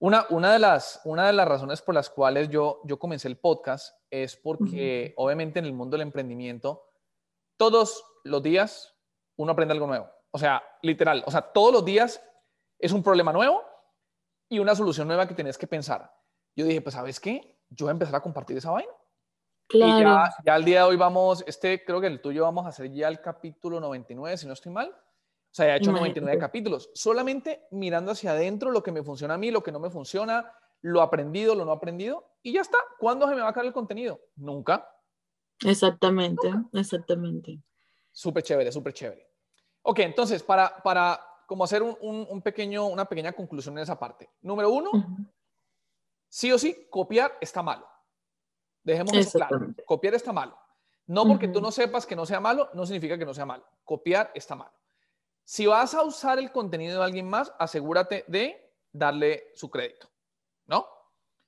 Una, 0.00 0.26
una, 0.30 0.52
de 0.52 0.58
las, 0.58 1.00
una 1.04 1.28
de 1.28 1.32
las 1.32 1.46
razones 1.46 1.80
por 1.80 1.94
las 1.94 2.10
cuales 2.10 2.48
yo, 2.48 2.80
yo 2.84 2.98
comencé 2.98 3.28
el 3.28 3.36
podcast 3.36 3.96
es 4.10 4.34
porque 4.34 5.14
obviamente 5.16 5.60
en 5.60 5.64
el 5.64 5.72
mundo 5.72 5.96
del 5.96 6.02
emprendimiento 6.02 6.86
todos 7.56 8.04
los 8.24 8.42
días 8.42 8.94
uno 9.36 9.52
aprende 9.52 9.72
algo 9.72 9.86
nuevo. 9.86 10.10
O 10.30 10.38
sea, 10.38 10.62
literal, 10.82 11.22
o 11.26 11.30
sea, 11.30 11.42
todos 11.42 11.72
los 11.72 11.84
días 11.84 12.20
es 12.78 12.92
un 12.92 13.02
problema 13.02 13.32
nuevo 13.32 13.62
y 14.48 14.58
una 14.58 14.74
solución 14.74 15.06
nueva 15.06 15.26
que 15.28 15.34
tienes 15.34 15.58
que 15.58 15.66
pensar. 15.66 16.12
Yo 16.56 16.64
dije, 16.64 16.80
pues, 16.80 16.94
¿sabes 16.94 17.20
qué? 17.20 17.60
Yo 17.70 17.86
voy 17.86 17.90
a 17.90 17.92
empezar 17.92 18.14
a 18.14 18.20
compartir 18.20 18.56
esa 18.56 18.70
vaina. 18.70 18.92
Claro. 19.66 19.98
Y 19.98 20.02
ya, 20.02 20.34
ya 20.44 20.54
al 20.54 20.64
día 20.64 20.80
de 20.80 20.84
hoy 20.84 20.96
vamos, 20.96 21.42
este 21.46 21.84
creo 21.84 22.00
que 22.00 22.06
el 22.06 22.20
tuyo 22.20 22.42
vamos 22.42 22.66
a 22.66 22.68
hacer 22.68 22.92
ya 22.92 23.08
el 23.08 23.20
capítulo 23.20 23.80
99, 23.80 24.36
si 24.36 24.46
no 24.46 24.52
estoy 24.52 24.72
mal. 24.72 24.88
O 24.90 25.56
sea, 25.56 25.66
ya 25.66 25.74
he 25.74 25.76
hecho 25.78 25.92
99 25.92 26.38
capítulos. 26.38 26.90
Solamente 26.94 27.68
mirando 27.70 28.10
hacia 28.10 28.32
adentro 28.32 28.72
lo 28.72 28.82
que 28.82 28.90
me 28.90 29.04
funciona 29.04 29.34
a 29.34 29.38
mí, 29.38 29.52
lo 29.52 29.62
que 29.62 29.70
no 29.70 29.78
me 29.78 29.88
funciona, 29.88 30.52
lo 30.82 31.00
aprendido, 31.00 31.54
lo 31.54 31.64
no 31.64 31.70
aprendido. 31.70 32.24
Y 32.42 32.54
ya 32.54 32.60
está. 32.60 32.78
¿Cuándo 32.98 33.28
se 33.28 33.36
me 33.36 33.40
va 33.40 33.50
a 33.50 33.52
caer 33.52 33.66
el 33.66 33.72
contenido? 33.72 34.20
Nunca. 34.34 34.93
Exactamente, 35.64 36.52
exactamente. 36.72 37.60
Súper 38.12 38.42
chévere, 38.42 38.72
súper 38.72 38.92
chévere. 38.92 39.28
Ok, 39.82 40.00
entonces, 40.00 40.42
para, 40.42 40.82
para 40.82 41.20
como 41.46 41.64
hacer 41.64 41.82
un, 41.82 41.96
un, 42.00 42.42
pequeño, 42.42 42.86
una 42.86 43.04
pequeña 43.04 43.32
conclusión 43.32 43.76
en 43.76 43.82
esa 43.82 43.98
parte. 43.98 44.30
Número 44.40 44.70
uno, 44.70 44.90
sí 46.28 46.50
o 46.52 46.58
sí, 46.58 46.86
copiar 46.90 47.36
está 47.40 47.62
malo. 47.62 47.86
Dejemos 48.82 49.12
eso 49.14 49.38
claro. 49.38 49.74
Copiar 49.86 50.14
está 50.14 50.32
malo. 50.32 50.58
No 51.06 51.26
porque 51.26 51.48
tú 51.48 51.60
no 51.60 51.70
sepas 51.70 52.06
que 52.06 52.16
no 52.16 52.24
sea 52.24 52.40
malo, 52.40 52.70
no 52.72 52.86
significa 52.86 53.18
que 53.18 53.26
no 53.26 53.34
sea 53.34 53.44
malo. 53.44 53.66
Copiar 53.84 54.30
está 54.34 54.54
malo. 54.54 54.72
Si 55.44 55.66
vas 55.66 55.94
a 55.94 56.02
usar 56.02 56.38
el 56.38 56.50
contenido 56.50 56.98
de 56.98 57.04
alguien 57.04 57.28
más, 57.28 57.52
asegúrate 57.58 58.24
de 58.28 58.72
darle 58.90 59.50
su 59.54 59.68
crédito, 59.70 60.08
¿no? 60.66 60.86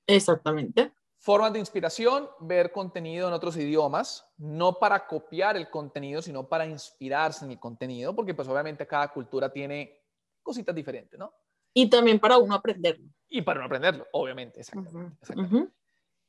Exactamente. 0.07 0.93
Formas 1.27 1.53
de 1.53 1.59
inspiración, 1.59 2.29
ver 2.39 2.71
contenido 2.71 3.27
en 3.27 3.35
otros 3.35 3.57
idiomas, 3.57 4.25
no 4.37 4.79
para 4.79 5.09
copiar 5.09 5.57
el 5.57 5.69
contenido, 5.69 6.23
sino 6.23 6.49
para 6.49 6.65
inspirarse 6.65 7.45
en 7.45 7.51
el 7.51 7.59
contenido, 7.59 8.15
porque 8.15 8.33
pues 8.33 8.47
obviamente 8.47 8.87
cada 8.87 9.09
cultura 9.09 9.53
tiene 9.53 10.05
cositas 10.41 10.73
diferentes, 10.73 11.19
¿no? 11.19 11.35
Y 11.75 11.91
también 11.91 12.21
para 12.21 12.39
uno 12.39 12.55
aprenderlo. 12.55 13.09
Y 13.29 13.43
para 13.43 13.59
uno 13.59 13.67
aprenderlo, 13.67 14.07
obviamente, 14.13 14.61
exactamente. 14.61 15.17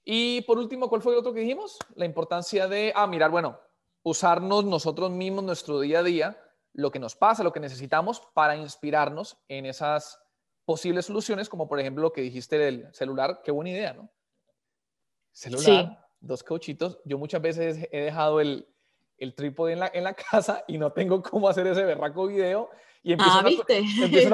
Y 0.04 0.42
por 0.42 0.58
último, 0.58 0.90
¿cuál 0.90 1.04
fue 1.04 1.14
el 1.14 1.20
otro 1.20 1.32
que 1.32 1.42
dijimos? 1.42 1.78
La 1.94 2.06
importancia 2.06 2.68
de, 2.68 2.92
ah, 2.96 3.06
mirar, 3.06 3.30
bueno, 3.30 3.60
usarnos 4.02 4.66
nosotros 4.66 5.12
mismos 5.12 5.44
nuestro 5.44 5.80
día 5.80 6.00
a 6.00 6.04
día, 6.04 6.44
lo 6.74 6.90
que 6.90 6.98
nos 6.98 7.16
pasa, 7.16 7.44
lo 7.44 7.54
que 7.54 7.60
necesitamos 7.60 8.24
para 8.34 8.56
inspirarnos 8.56 9.38
en 9.48 9.68
esas 9.68 10.20
posibles 10.66 11.06
soluciones, 11.06 11.50
como 11.50 11.70
por 11.70 11.80
ejemplo 11.80 12.02
lo 12.02 12.14
que 12.14 12.22
dijiste 12.22 12.58
del 12.58 12.92
celular, 12.96 13.42
qué 13.44 13.52
buena 13.52 13.70
idea, 13.70 13.94
¿no? 13.94 14.10
Celular, 15.38 16.04
dos 16.20 16.44
cauchitos. 16.44 17.00
Yo 17.06 17.18
muchas 17.18 17.42
veces 17.42 17.88
he 17.92 18.02
dejado 18.02 18.42
el, 18.42 18.68
el 19.18 19.36
trípode 19.36 19.74
en 19.74 19.80
la, 19.80 19.92
en 19.94 20.04
la 20.04 20.14
casa 20.32 20.64
y 20.68 20.78
no 20.78 20.92
tengo 20.92 21.22
cómo 21.22 21.48
hacer 21.48 21.68
ese 21.68 21.84
berraco 21.84 22.28
video. 22.28 22.70
Y 23.04 23.14
empiezo, 23.14 23.32
ah, 23.32 23.46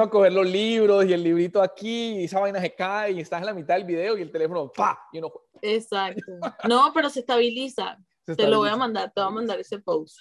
a, 0.00 0.02
a 0.02 0.10
coger 0.10 0.32
los 0.32 0.46
libros 0.46 1.04
y 1.04 1.12
el 1.12 1.22
librito 1.22 1.62
aquí 1.62 2.20
y 2.20 2.24
esa 2.24 2.40
vaina 2.40 2.60
se 2.60 2.74
cae 2.74 3.12
y 3.12 3.20
estás 3.20 3.40
en 3.40 3.46
la 3.46 3.54
mitad 3.54 3.74
del 3.74 3.84
video 3.84 4.18
y 4.18 4.22
el 4.22 4.32
teléfono 4.32 4.72
¡pa! 4.72 4.98
Y 5.12 5.18
uno... 5.18 5.30
Exacto. 5.60 6.32
No, 6.66 6.90
pero 6.92 7.08
se 7.10 7.20
estabiliza. 7.20 7.98
Te 8.24 8.48
lo 8.48 8.58
voy 8.58 8.70
a 8.70 8.76
mandar, 8.76 9.12
te 9.12 9.20
voy 9.20 9.28
a 9.28 9.34
mandar 9.34 9.60
ese 9.60 9.78
post. 9.78 10.18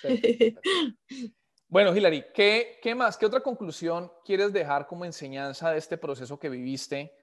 Bueno, 1.68 1.96
Hilary, 1.96 2.26
¿qué, 2.36 2.78
¿qué 2.84 2.94
más? 2.94 3.18
¿Qué 3.18 3.26
otra 3.26 3.40
conclusión 3.40 4.12
quieres 4.24 4.54
dejar 4.54 4.86
como 4.86 5.06
enseñanza 5.06 5.72
de 5.72 5.80
este 5.80 5.98
proceso 5.98 6.38
que 6.38 6.50
viviste? 6.50 7.16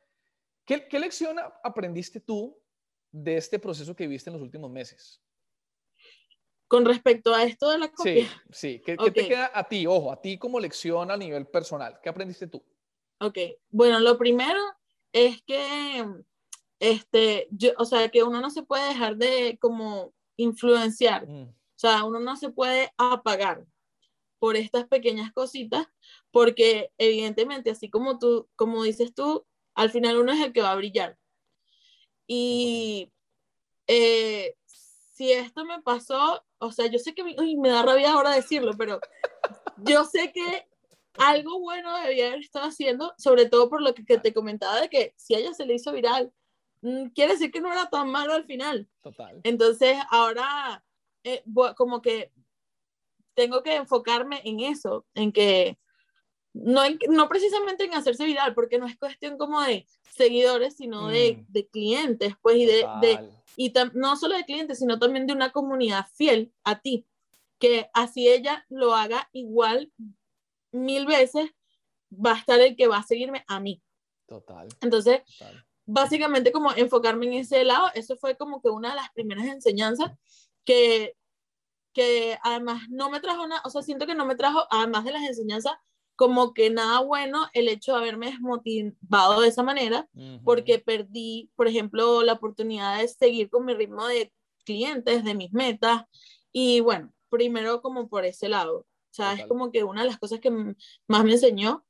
¿Qué, 0.64 0.88
qué 0.88 0.99
lección 0.99 1.37
aprendiste 1.62 2.18
tú 2.18 2.61
de 3.12 3.37
este 3.37 3.59
proceso 3.59 3.94
que 3.94 4.07
viste 4.07 4.31
en 4.31 4.35
los 4.35 4.42
últimos 4.42 4.70
meses? 4.70 5.20
Con 6.68 6.85
respecto 6.85 7.35
a 7.35 7.42
esto 7.42 7.68
de 7.70 7.79
la 7.79 7.90
copia. 7.90 8.29
Sí, 8.51 8.79
sí. 8.79 8.83
¿Qué, 8.85 8.96
te 8.96 9.27
queda 9.27 9.51
a 9.53 9.68
ti? 9.68 9.87
Ojo, 9.87 10.12
a 10.12 10.20
ti 10.20 10.38
como 10.38 10.61
lección 10.61 11.11
a 11.11 11.16
nivel 11.16 11.46
personal. 11.49 11.99
¿Qué 12.01 12.09
aprendiste 12.09 12.46
tú? 12.46 12.64
Ok. 13.18 13.38
Bueno, 13.70 13.99
lo 13.99 14.16
primero 14.16 14.61
es 15.12 15.42
que, 15.42 16.07
este, 16.79 17.49
yo, 17.51 17.73
o 17.77 17.85
sea, 17.85 18.09
que 18.09 18.23
uno 18.23 18.40
no 18.40 18.51
se 18.51 18.62
puede 18.62 18.87
dejar 18.88 19.16
de 19.16 19.59
como 19.61 20.14
influenciar. 20.37 21.27
Mm. 21.29 21.49
O 21.49 21.79
sea, 21.81 22.05
uno 22.05 22.20
no 22.20 22.37
se 22.37 22.51
puede 22.51 22.92
apagar 22.96 23.64
por 24.38 24.57
estas 24.57 24.87
pequeñas 24.87 25.33
cositas, 25.33 25.87
porque 26.31 26.90
evidentemente, 26.99 27.70
así 27.70 27.90
como 27.90 28.18
tú, 28.18 28.49
como 28.57 28.83
dices 28.85 29.14
tú, 29.14 29.46
al 29.75 29.90
final 29.90 30.18
uno 30.18 30.33
es 30.33 30.40
el 30.40 30.53
que 30.53 30.62
va 30.62 30.73
a 30.73 30.77
brillar. 30.77 31.18
Y 32.33 33.11
eh, 33.88 34.55
si 34.64 35.33
esto 35.33 35.64
me 35.64 35.83
pasó, 35.83 36.45
o 36.59 36.71
sea, 36.71 36.87
yo 36.87 37.01
sé 37.01 37.12
que 37.12 37.25
me 37.25 37.69
da 37.69 37.83
rabia 37.83 38.12
ahora 38.12 38.31
decirlo, 38.31 38.71
pero 38.79 39.01
yo 39.79 40.05
sé 40.05 40.31
que 40.33 40.69
algo 41.14 41.59
bueno 41.59 41.93
debía 41.99 42.29
haber 42.29 42.38
estado 42.38 42.66
haciendo, 42.66 43.12
sobre 43.19 43.47
todo 43.47 43.69
por 43.69 43.83
lo 43.83 43.95
que, 43.95 44.05
te 44.05 44.33
comentaba 44.33 44.81
de 44.81 44.88
que 44.88 45.12
si 45.16 45.35
a 45.35 45.38
ella 45.38 45.55
se 45.55 45.66
le 45.66 45.75
hizo 45.75 45.90
viral, 45.90 46.33
mm, 46.83 47.07
quiere 47.16 47.33
decir 47.33 47.51
que 47.51 47.61
no 47.61 47.73
era 47.73 47.90
tan 47.90 48.09
malo 48.09 48.33
al 48.33 48.45
final. 48.45 48.88
Total. 49.03 49.40
Entonces, 49.43 49.99
ahora, 50.09 50.85
eh, 51.25 51.43
como 51.77 52.01
que 52.01 52.31
tengo 53.35 53.64
que 53.64 53.75
enfocarme 53.75 54.40
en 54.45 54.61
eso, 54.61 55.05
en 55.14 55.33
que 55.33 55.81
no, 56.52 56.82
no 57.08 57.28
precisamente 57.28 57.84
en 57.84 57.94
hacerse 57.94 58.24
viral, 58.24 58.54
porque 58.54 58.78
no 58.78 58.86
es 58.86 58.98
cuestión 58.98 59.38
como 59.38 59.60
de 59.60 59.86
seguidores, 60.10 60.76
sino 60.76 61.08
de, 61.08 61.36
mm. 61.36 61.52
de, 61.52 61.68
clientes, 61.68 62.34
pues, 62.42 62.56
y 62.56 62.66
de, 62.66 62.86
de 63.00 63.30
y 63.56 63.72
no 63.94 64.16
solo 64.16 64.36
de 64.36 64.44
clientes, 64.44 64.78
sino 64.78 64.98
también 64.98 65.26
de 65.26 65.32
una 65.32 65.52
comunidad 65.52 66.06
fiel 66.14 66.52
a 66.64 66.80
ti, 66.80 67.06
que 67.58 67.90
así 67.94 68.28
ella 68.28 68.64
lo 68.68 68.94
haga 68.94 69.28
igual 69.32 69.92
mil 70.72 71.06
veces, 71.06 71.50
va 72.12 72.32
a 72.32 72.38
estar 72.38 72.60
el 72.60 72.76
que 72.76 72.88
va 72.88 72.98
a 72.98 73.02
seguirme 73.02 73.44
a 73.46 73.60
mí. 73.60 73.82
Total. 74.26 74.68
Entonces, 74.80 75.22
básicamente 75.86 76.52
como 76.52 76.72
enfocarme 76.72 77.26
en 77.26 77.34
ese 77.34 77.64
lado, 77.64 77.88
eso 77.94 78.16
fue 78.16 78.36
como 78.36 78.62
que 78.62 78.70
una 78.70 78.90
de 78.90 78.96
las 78.96 79.10
primeras 79.10 79.46
enseñanzas 79.46 80.12
que, 80.64 81.16
que 81.92 82.38
además 82.42 82.82
no 82.88 83.10
me 83.10 83.20
trajo 83.20 83.46
nada, 83.46 83.62
o 83.64 83.70
sea, 83.70 83.82
siento 83.82 84.06
que 84.06 84.14
no 84.14 84.24
me 84.24 84.36
trajo, 84.36 84.66
además 84.70 85.04
de 85.04 85.12
las 85.12 85.22
enseñanzas, 85.22 85.74
como 86.20 86.52
que 86.52 86.68
nada 86.68 87.00
bueno 87.00 87.48
el 87.54 87.66
hecho 87.66 87.92
de 87.92 87.98
haberme 87.98 88.26
desmotivado 88.26 89.40
de 89.40 89.48
esa 89.48 89.62
manera, 89.62 90.06
porque 90.44 90.78
perdí, 90.78 91.50
por 91.56 91.66
ejemplo, 91.66 92.22
la 92.22 92.35
oportunidad 92.35 92.98
de 92.98 93.09
seguir 93.09 93.48
con 93.48 93.64
mi 93.64 93.72
ritmo 93.72 94.06
de 94.06 94.30
clientes, 94.66 95.24
de 95.24 95.35
mis 95.35 95.50
metas, 95.54 96.04
y 96.52 96.80
bueno, 96.80 97.11
primero 97.30 97.80
como 97.80 98.11
por 98.11 98.26
ese 98.26 98.50
lado, 98.50 98.80
o 98.80 99.14
sea, 99.14 99.33
es 99.33 99.46
como 99.46 99.72
que 99.72 99.83
una 99.83 100.02
de 100.02 100.09
las 100.09 100.18
cosas 100.18 100.40
que 100.40 100.50
más 100.50 101.24
me 101.24 101.33
enseñó, 101.33 101.87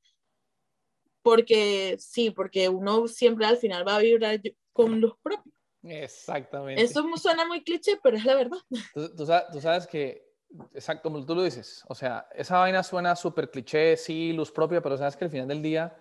porque 1.21 1.97
sí, 1.99 2.31
porque 2.31 2.69
uno 2.69 3.09
siempre 3.09 3.45
al 3.45 3.57
final 3.57 3.85
va 3.85 3.97
a 3.97 3.99
vibrar 3.99 4.39
con 4.71 5.01
luz 5.01 5.13
propia. 5.21 5.51
Exactamente. 5.83 6.81
Eso 6.81 7.05
suena 7.17 7.45
muy 7.45 7.65
cliché, 7.65 7.99
pero 8.01 8.15
es 8.15 8.23
la 8.23 8.35
verdad. 8.35 8.59
tú 8.93 9.25
sabes 9.59 9.87
que 9.87 10.30
exacto, 10.73 11.03
como 11.03 11.25
tú 11.25 11.35
lo 11.35 11.43
dices, 11.43 11.83
o 11.87 11.95
sea, 11.95 12.27
esa 12.33 12.59
vaina 12.59 12.83
suena 12.83 13.15
súper 13.15 13.49
cliché, 13.49 13.97
sí, 13.97 14.33
luz 14.33 14.51
propia, 14.51 14.81
pero 14.81 14.97
sabes 14.97 15.15
que 15.15 15.25
al 15.25 15.31
final 15.31 15.47
del 15.47 15.61
día, 15.61 15.95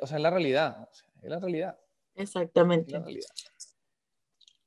o 0.00 0.06
sea, 0.06 0.16
es 0.16 0.22
la 0.22 0.30
realidad, 0.30 0.88
es 1.22 1.30
la 1.30 1.38
realidad. 1.38 1.78
Exactamente. 2.14 3.00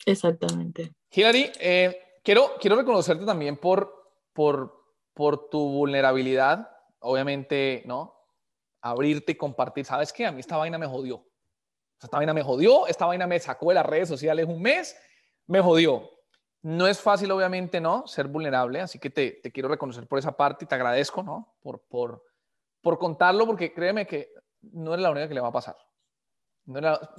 Exactamente. 0.05 0.93
Hilary, 1.11 1.51
eh, 1.59 2.19
quiero, 2.23 2.53
quiero 2.59 2.75
reconocerte 2.75 3.25
también 3.25 3.57
por, 3.57 4.13
por, 4.33 4.85
por 5.13 5.49
tu 5.49 5.59
vulnerabilidad, 5.59 6.69
obviamente, 6.99 7.83
¿no? 7.85 8.15
Abrirte 8.81 9.33
y 9.33 9.35
compartir. 9.35 9.85
¿Sabes 9.85 10.11
qué? 10.11 10.25
A 10.25 10.31
mí 10.31 10.39
esta 10.39 10.57
vaina 10.57 10.77
me 10.77 10.87
jodió. 10.87 11.27
Esta 12.01 12.17
vaina 12.17 12.33
me 12.33 12.41
jodió, 12.41 12.87
esta 12.87 13.05
vaina 13.05 13.27
me 13.27 13.39
sacó 13.39 13.69
de 13.69 13.75
las 13.75 13.85
redes 13.85 14.07
sociales 14.07 14.47
un 14.47 14.59
mes, 14.59 14.97
me 15.45 15.61
jodió 15.61 16.09
no 16.63 16.87
es 16.87 16.99
fácil, 16.99 17.31
obviamente, 17.31 17.81
¿no? 17.81 18.05
Ser 18.07 18.27
vulnerable, 18.27 18.81
así 18.81 18.99
que 18.99 19.09
te, 19.09 19.41
quiero 19.51 19.69
reconocer 19.69 20.07
por 20.07 20.19
esa 20.19 20.31
parte 20.31 20.65
y 20.65 20.67
te 20.67 20.75
agradezco, 20.75 21.23
¿no? 21.23 21.55
Por, 21.61 21.81
por, 21.81 22.23
por 22.81 22.99
contarlo, 22.99 23.45
porque 23.45 23.73
créeme 23.73 24.05
que 24.05 24.31
no 24.61 24.93
es 24.93 25.01
la 25.01 25.09
única 25.09 25.27
que 25.27 25.33
le 25.33 25.41
va 25.41 25.47
a 25.47 25.51
pasar. 25.51 25.75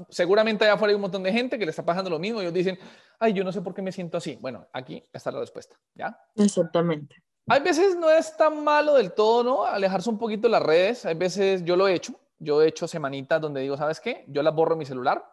seguramente 0.09 0.65
allá 0.65 0.75
afuera 0.75 0.91
hay 0.91 0.95
un 0.95 1.03
montón 1.03 1.23
de 1.23 1.33
gente 1.33 1.59
que 1.59 1.65
le 1.65 1.71
está 1.71 1.85
pasando 1.85 2.09
lo 2.09 2.19
mismo 2.19 2.41
ellos 2.41 2.53
dicen, 2.53 2.79
ay, 3.19 3.33
yo 3.33 3.43
no 3.43 3.51
sé 3.51 3.61
por 3.63 3.75
qué 3.75 3.83
me 3.83 3.91
siento 3.91 4.17
así. 4.17 4.39
Bueno, 4.41 4.67
aquí 4.73 5.05
está 5.13 5.33
la 5.33 5.41
respuesta, 5.41 5.77
¿ya? 5.95 6.17
Exactamente. 6.37 7.17
Hay 7.49 7.61
veces 7.61 7.97
no 7.97 8.09
es 8.09 8.37
tan 8.37 8.63
malo 8.63 8.95
del 8.95 9.13
todo, 9.13 9.43
¿no? 9.43 9.65
Alejarse 9.65 10.09
un 10.09 10.19
poquito 10.19 10.43
de 10.43 10.53
las 10.53 10.63
redes. 10.63 11.05
Hay 11.05 11.15
veces 11.15 11.65
yo 11.65 11.75
lo 11.75 11.89
he 11.89 11.95
hecho. 11.95 12.15
Yo 12.39 12.63
he 12.63 12.69
hecho 12.69 12.89
semanitas 12.89 13.41
donde 13.41 13.61
digo, 13.61 13.77
¿sabes 13.77 14.01
qué? 14.01 14.25
Yo 14.29 14.43
las 14.43 14.55
borro 14.55 14.75
en 14.75 14.79
mi 14.79 14.85
celular 14.85 15.25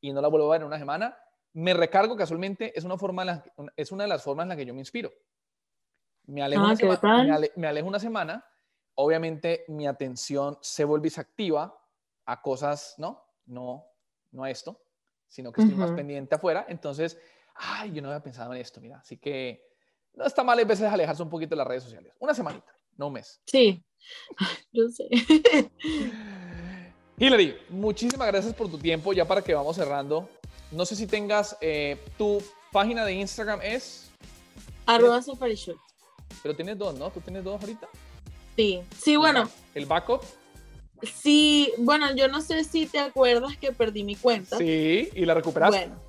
y 0.00 0.12
no 0.12 0.20
las 0.20 0.30
vuelvo 0.30 0.48
a 0.48 0.52
ver 0.52 0.62
en 0.62 0.66
una 0.66 0.78
semana. 0.78 1.16
Me 1.54 1.74
recargo 1.74 2.16
casualmente. 2.16 2.76
Es 2.78 2.84
una, 2.84 2.96
forma 2.96 3.24
la- 3.24 3.44
es 3.76 3.92
una 3.92 4.04
de 4.04 4.08
las 4.08 4.22
formas 4.22 4.44
en 4.44 4.48
las 4.50 4.58
que 4.58 4.66
yo 4.66 4.74
me 4.74 4.80
inspiro. 4.80 5.12
Me 6.26 6.42
alejo, 6.42 6.62
Ah, 6.62 6.66
una, 6.66 6.76
semana, 6.76 7.22
me 7.24 7.30
ale- 7.32 7.52
me 7.56 7.66
alejo 7.66 7.88
una 7.88 7.98
semana. 7.98 8.44
Obviamente 8.94 9.64
mi 9.68 9.86
atención 9.86 10.58
se 10.60 10.84
vuelve 10.84 11.10
activa 11.16 11.76
a 12.26 12.40
cosas, 12.42 12.94
¿no? 12.98 13.24
No, 13.46 13.84
no 14.30 14.44
a 14.44 14.50
esto, 14.50 14.80
sino 15.28 15.50
que 15.52 15.60
estoy 15.62 15.74
más 15.76 15.90
pendiente 15.92 16.34
afuera. 16.34 16.64
Entonces, 16.68 17.18
ay, 17.54 17.92
yo 17.92 18.02
no 18.02 18.08
había 18.08 18.22
pensado 18.22 18.54
en 18.54 18.60
esto, 18.60 18.80
mira. 18.80 18.98
Así 18.98 19.16
que 19.18 19.66
no 20.14 20.24
está 20.24 20.44
mal 20.44 20.58
a 20.58 20.64
veces 20.64 20.86
alejarse 20.90 21.22
un 21.22 21.30
poquito 21.30 21.50
de 21.50 21.56
las 21.56 21.66
redes 21.66 21.82
sociales. 21.82 22.14
Una 22.20 22.34
semanita, 22.34 22.72
no 22.96 23.08
un 23.08 23.14
mes. 23.14 23.42
Sí, 23.46 23.84
yo 24.72 24.88
sé. 24.88 25.08
Hillary, 27.18 27.56
muchísimas 27.68 28.28
gracias 28.28 28.54
por 28.54 28.70
tu 28.70 28.78
tiempo. 28.78 29.12
Ya 29.12 29.24
para 29.26 29.42
que 29.42 29.54
vamos 29.54 29.76
cerrando, 29.76 30.28
no 30.72 30.84
sé 30.86 30.96
si 30.96 31.06
tengas 31.06 31.56
eh, 31.60 31.98
tu 32.18 32.42
página 32.72 33.04
de 33.04 33.14
Instagram 33.14 33.60
es, 33.62 34.10
Arroba 34.86 35.22
Safari 35.22 35.54
Shoot. 35.54 35.78
pero 36.42 36.56
tienes 36.56 36.76
dos, 36.78 36.94
¿no? 36.98 37.10
¿Tú 37.10 37.20
tienes 37.20 37.44
dos 37.44 37.60
ahorita? 37.60 37.88
Sí, 38.56 38.80
sí, 38.98 39.16
bueno, 39.16 39.48
El 39.74 39.86
backup. 39.86 40.22
sí, 41.02 41.72
bueno, 41.78 42.14
yo 42.14 42.28
no 42.28 42.40
sé 42.40 42.64
si 42.64 42.86
te 42.86 42.98
acuerdas 42.98 43.56
que 43.56 43.72
perdí 43.72 44.04
mi 44.04 44.16
cuenta. 44.16 44.58
Sí, 44.58 45.08
y 45.14 45.24
la 45.24 45.34
recuperaste. 45.34 45.78
Bueno, 45.78 46.00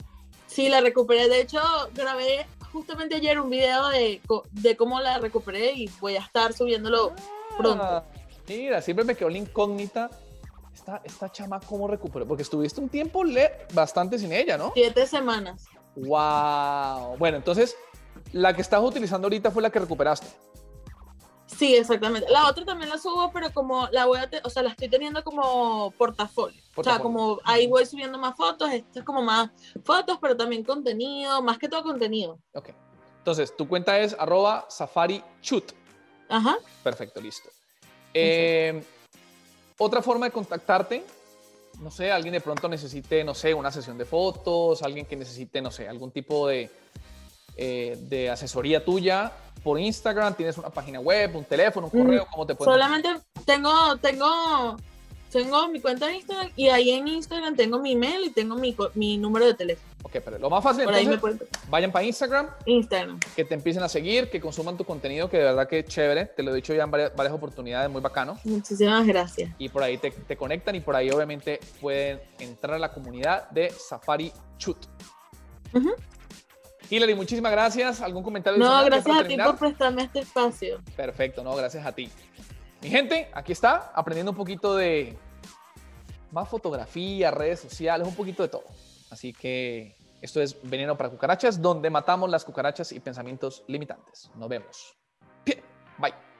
sí, 0.47 0.69
la 0.69 0.81
recuperé. 0.81 1.29
De 1.29 1.41
hecho, 1.41 1.61
grabé 1.93 2.45
justamente 2.71 3.15
ayer 3.15 3.39
un 3.39 3.49
video 3.49 3.89
de, 3.89 4.21
de 4.51 4.75
cómo 4.75 4.99
la 4.99 5.19
recuperé 5.19 5.73
y 5.73 5.89
voy 6.01 6.15
a 6.15 6.21
estar 6.21 6.53
subiéndolo 6.53 7.13
pronto. 7.57 7.83
Ah, 7.83 8.03
mira, 8.47 8.81
siempre 8.81 9.05
me 9.05 9.15
quedó 9.15 9.29
la 9.29 9.37
incógnita. 9.37 10.09
Esta, 10.73 11.01
esta 11.03 11.31
chama, 11.31 11.59
¿cómo 11.59 11.87
recuperó? 11.87 12.27
Porque 12.27 12.43
estuviste 12.43 12.81
un 12.81 12.89
tiempo 12.89 13.23
le 13.23 13.67
bastante 13.73 14.17
sin 14.17 14.33
ella, 14.33 14.57
¿no? 14.57 14.71
Siete 14.73 15.05
semanas. 15.05 15.65
¡Wow! 15.95 17.17
Bueno, 17.17 17.37
entonces, 17.37 17.77
la 18.31 18.53
que 18.53 18.61
estás 18.61 18.81
utilizando 18.81 19.27
ahorita 19.27 19.51
fue 19.51 19.61
la 19.61 19.69
que 19.69 19.79
recuperaste. 19.79 20.27
Sí, 21.45 21.75
exactamente. 21.75 22.29
La 22.29 22.47
otra 22.47 22.65
también 22.65 22.89
la 22.89 22.97
subo, 22.97 23.31
pero 23.31 23.53
como 23.53 23.87
la 23.91 24.05
voy 24.05 24.17
a, 24.17 24.29
o 24.43 24.49
sea, 24.49 24.63
la 24.63 24.69
estoy 24.69 24.89
teniendo 24.89 25.23
como 25.23 25.91
portafolio. 25.91 26.59
O 26.75 26.83
sea, 26.83 26.99
como 26.99 27.39
ahí 27.43 27.67
voy 27.67 27.85
subiendo 27.85 28.17
más 28.17 28.35
fotos, 28.35 28.71
esto 28.71 28.99
es 28.99 29.05
como 29.05 29.21
más 29.21 29.51
fotos, 29.83 30.17
pero 30.19 30.35
también 30.35 30.63
contenido, 30.63 31.41
más 31.43 31.59
que 31.59 31.69
todo 31.69 31.83
contenido. 31.83 32.39
Ok. 32.53 32.69
Entonces, 33.19 33.55
tu 33.55 33.67
cuenta 33.67 33.99
es 33.99 34.15
arroba 34.17 34.65
safari 34.67 35.23
chut. 35.41 35.71
Ajá. 36.27 36.57
Perfecto, 36.83 37.21
listo. 37.21 37.49
Eh, 38.13 38.83
otra 39.83 40.01
forma 40.01 40.25
de 40.27 40.31
contactarte, 40.31 41.03
no 41.79 41.91
sé, 41.91 42.11
alguien 42.11 42.33
de 42.33 42.41
pronto 42.41 42.69
necesite, 42.69 43.23
no 43.23 43.33
sé, 43.33 43.53
una 43.53 43.71
sesión 43.71 43.97
de 43.97 44.05
fotos, 44.05 44.81
alguien 44.83 45.05
que 45.05 45.15
necesite, 45.15 45.61
no 45.61 45.71
sé, 45.71 45.87
algún 45.87 46.11
tipo 46.11 46.47
de, 46.47 46.69
eh, 47.57 47.97
de 47.99 48.29
asesoría 48.29 48.83
tuya 48.83 49.31
por 49.63 49.79
Instagram, 49.79 50.35
tienes 50.35 50.57
una 50.57 50.69
página 50.69 50.99
web, 50.99 51.35
un 51.35 51.45
teléfono, 51.45 51.89
un 51.91 51.99
Mm, 51.99 52.03
correo, 52.03 52.27
¿cómo 52.31 52.45
te 52.45 52.55
pueden 52.55 52.73
Solamente 52.73 53.09
tengo, 53.45 53.97
tengo, 53.97 54.77
tengo 55.33 55.67
mi 55.67 55.81
cuenta 55.81 56.07
de 56.07 56.15
Instagram 56.15 56.49
y 56.55 56.69
ahí 56.69 56.91
en 56.91 57.07
Instagram 57.07 57.55
tengo 57.55 57.79
mi 57.79 57.91
email 57.93 58.23
y 58.25 58.29
tengo 58.29 58.55
mi, 58.55 58.75
mi 58.93 59.17
número 59.17 59.45
de 59.47 59.53
teléfono. 59.55 59.91
Ok, 60.03 60.17
pero 60.23 60.37
lo 60.37 60.49
más 60.49 60.63
fácil, 60.63 60.83
Por 60.83 60.93
ahí 60.93 61.05
me 61.07 61.15
entonces, 61.15 61.39
pueden 61.39 61.69
vayan 61.69 61.91
para 61.91 62.05
Instagram, 62.05 62.47
Instagram. 62.65 63.19
que 63.35 63.43
te 63.43 63.55
empiecen 63.55 63.81
a 63.83 63.89
seguir, 63.89 64.29
que 64.29 64.39
consuman 64.39 64.77
tu 64.77 64.85
contenido, 64.85 65.29
que 65.29 65.37
de 65.37 65.43
verdad 65.43 65.67
que 65.67 65.79
es 65.79 65.85
chévere, 65.85 66.27
te 66.27 66.43
lo 66.43 66.51
he 66.51 66.55
dicho 66.55 66.73
ya 66.73 66.83
en 66.83 66.91
varias, 66.91 67.15
varias 67.15 67.33
oportunidades, 67.33 67.89
muy 67.89 68.01
bacano. 68.01 68.37
Muchísimas 68.43 69.05
gracias. 69.07 69.49
y 69.57 69.69
por 69.69 69.81
ahí 69.81 69.97
te, 69.97 70.11
te 70.11 70.37
conectan 70.37 70.75
y 70.75 70.81
por 70.81 70.95
ahí 70.95 71.09
obviamente 71.09 71.59
pueden 71.81 72.21
entrar 72.39 72.75
a 72.75 72.79
la 72.79 72.93
comunidad 72.93 73.49
de 73.49 73.71
Safari 73.71 74.31
Chut. 74.57 74.77
Ujú. 75.73 75.91
Hillary, 76.89 77.15
muchísimas 77.15 77.51
gracias. 77.51 78.01
¿Algún 78.01 78.21
comentario? 78.23 78.59
No, 78.59 78.83
gracias 78.85 79.17
a 79.17 79.23
ti 79.23 79.35
por 79.37 79.57
prestarme 79.57 80.03
este 80.03 80.19
espacio. 80.19 80.79
Perfecto, 80.95 81.43
no, 81.43 81.55
gracias 81.55 81.85
a 81.85 81.91
ti. 81.91 82.09
Mi 82.83 82.89
gente, 82.89 83.29
aquí 83.33 83.53
está, 83.53 83.93
aprendiendo 83.95 84.31
un 84.31 84.37
poquito 84.37 84.75
de 84.75 85.17
más 86.31 86.49
fotografía, 86.49 87.31
redes 87.31 87.61
sociales, 87.61 88.05
un 88.05 88.13
poquito 88.13 88.43
de 88.43 88.49
todo. 88.49 88.65
Así 89.09 89.31
que 89.31 89.95
esto 90.21 90.41
es 90.41 90.57
Veneno 90.63 90.97
para 90.97 91.09
Cucarachas, 91.09 91.61
donde 91.61 91.89
matamos 91.89 92.29
las 92.29 92.43
cucarachas 92.43 92.91
y 92.91 92.99
pensamientos 92.99 93.63
limitantes. 93.67 94.29
Nos 94.35 94.49
vemos. 94.49 94.97
Bye. 95.97 96.32